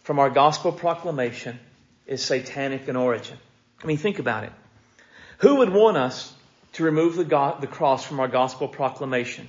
from 0.02 0.18
our 0.18 0.32
gospel 0.32 0.72
proclamation 0.72 1.60
is 2.08 2.24
satanic 2.24 2.88
in 2.88 2.96
origin. 2.96 3.38
I 3.84 3.86
mean, 3.86 3.98
think 3.98 4.18
about 4.18 4.44
it. 4.44 4.54
Who 5.38 5.58
would 5.58 5.70
want 5.70 5.98
us 5.98 6.34
to 6.74 6.84
remove 6.84 7.16
the, 7.16 7.26
God, 7.26 7.62
the 7.62 7.68
cross 7.68 8.04
from 8.04 8.20
our 8.20 8.28
gospel 8.28 8.68
proclamation? 8.68 9.48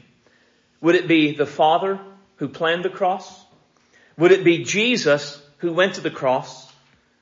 Would 0.82 0.96
it 0.96 1.08
be 1.08 1.32
the 1.32 1.46
Father 1.46 1.98
who 2.36 2.48
planned 2.48 2.84
the 2.84 2.90
cross? 2.90 3.43
Would 4.16 4.32
it 4.32 4.44
be 4.44 4.64
Jesus 4.64 5.42
who 5.58 5.72
went 5.72 5.94
to 5.94 6.00
the 6.00 6.10
cross? 6.10 6.72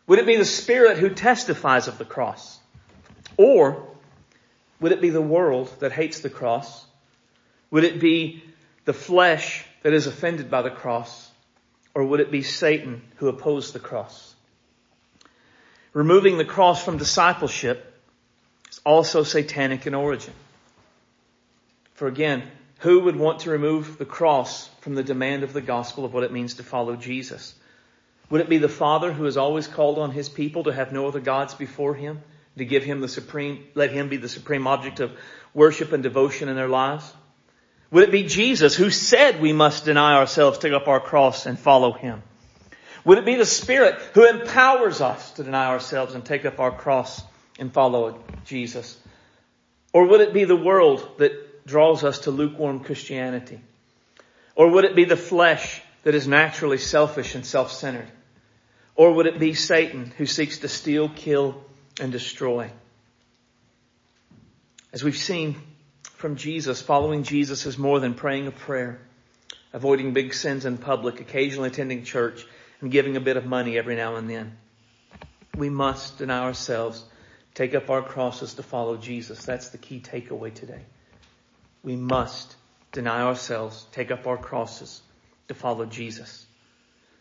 Would 0.06 0.18
it 0.18 0.26
be 0.26 0.36
the 0.36 0.44
Spirit 0.44 0.98
who 0.98 1.10
testifies 1.10 1.88
of 1.88 1.98
the 1.98 2.04
cross? 2.04 2.58
Or 3.36 3.88
would 4.80 4.92
it 4.92 5.00
be 5.00 5.10
the 5.10 5.22
world 5.22 5.72
that 5.80 5.92
hates 5.92 6.20
the 6.20 6.30
cross? 6.30 6.84
Would 7.70 7.84
it 7.84 8.00
be 8.00 8.42
the 8.84 8.92
flesh 8.92 9.64
that 9.82 9.94
is 9.94 10.06
offended 10.06 10.50
by 10.50 10.62
the 10.62 10.70
cross? 10.70 11.30
Or 11.94 12.04
would 12.04 12.20
it 12.20 12.30
be 12.30 12.42
Satan 12.42 13.02
who 13.16 13.28
opposed 13.28 13.72
the 13.72 13.78
cross? 13.78 14.34
Removing 15.92 16.36
the 16.36 16.44
cross 16.44 16.84
from 16.84 16.98
discipleship 16.98 18.00
is 18.70 18.80
also 18.84 19.22
satanic 19.22 19.86
in 19.86 19.94
origin. 19.94 20.32
For 21.94 22.08
again, 22.08 22.42
who 22.82 22.98
would 22.98 23.14
want 23.14 23.40
to 23.40 23.50
remove 23.50 23.96
the 23.96 24.04
cross 24.04 24.66
from 24.80 24.96
the 24.96 25.04
demand 25.04 25.44
of 25.44 25.52
the 25.52 25.60
gospel 25.60 26.04
of 26.04 26.12
what 26.12 26.24
it 26.24 26.32
means 26.32 26.54
to 26.54 26.64
follow 26.64 26.96
Jesus? 26.96 27.54
Would 28.28 28.40
it 28.40 28.48
be 28.48 28.58
the 28.58 28.68
Father 28.68 29.12
who 29.12 29.24
has 29.24 29.36
always 29.36 29.68
called 29.68 30.00
on 30.00 30.10
his 30.10 30.28
people 30.28 30.64
to 30.64 30.72
have 30.72 30.92
no 30.92 31.06
other 31.06 31.20
gods 31.20 31.54
before 31.54 31.94
him, 31.94 32.20
to 32.58 32.64
give 32.64 32.82
him 32.82 33.00
the 33.00 33.06
supreme, 33.06 33.64
let 33.76 33.92
him 33.92 34.08
be 34.08 34.16
the 34.16 34.28
supreme 34.28 34.66
object 34.66 34.98
of 34.98 35.12
worship 35.54 35.92
and 35.92 36.02
devotion 36.02 36.48
in 36.48 36.56
their 36.56 36.68
lives? 36.68 37.12
Would 37.92 38.02
it 38.02 38.10
be 38.10 38.24
Jesus 38.24 38.74
who 38.74 38.90
said 38.90 39.40
we 39.40 39.52
must 39.52 39.84
deny 39.84 40.14
ourselves, 40.14 40.58
take 40.58 40.72
up 40.72 40.88
our 40.88 41.00
cross 41.00 41.46
and 41.46 41.56
follow 41.56 41.92
him? 41.92 42.20
Would 43.04 43.18
it 43.18 43.24
be 43.24 43.36
the 43.36 43.46
Spirit 43.46 43.94
who 44.14 44.28
empowers 44.28 45.00
us 45.00 45.30
to 45.32 45.44
deny 45.44 45.66
ourselves 45.66 46.14
and 46.14 46.24
take 46.24 46.44
up 46.44 46.58
our 46.58 46.72
cross 46.72 47.22
and 47.60 47.72
follow 47.72 48.18
Jesus? 48.44 48.98
Or 49.92 50.06
would 50.06 50.20
it 50.20 50.32
be 50.32 50.44
the 50.44 50.56
world 50.56 51.06
that 51.18 51.41
draws 51.66 52.04
us 52.04 52.20
to 52.20 52.30
lukewarm 52.30 52.80
Christianity? 52.80 53.60
Or 54.54 54.70
would 54.70 54.84
it 54.84 54.96
be 54.96 55.04
the 55.04 55.16
flesh 55.16 55.80
that 56.02 56.14
is 56.14 56.28
naturally 56.28 56.78
selfish 56.78 57.34
and 57.34 57.46
self-centered? 57.46 58.10
Or 58.94 59.12
would 59.12 59.26
it 59.26 59.38
be 59.38 59.54
Satan 59.54 60.12
who 60.18 60.26
seeks 60.26 60.58
to 60.58 60.68
steal, 60.68 61.08
kill, 61.08 61.62
and 62.00 62.12
destroy? 62.12 62.70
As 64.92 65.02
we've 65.02 65.16
seen 65.16 65.56
from 66.02 66.36
Jesus, 66.36 66.82
following 66.82 67.22
Jesus 67.22 67.64
is 67.64 67.78
more 67.78 67.98
than 67.98 68.14
praying 68.14 68.46
a 68.46 68.50
prayer, 68.50 69.00
avoiding 69.72 70.12
big 70.12 70.34
sins 70.34 70.66
in 70.66 70.76
public, 70.76 71.20
occasionally 71.20 71.68
attending 71.68 72.04
church, 72.04 72.46
and 72.80 72.90
giving 72.90 73.16
a 73.16 73.20
bit 73.20 73.38
of 73.38 73.46
money 73.46 73.78
every 73.78 73.96
now 73.96 74.16
and 74.16 74.28
then. 74.28 74.58
We 75.56 75.70
must 75.70 76.18
deny 76.18 76.40
ourselves, 76.40 77.02
take 77.54 77.74
up 77.74 77.88
our 77.88 78.02
crosses 78.02 78.54
to 78.54 78.62
follow 78.62 78.96
Jesus. 78.96 79.44
That's 79.44 79.70
the 79.70 79.78
key 79.78 80.00
takeaway 80.00 80.52
today. 80.52 80.82
We 81.82 81.96
must 81.96 82.54
deny 82.92 83.22
ourselves, 83.22 83.86
take 83.92 84.10
up 84.10 84.26
our 84.26 84.36
crosses 84.36 85.02
to 85.48 85.54
follow 85.54 85.86
Jesus. 85.86 86.46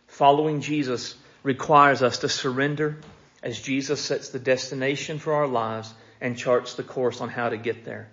Following 0.08 0.62
Jesus 0.62 1.16
requires 1.44 2.04
us 2.04 2.20
to 2.20 2.30
surrender 2.30 2.98
as 3.42 3.60
Jesus 3.60 4.00
sets 4.00 4.30
the 4.30 4.40
destination 4.40 5.20
for 5.20 5.34
our 5.34 5.48
lives 5.48 5.94
and 6.20 6.38
charts 6.38 6.76
the 6.76 6.84
course 6.84 7.22
on 7.22 7.30
how 7.30 7.50
to 7.50 7.58
get 7.58 7.86
there. 7.86 8.10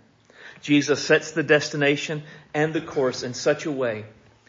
Jesus 0.63 1.05
sets 1.05 1.33
the 1.33 1.43
destination 1.43 2.23
and 2.55 2.73
the 2.73 2.81
course 2.81 3.23
in 3.23 3.35
such 3.35 3.67
a 3.67 3.71
way 3.71 4.05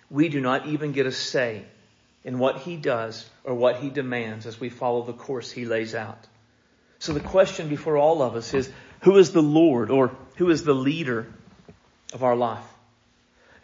we 0.10 0.30
do 0.30 0.42
not 0.42 0.68
even 0.68 0.92
get 0.92 1.06
a 1.06 1.12
say 1.12 1.64
in 2.24 2.40
what 2.40 2.60
he 2.60 2.76
does 2.76 3.30
or 3.44 3.54
what 3.54 3.78
he 3.78 3.90
demands 3.90 4.46
as 4.46 4.60
we 4.60 4.70
follow 4.70 5.04
the 5.04 5.14
course 5.14 5.52
he 5.52 5.66
lays 5.66 5.94
out. 5.94 6.28
So 7.00 7.14
the 7.14 7.20
question 7.20 7.70
before 7.70 7.98
all 7.98 8.22
of 8.22 8.36
us 8.36 8.54
is, 8.54 8.70
who 9.02 9.18
is 9.18 9.32
the 9.32 9.42
Lord 9.42 9.90
or 9.92 10.16
who 10.36 10.50
is 10.50 10.64
the 10.64 10.74
leader 10.74 11.28
of 12.14 12.24
our 12.24 12.36
life? 12.36 12.66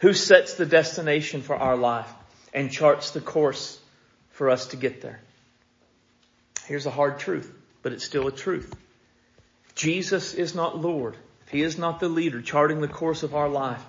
Who 0.00 0.12
sets 0.12 0.54
the 0.54 0.66
destination 0.66 1.42
for 1.42 1.56
our 1.56 1.76
life 1.76 2.12
and 2.56 2.70
charts 2.72 3.10
the 3.10 3.20
course 3.20 3.78
for 4.30 4.50
us 4.50 4.66
to 4.68 4.76
get 4.76 5.00
there. 5.00 5.20
Here's 6.66 6.86
a 6.86 6.90
hard 6.90 7.18
truth, 7.18 7.52
but 7.82 7.92
it's 7.92 8.04
still 8.04 8.26
a 8.26 8.32
truth. 8.32 8.74
Jesus 9.74 10.34
is 10.34 10.54
not 10.54 10.78
Lord. 10.78 11.16
If 11.46 11.52
He 11.52 11.62
is 11.62 11.78
not 11.78 12.00
the 12.00 12.08
leader 12.08 12.42
charting 12.42 12.80
the 12.80 12.88
course 12.88 13.22
of 13.22 13.34
our 13.34 13.48
life, 13.48 13.82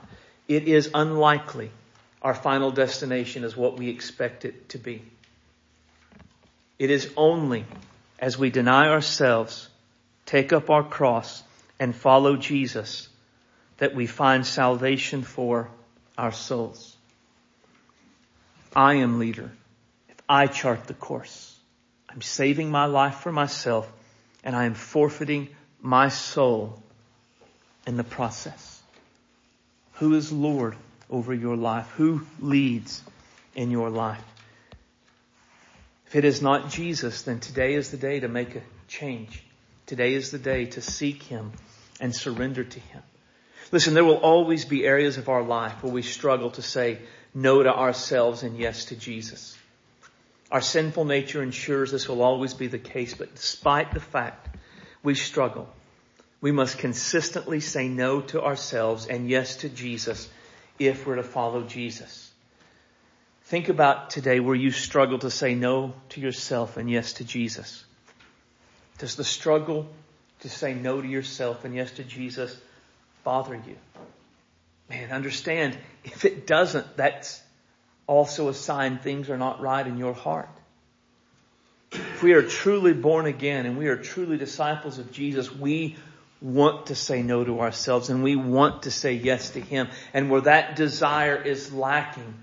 it 0.47 0.68
is 0.68 0.89
unlikely 0.93 1.72
our 2.22 2.34
final 2.34 2.72
destination 2.72 3.43
is 3.43 3.55
what 3.55 3.78
we 3.78 3.89
expect 3.89 4.43
it 4.43 4.70
to 4.70 4.78
be. 4.78 5.01
It 6.80 6.91
is 6.91 7.12
only 7.16 7.66
as 8.20 8.38
we 8.38 8.49
deny 8.49 8.89
ourselves, 8.89 9.70
take 10.26 10.51
up 10.51 10.70
our 10.70 10.84
cross, 10.84 11.43
and 11.80 11.95
follow 11.95 12.36
Jesus 12.36 13.08
that 13.78 13.96
we 13.96 14.08
find 14.08 14.46
salvation 14.46 15.24
for 15.24 15.70
our 16.18 16.32
souls. 16.32 16.96
I 18.76 18.96
am 18.96 19.20
leader. 19.20 19.52
If 20.10 20.18
I 20.28 20.48
chart 20.48 20.86
the 20.86 20.94
course. 20.94 21.56
I'm 22.10 22.22
saving 22.22 22.72
my 22.72 22.86
life 22.86 23.16
for 23.16 23.32
myself 23.32 23.92
and 24.44 24.56
I 24.56 24.66
am 24.66 24.74
forfeiting 24.74 25.50
my 25.82 26.10
soul 26.10 26.82
in 27.86 27.98
the 27.98 28.04
process. 28.04 28.82
Who 29.94 30.16
is 30.16 30.32
Lord 30.32 30.76
over 31.10 31.34
your 31.34 31.56
life? 31.56 31.90
Who 31.98 32.26
leads 32.40 33.02
in 33.56 33.72
your 33.72 33.90
life? 33.90 34.24
If 36.08 36.16
it 36.16 36.26
is 36.26 36.42
not 36.42 36.70
Jesus, 36.70 37.24
then 37.24 37.40
today 37.40 37.74
is 37.74 37.92
the 37.92 37.98
day 37.98 38.20
to 38.22 38.28
make 38.28 38.56
a 38.56 38.62
change. 38.88 39.44
Today 39.86 40.14
is 40.14 40.32
the 40.32 40.40
day 40.40 40.66
to 40.66 40.82
seek 40.82 41.24
Him 41.24 41.52
and 42.00 42.16
surrender 42.16 42.64
to 42.64 42.80
Him. 42.80 43.02
Listen, 43.72 43.93
there 43.93 44.05
will 44.05 44.18
always 44.18 44.65
be 44.65 44.86
areas 44.86 45.18
of 45.18 45.30
our 45.30 45.43
life 45.43 45.84
where 45.84 45.91
we 45.91 46.01
struggle 46.01 46.51
to 46.51 46.61
say 46.61 46.99
no 47.34 47.61
to 47.61 47.74
ourselves 47.74 48.43
and 48.43 48.57
yes 48.57 48.86
to 48.86 48.95
Jesus. 48.95 49.57
Our 50.49 50.61
sinful 50.61 51.05
nature 51.05 51.43
ensures 51.43 51.91
this 51.91 52.07
will 52.07 52.22
always 52.22 52.53
be 52.53 52.68
the 52.68 52.80
case, 52.80 53.13
but 53.13 53.36
despite 53.36 53.93
the 53.93 53.99
fact 53.99 54.55
we 55.03 55.15
struggle, 55.15 55.68
we 56.39 56.51
must 56.51 56.78
consistently 56.78 57.59
say 57.59 57.89
no 57.89 58.22
to 58.22 58.41
ourselves 58.41 59.07
and 59.07 59.30
yes 59.30 59.57
to 59.57 59.70
Jesus 59.70 60.30
if 60.80 61.05
we're 61.05 61.15
to 61.15 61.24
follow 61.24 61.63
Jesus. 61.63 62.32
Think 63.45 63.70
about 63.70 64.09
today 64.09 64.39
where 64.39 64.55
you 64.55 64.72
struggle 64.72 65.20
to 65.20 65.32
say 65.32 65.55
no 65.55 65.93
to 66.09 66.22
yourself 66.22 66.78
and 66.78 66.89
yes 66.89 67.13
to 67.13 67.26
Jesus. 67.26 67.84
Does 68.97 69.15
the 69.15 69.24
struggle 69.24 69.88
to 70.41 70.49
say 70.49 70.74
no 70.74 71.01
to 71.01 71.07
yourself 71.07 71.65
and 71.65 71.76
yes 71.76 71.91
to 71.91 72.03
Jesus 72.03 72.55
bother 73.28 73.56
you? 73.56 73.76
Man, 74.90 75.12
understand, 75.12 75.78
if 76.06 76.24
it 76.24 76.48
doesn't, 76.48 76.96
that's 76.96 77.42
also 78.08 78.48
a 78.48 78.54
sign 78.54 79.00
things 79.00 79.30
are 79.30 79.38
not 79.38 79.60
right 79.60 79.86
in 79.86 79.98
your 79.98 80.14
heart. 80.14 80.48
If 81.92 82.24
we 82.24 82.32
are 82.36 82.42
truly 82.42 82.94
born 82.94 83.26
again 83.26 83.66
and 83.66 83.78
we 83.78 83.88
are 83.88 83.98
truly 83.98 84.38
disciples 84.38 84.98
of 84.98 85.12
Jesus, 85.12 85.54
we 85.54 85.98
want 86.42 86.86
to 86.86 86.96
say 86.96 87.22
no 87.22 87.44
to 87.44 87.60
ourselves 87.60 88.10
and 88.10 88.24
we 88.24 88.38
want 88.38 88.84
to 88.84 88.92
say 88.92 89.16
yes 89.16 89.50
to 89.50 89.60
Him. 89.60 89.90
And 90.14 90.30
where 90.30 90.42
that 90.42 90.78
desire 90.78 91.36
is 91.36 91.74
lacking, 91.74 92.34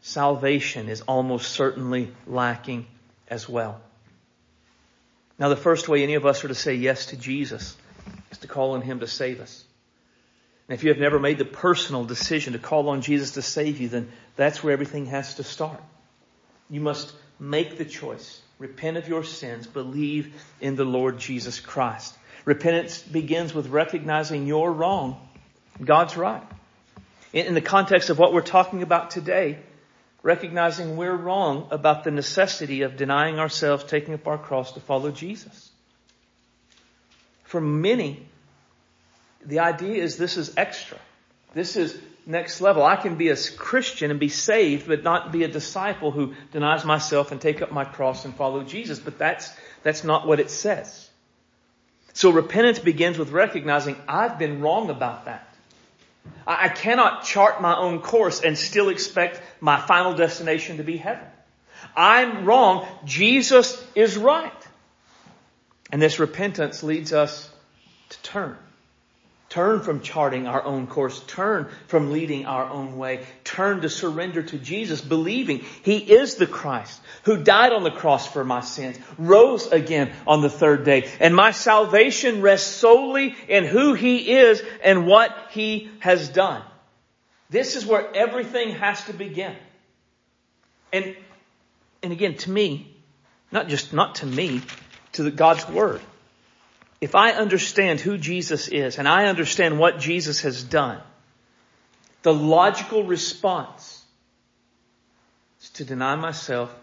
salvation 0.00 0.88
is 0.88 1.02
almost 1.02 1.52
certainly 1.52 2.12
lacking 2.26 2.86
as 3.28 3.48
well. 3.48 3.80
Now 5.38 5.50
the 5.50 5.56
first 5.56 5.88
way 5.88 6.02
any 6.02 6.14
of 6.14 6.26
us 6.26 6.44
are 6.44 6.48
to 6.48 6.54
say 6.56 6.74
yes 6.74 7.06
to 7.06 7.16
Jesus 7.16 7.76
is 8.32 8.38
to 8.38 8.48
call 8.48 8.72
on 8.72 8.82
Him 8.82 8.98
to 8.98 9.06
save 9.06 9.40
us. 9.40 9.64
And 10.68 10.76
if 10.78 10.82
you 10.82 10.90
have 10.90 10.98
never 10.98 11.18
made 11.18 11.38
the 11.38 11.44
personal 11.44 12.04
decision 12.04 12.54
to 12.54 12.58
call 12.58 12.88
on 12.88 13.02
Jesus 13.02 13.32
to 13.32 13.42
save 13.42 13.80
you, 13.80 13.88
then 13.88 14.10
that's 14.36 14.62
where 14.62 14.72
everything 14.72 15.06
has 15.06 15.34
to 15.34 15.44
start. 15.44 15.80
You 16.70 16.80
must 16.80 17.12
make 17.38 17.76
the 17.76 17.84
choice. 17.84 18.40
Repent 18.58 18.96
of 18.96 19.08
your 19.08 19.24
sins. 19.24 19.66
Believe 19.66 20.34
in 20.60 20.76
the 20.76 20.84
Lord 20.84 21.18
Jesus 21.18 21.60
Christ. 21.60 22.16
Repentance 22.44 23.02
begins 23.02 23.52
with 23.52 23.68
recognizing 23.68 24.46
you're 24.46 24.72
wrong. 24.72 25.20
God's 25.82 26.16
right. 26.16 26.42
In, 27.32 27.54
the 27.54 27.60
context 27.60 28.10
of 28.10 28.18
what 28.18 28.32
we're 28.32 28.42
talking 28.42 28.82
about 28.82 29.10
today, 29.10 29.58
recognizing 30.22 30.96
we're 30.96 31.16
wrong 31.16 31.66
about 31.72 32.04
the 32.04 32.12
necessity 32.12 32.82
of 32.82 32.96
denying 32.96 33.38
ourselves, 33.38 33.84
taking 33.84 34.14
up 34.14 34.26
our 34.28 34.38
cross 34.38 34.72
to 34.72 34.80
follow 34.80 35.10
Jesus. 35.10 35.70
For 37.42 37.60
many, 37.60 38.26
the 39.46 39.60
idea 39.60 40.02
is 40.02 40.16
this 40.16 40.36
is 40.36 40.54
extra. 40.56 40.98
This 41.52 41.76
is 41.76 41.98
next 42.26 42.60
level. 42.60 42.82
I 42.82 42.96
can 42.96 43.16
be 43.16 43.28
a 43.28 43.36
Christian 43.56 44.10
and 44.10 44.18
be 44.18 44.28
saved, 44.28 44.88
but 44.88 45.02
not 45.02 45.32
be 45.32 45.44
a 45.44 45.48
disciple 45.48 46.10
who 46.10 46.34
denies 46.52 46.84
myself 46.84 47.32
and 47.32 47.40
take 47.40 47.62
up 47.62 47.70
my 47.70 47.84
cross 47.84 48.24
and 48.24 48.34
follow 48.34 48.62
Jesus. 48.64 48.98
But 48.98 49.18
that's, 49.18 49.52
that's 49.82 50.04
not 50.04 50.26
what 50.26 50.40
it 50.40 50.50
says. 50.50 51.08
So 52.12 52.30
repentance 52.30 52.78
begins 52.78 53.18
with 53.18 53.30
recognizing 53.30 53.96
I've 54.08 54.38
been 54.38 54.60
wrong 54.60 54.90
about 54.90 55.26
that. 55.26 55.48
I 56.46 56.68
cannot 56.68 57.24
chart 57.24 57.60
my 57.60 57.76
own 57.76 58.00
course 58.00 58.40
and 58.40 58.56
still 58.56 58.88
expect 58.88 59.42
my 59.60 59.78
final 59.78 60.14
destination 60.14 60.78
to 60.78 60.82
be 60.82 60.96
heaven. 60.96 61.26
I'm 61.94 62.46
wrong. 62.46 62.86
Jesus 63.04 63.84
is 63.94 64.16
right. 64.16 64.52
And 65.92 66.00
this 66.00 66.18
repentance 66.18 66.82
leads 66.82 67.12
us 67.12 67.50
to 68.08 68.22
turn 68.22 68.56
Turn 69.54 69.82
from 69.82 70.00
charting 70.00 70.48
our 70.48 70.64
own 70.64 70.88
course. 70.88 71.20
Turn 71.28 71.68
from 71.86 72.10
leading 72.10 72.44
our 72.44 72.64
own 72.64 72.96
way. 72.96 73.24
Turn 73.44 73.82
to 73.82 73.88
surrender 73.88 74.42
to 74.42 74.58
Jesus, 74.58 75.00
believing 75.00 75.60
He 75.84 75.98
is 75.98 76.34
the 76.34 76.48
Christ 76.48 77.00
who 77.22 77.36
died 77.36 77.72
on 77.72 77.84
the 77.84 77.92
cross 77.92 78.26
for 78.26 78.44
my 78.44 78.62
sins, 78.62 78.98
rose 79.16 79.68
again 79.68 80.10
on 80.26 80.42
the 80.42 80.50
third 80.50 80.84
day, 80.84 81.08
and 81.20 81.36
my 81.36 81.52
salvation 81.52 82.42
rests 82.42 82.68
solely 82.68 83.36
in 83.46 83.64
who 83.64 83.94
He 83.94 84.32
is 84.32 84.60
and 84.82 85.06
what 85.06 85.32
He 85.50 85.88
has 86.00 86.28
done. 86.28 86.60
This 87.48 87.76
is 87.76 87.86
where 87.86 88.12
everything 88.12 88.70
has 88.70 89.04
to 89.04 89.12
begin. 89.12 89.54
And, 90.92 91.14
and 92.02 92.12
again, 92.12 92.38
to 92.38 92.50
me, 92.50 92.92
not 93.52 93.68
just, 93.68 93.92
not 93.92 94.16
to 94.16 94.26
me, 94.26 94.62
to 95.12 95.22
the 95.22 95.30
God's 95.30 95.68
Word 95.68 96.00
if 97.04 97.14
I 97.14 97.32
understand 97.32 98.00
who 98.00 98.16
Jesus 98.16 98.68
is 98.68 98.96
and 98.96 99.06
I 99.06 99.26
understand 99.26 99.78
what 99.78 99.98
Jesus 99.98 100.40
has 100.40 100.64
done, 100.64 101.02
the 102.22 102.32
logical 102.32 103.04
response 103.04 104.02
is 105.60 105.68
to 105.70 105.84
deny 105.84 106.16
myself, 106.16 106.74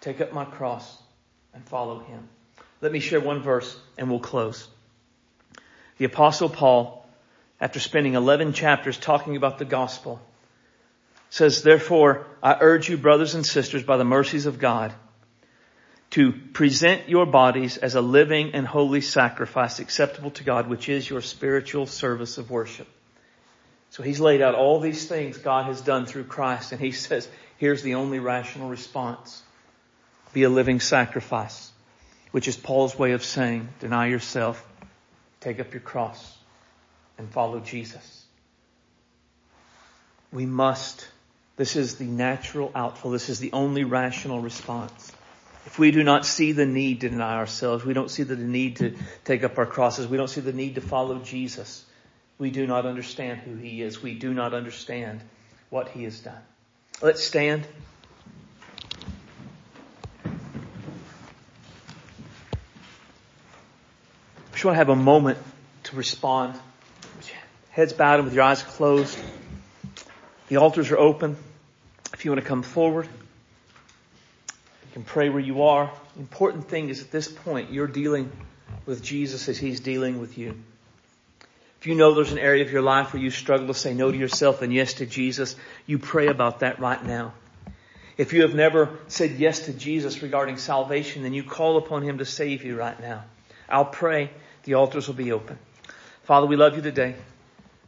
take 0.00 0.22
up 0.22 0.32
my 0.32 0.46
cross, 0.46 0.96
and 1.52 1.62
follow 1.66 1.98
him. 1.98 2.26
Let 2.80 2.92
me 2.92 2.98
share 2.98 3.20
one 3.20 3.42
verse 3.42 3.78
and 3.98 4.08
we'll 4.08 4.20
close. 4.20 4.66
The 5.98 6.06
apostle 6.06 6.48
Paul, 6.48 7.06
after 7.60 7.78
spending 7.78 8.14
11 8.14 8.54
chapters 8.54 8.96
talking 8.96 9.36
about 9.36 9.58
the 9.58 9.66
gospel, 9.66 10.18
says, 11.28 11.62
therefore, 11.62 12.24
I 12.42 12.56
urge 12.58 12.88
you 12.88 12.96
brothers 12.96 13.34
and 13.34 13.44
sisters 13.44 13.82
by 13.82 13.98
the 13.98 14.04
mercies 14.04 14.46
of 14.46 14.58
God, 14.58 14.94
to 16.10 16.32
present 16.32 17.08
your 17.08 17.26
bodies 17.26 17.76
as 17.76 17.94
a 17.94 18.00
living 18.00 18.54
and 18.54 18.66
holy 18.66 19.00
sacrifice 19.00 19.78
acceptable 19.78 20.30
to 20.32 20.44
God, 20.44 20.68
which 20.68 20.88
is 20.88 21.08
your 21.08 21.20
spiritual 21.20 21.86
service 21.86 22.38
of 22.38 22.50
worship. 22.50 22.88
So 23.90 24.02
he's 24.02 24.20
laid 24.20 24.40
out 24.40 24.54
all 24.54 24.80
these 24.80 25.06
things 25.06 25.38
God 25.38 25.66
has 25.66 25.80
done 25.80 26.06
through 26.06 26.24
Christ 26.24 26.72
and 26.72 26.80
he 26.80 26.92
says, 26.92 27.28
here's 27.58 27.82
the 27.82 27.96
only 27.96 28.18
rational 28.18 28.68
response. 28.68 29.42
Be 30.32 30.42
a 30.44 30.50
living 30.50 30.80
sacrifice, 30.80 31.70
which 32.32 32.48
is 32.48 32.56
Paul's 32.56 32.98
way 32.98 33.12
of 33.12 33.24
saying, 33.24 33.68
deny 33.80 34.08
yourself, 34.08 34.64
take 35.40 35.60
up 35.60 35.72
your 35.72 35.80
cross, 35.80 36.36
and 37.16 37.30
follow 37.30 37.60
Jesus. 37.60 38.24
We 40.32 40.44
must, 40.44 41.08
this 41.56 41.76
is 41.76 41.96
the 41.96 42.04
natural 42.04 42.70
outflow, 42.74 43.10
this 43.10 43.30
is 43.30 43.40
the 43.40 43.52
only 43.52 43.84
rational 43.84 44.40
response. 44.40 45.12
If 45.68 45.78
we 45.78 45.90
do 45.90 46.02
not 46.02 46.24
see 46.24 46.52
the 46.52 46.64
need 46.64 47.02
to 47.02 47.10
deny 47.10 47.34
ourselves, 47.34 47.84
we 47.84 47.92
don't 47.92 48.10
see 48.10 48.22
the 48.22 48.36
need 48.36 48.76
to 48.76 48.96
take 49.26 49.44
up 49.44 49.58
our 49.58 49.66
crosses, 49.66 50.06
we 50.06 50.16
don't 50.16 50.28
see 50.28 50.40
the 50.40 50.54
need 50.54 50.76
to 50.76 50.80
follow 50.80 51.18
Jesus, 51.18 51.84
we 52.38 52.50
do 52.50 52.66
not 52.66 52.86
understand 52.86 53.40
who 53.40 53.54
He 53.54 53.82
is. 53.82 54.02
We 54.02 54.14
do 54.14 54.32
not 54.32 54.54
understand 54.54 55.20
what 55.68 55.90
He 55.90 56.04
has 56.04 56.20
done. 56.20 56.40
Let's 57.02 57.22
stand. 57.22 57.66
I 60.24 60.30
just 64.52 64.64
want 64.64 64.74
to 64.74 64.78
have 64.78 64.88
a 64.88 64.96
moment 64.96 65.36
to 65.84 65.96
respond. 65.96 66.58
Heads 67.68 67.92
bowed 67.92 68.20
and 68.20 68.24
with 68.24 68.32
your 68.32 68.44
eyes 68.44 68.62
closed. 68.62 69.18
The 70.48 70.56
altars 70.56 70.90
are 70.90 70.98
open. 70.98 71.36
If 72.14 72.24
you 72.24 72.30
want 72.30 72.40
to 72.40 72.48
come 72.48 72.62
forward 72.62 73.06
can 74.98 75.04
pray 75.04 75.28
where 75.28 75.38
you 75.38 75.62
are. 75.62 75.92
The 76.14 76.20
important 76.20 76.68
thing 76.68 76.88
is 76.88 77.00
at 77.00 77.12
this 77.12 77.28
point, 77.28 77.70
you're 77.70 77.86
dealing 77.86 78.32
with 78.84 79.00
Jesus 79.00 79.48
as 79.48 79.56
He's 79.56 79.78
dealing 79.78 80.20
with 80.20 80.36
you. 80.36 80.56
If 81.78 81.86
you 81.86 81.94
know 81.94 82.14
there's 82.14 82.32
an 82.32 82.38
area 82.40 82.64
of 82.64 82.72
your 82.72 82.82
life 82.82 83.12
where 83.12 83.22
you 83.22 83.30
struggle 83.30 83.68
to 83.68 83.74
say 83.74 83.94
no 83.94 84.10
to 84.10 84.18
yourself 84.18 84.60
and 84.60 84.72
yes 84.72 84.94
to 84.94 85.06
Jesus, 85.06 85.54
you 85.86 86.00
pray 86.00 86.26
about 86.26 86.60
that 86.60 86.80
right 86.80 87.00
now. 87.04 87.32
If 88.16 88.32
you 88.32 88.42
have 88.42 88.56
never 88.56 88.90
said 89.06 89.38
yes 89.38 89.66
to 89.66 89.72
Jesus 89.72 90.20
regarding 90.20 90.56
salvation, 90.56 91.22
then 91.22 91.32
you 91.32 91.44
call 91.44 91.76
upon 91.76 92.02
Him 92.02 92.18
to 92.18 92.24
save 92.24 92.64
you 92.64 92.76
right 92.76 93.00
now. 93.00 93.22
I'll 93.68 93.84
pray. 93.84 94.30
The 94.64 94.74
altars 94.74 95.06
will 95.06 95.14
be 95.14 95.30
open. 95.30 95.60
Father, 96.24 96.48
we 96.48 96.56
love 96.56 96.74
you 96.74 96.82
today. 96.82 97.14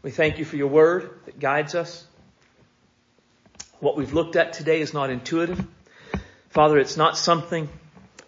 We 0.04 0.12
thank 0.12 0.38
you 0.38 0.44
for 0.44 0.54
your 0.54 0.68
word 0.68 1.11
that 1.24 1.40
guides 1.40 1.74
us. 1.74 2.06
What 3.80 3.96
we've 3.96 4.12
looked 4.12 4.36
at 4.36 4.52
today 4.52 4.80
is 4.80 4.94
not 4.94 5.11
intuitive. 5.11 5.66
Father, 6.51 6.78
it's 6.78 6.96
not 6.96 7.16
something 7.16 7.68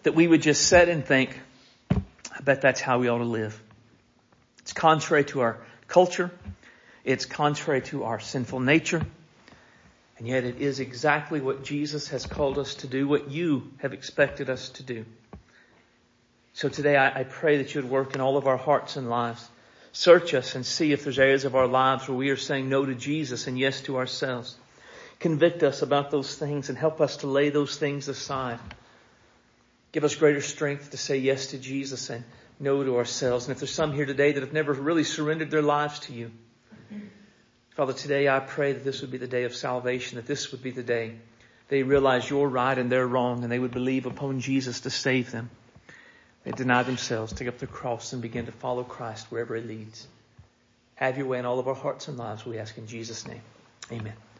that 0.03 0.15
we 0.15 0.27
would 0.27 0.41
just 0.41 0.67
set 0.67 0.87
and 0.87 1.05
think, 1.05 1.37
I 1.91 2.41
bet 2.41 2.61
that's 2.61 2.79
how 2.79 2.99
we 2.99 3.09
ought 3.09 3.17
to 3.17 3.25
live. 3.25 3.61
It's 4.59 4.71
contrary 4.71 5.25
to 5.25 5.41
our 5.41 5.57
culture. 5.87 6.31
It's 7.03 7.25
contrary 7.25 7.81
to 7.83 8.05
our 8.05 8.21
sinful 8.21 8.61
nature. 8.61 9.05
And 10.17 10.25
yet 10.25 10.45
it 10.45 10.61
is 10.61 10.79
exactly 10.79 11.41
what 11.41 11.65
Jesus 11.65 12.09
has 12.09 12.25
called 12.25 12.57
us 12.57 12.75
to 12.75 12.87
do, 12.87 13.09
what 13.09 13.29
you 13.29 13.71
have 13.79 13.91
expected 13.91 14.49
us 14.49 14.69
to 14.69 14.83
do. 14.83 15.05
So 16.53 16.69
today 16.69 16.95
I, 16.95 17.21
I 17.21 17.23
pray 17.25 17.57
that 17.57 17.75
you 17.75 17.81
would 17.81 17.91
work 17.91 18.15
in 18.15 18.21
all 18.21 18.37
of 18.37 18.47
our 18.47 18.55
hearts 18.55 18.95
and 18.95 19.09
lives. 19.09 19.49
Search 19.91 20.33
us 20.33 20.55
and 20.55 20.65
see 20.65 20.93
if 20.93 21.03
there's 21.03 21.19
areas 21.19 21.43
of 21.43 21.55
our 21.55 21.67
lives 21.67 22.07
where 22.07 22.17
we 22.17 22.29
are 22.29 22.37
saying 22.37 22.69
no 22.69 22.85
to 22.85 22.95
Jesus 22.95 23.47
and 23.47 23.59
yes 23.59 23.81
to 23.81 23.97
ourselves. 23.97 24.55
Convict 25.23 25.63
us 25.63 25.81
about 25.81 26.11
those 26.11 26.35
things 26.35 26.67
and 26.67 26.77
help 26.77 26.99
us 26.99 27.15
to 27.17 27.27
lay 27.27 27.49
those 27.49 27.77
things 27.77 28.09
aside. 28.09 28.59
Give 29.93 30.03
us 30.03 30.15
greater 30.15 30.41
strength 30.41 30.91
to 30.91 30.97
say 30.97 31.17
yes 31.17 31.47
to 31.47 31.57
Jesus 31.57 32.09
and 32.09 32.25
no 32.59 32.83
to 32.83 32.97
ourselves. 32.97 33.45
And 33.45 33.53
if 33.53 33.59
there's 33.59 33.71
some 33.71 33.93
here 33.93 34.05
today 34.05 34.33
that 34.33 34.41
have 34.41 34.51
never 34.51 34.73
really 34.73 35.05
surrendered 35.05 35.49
their 35.49 35.61
lives 35.61 35.99
to 35.99 36.13
you, 36.13 36.31
Father, 37.69 37.93
today 37.93 38.27
I 38.27 38.41
pray 38.41 38.73
that 38.73 38.83
this 38.83 38.99
would 38.99 39.11
be 39.11 39.17
the 39.17 39.27
day 39.27 39.45
of 39.45 39.55
salvation, 39.55 40.17
that 40.17 40.27
this 40.27 40.51
would 40.51 40.61
be 40.61 40.71
the 40.71 40.83
day 40.83 41.15
they 41.69 41.83
realize 41.83 42.29
you're 42.29 42.49
right 42.49 42.77
and 42.77 42.91
they're 42.91 43.07
wrong, 43.07 43.43
and 43.43 43.51
they 43.51 43.59
would 43.59 43.71
believe 43.71 44.05
upon 44.05 44.41
Jesus 44.41 44.81
to 44.81 44.89
save 44.89 45.31
them. 45.31 45.49
They 46.43 46.51
deny 46.51 46.83
themselves, 46.83 47.31
take 47.31 47.47
up 47.47 47.59
the 47.59 47.65
cross, 47.65 48.11
and 48.11 48.21
begin 48.21 48.45
to 48.47 48.51
follow 48.51 48.83
Christ 48.83 49.31
wherever 49.31 49.55
it 49.55 49.65
leads. 49.65 50.05
Have 50.95 51.17
your 51.17 51.27
way 51.27 51.39
in 51.39 51.45
all 51.45 51.59
of 51.59 51.69
our 51.69 51.73
hearts 51.73 52.09
and 52.09 52.17
lives, 52.17 52.45
we 52.45 52.59
ask 52.59 52.77
in 52.77 52.87
Jesus' 52.87 53.25
name. 53.25 53.41
Amen. 53.89 54.32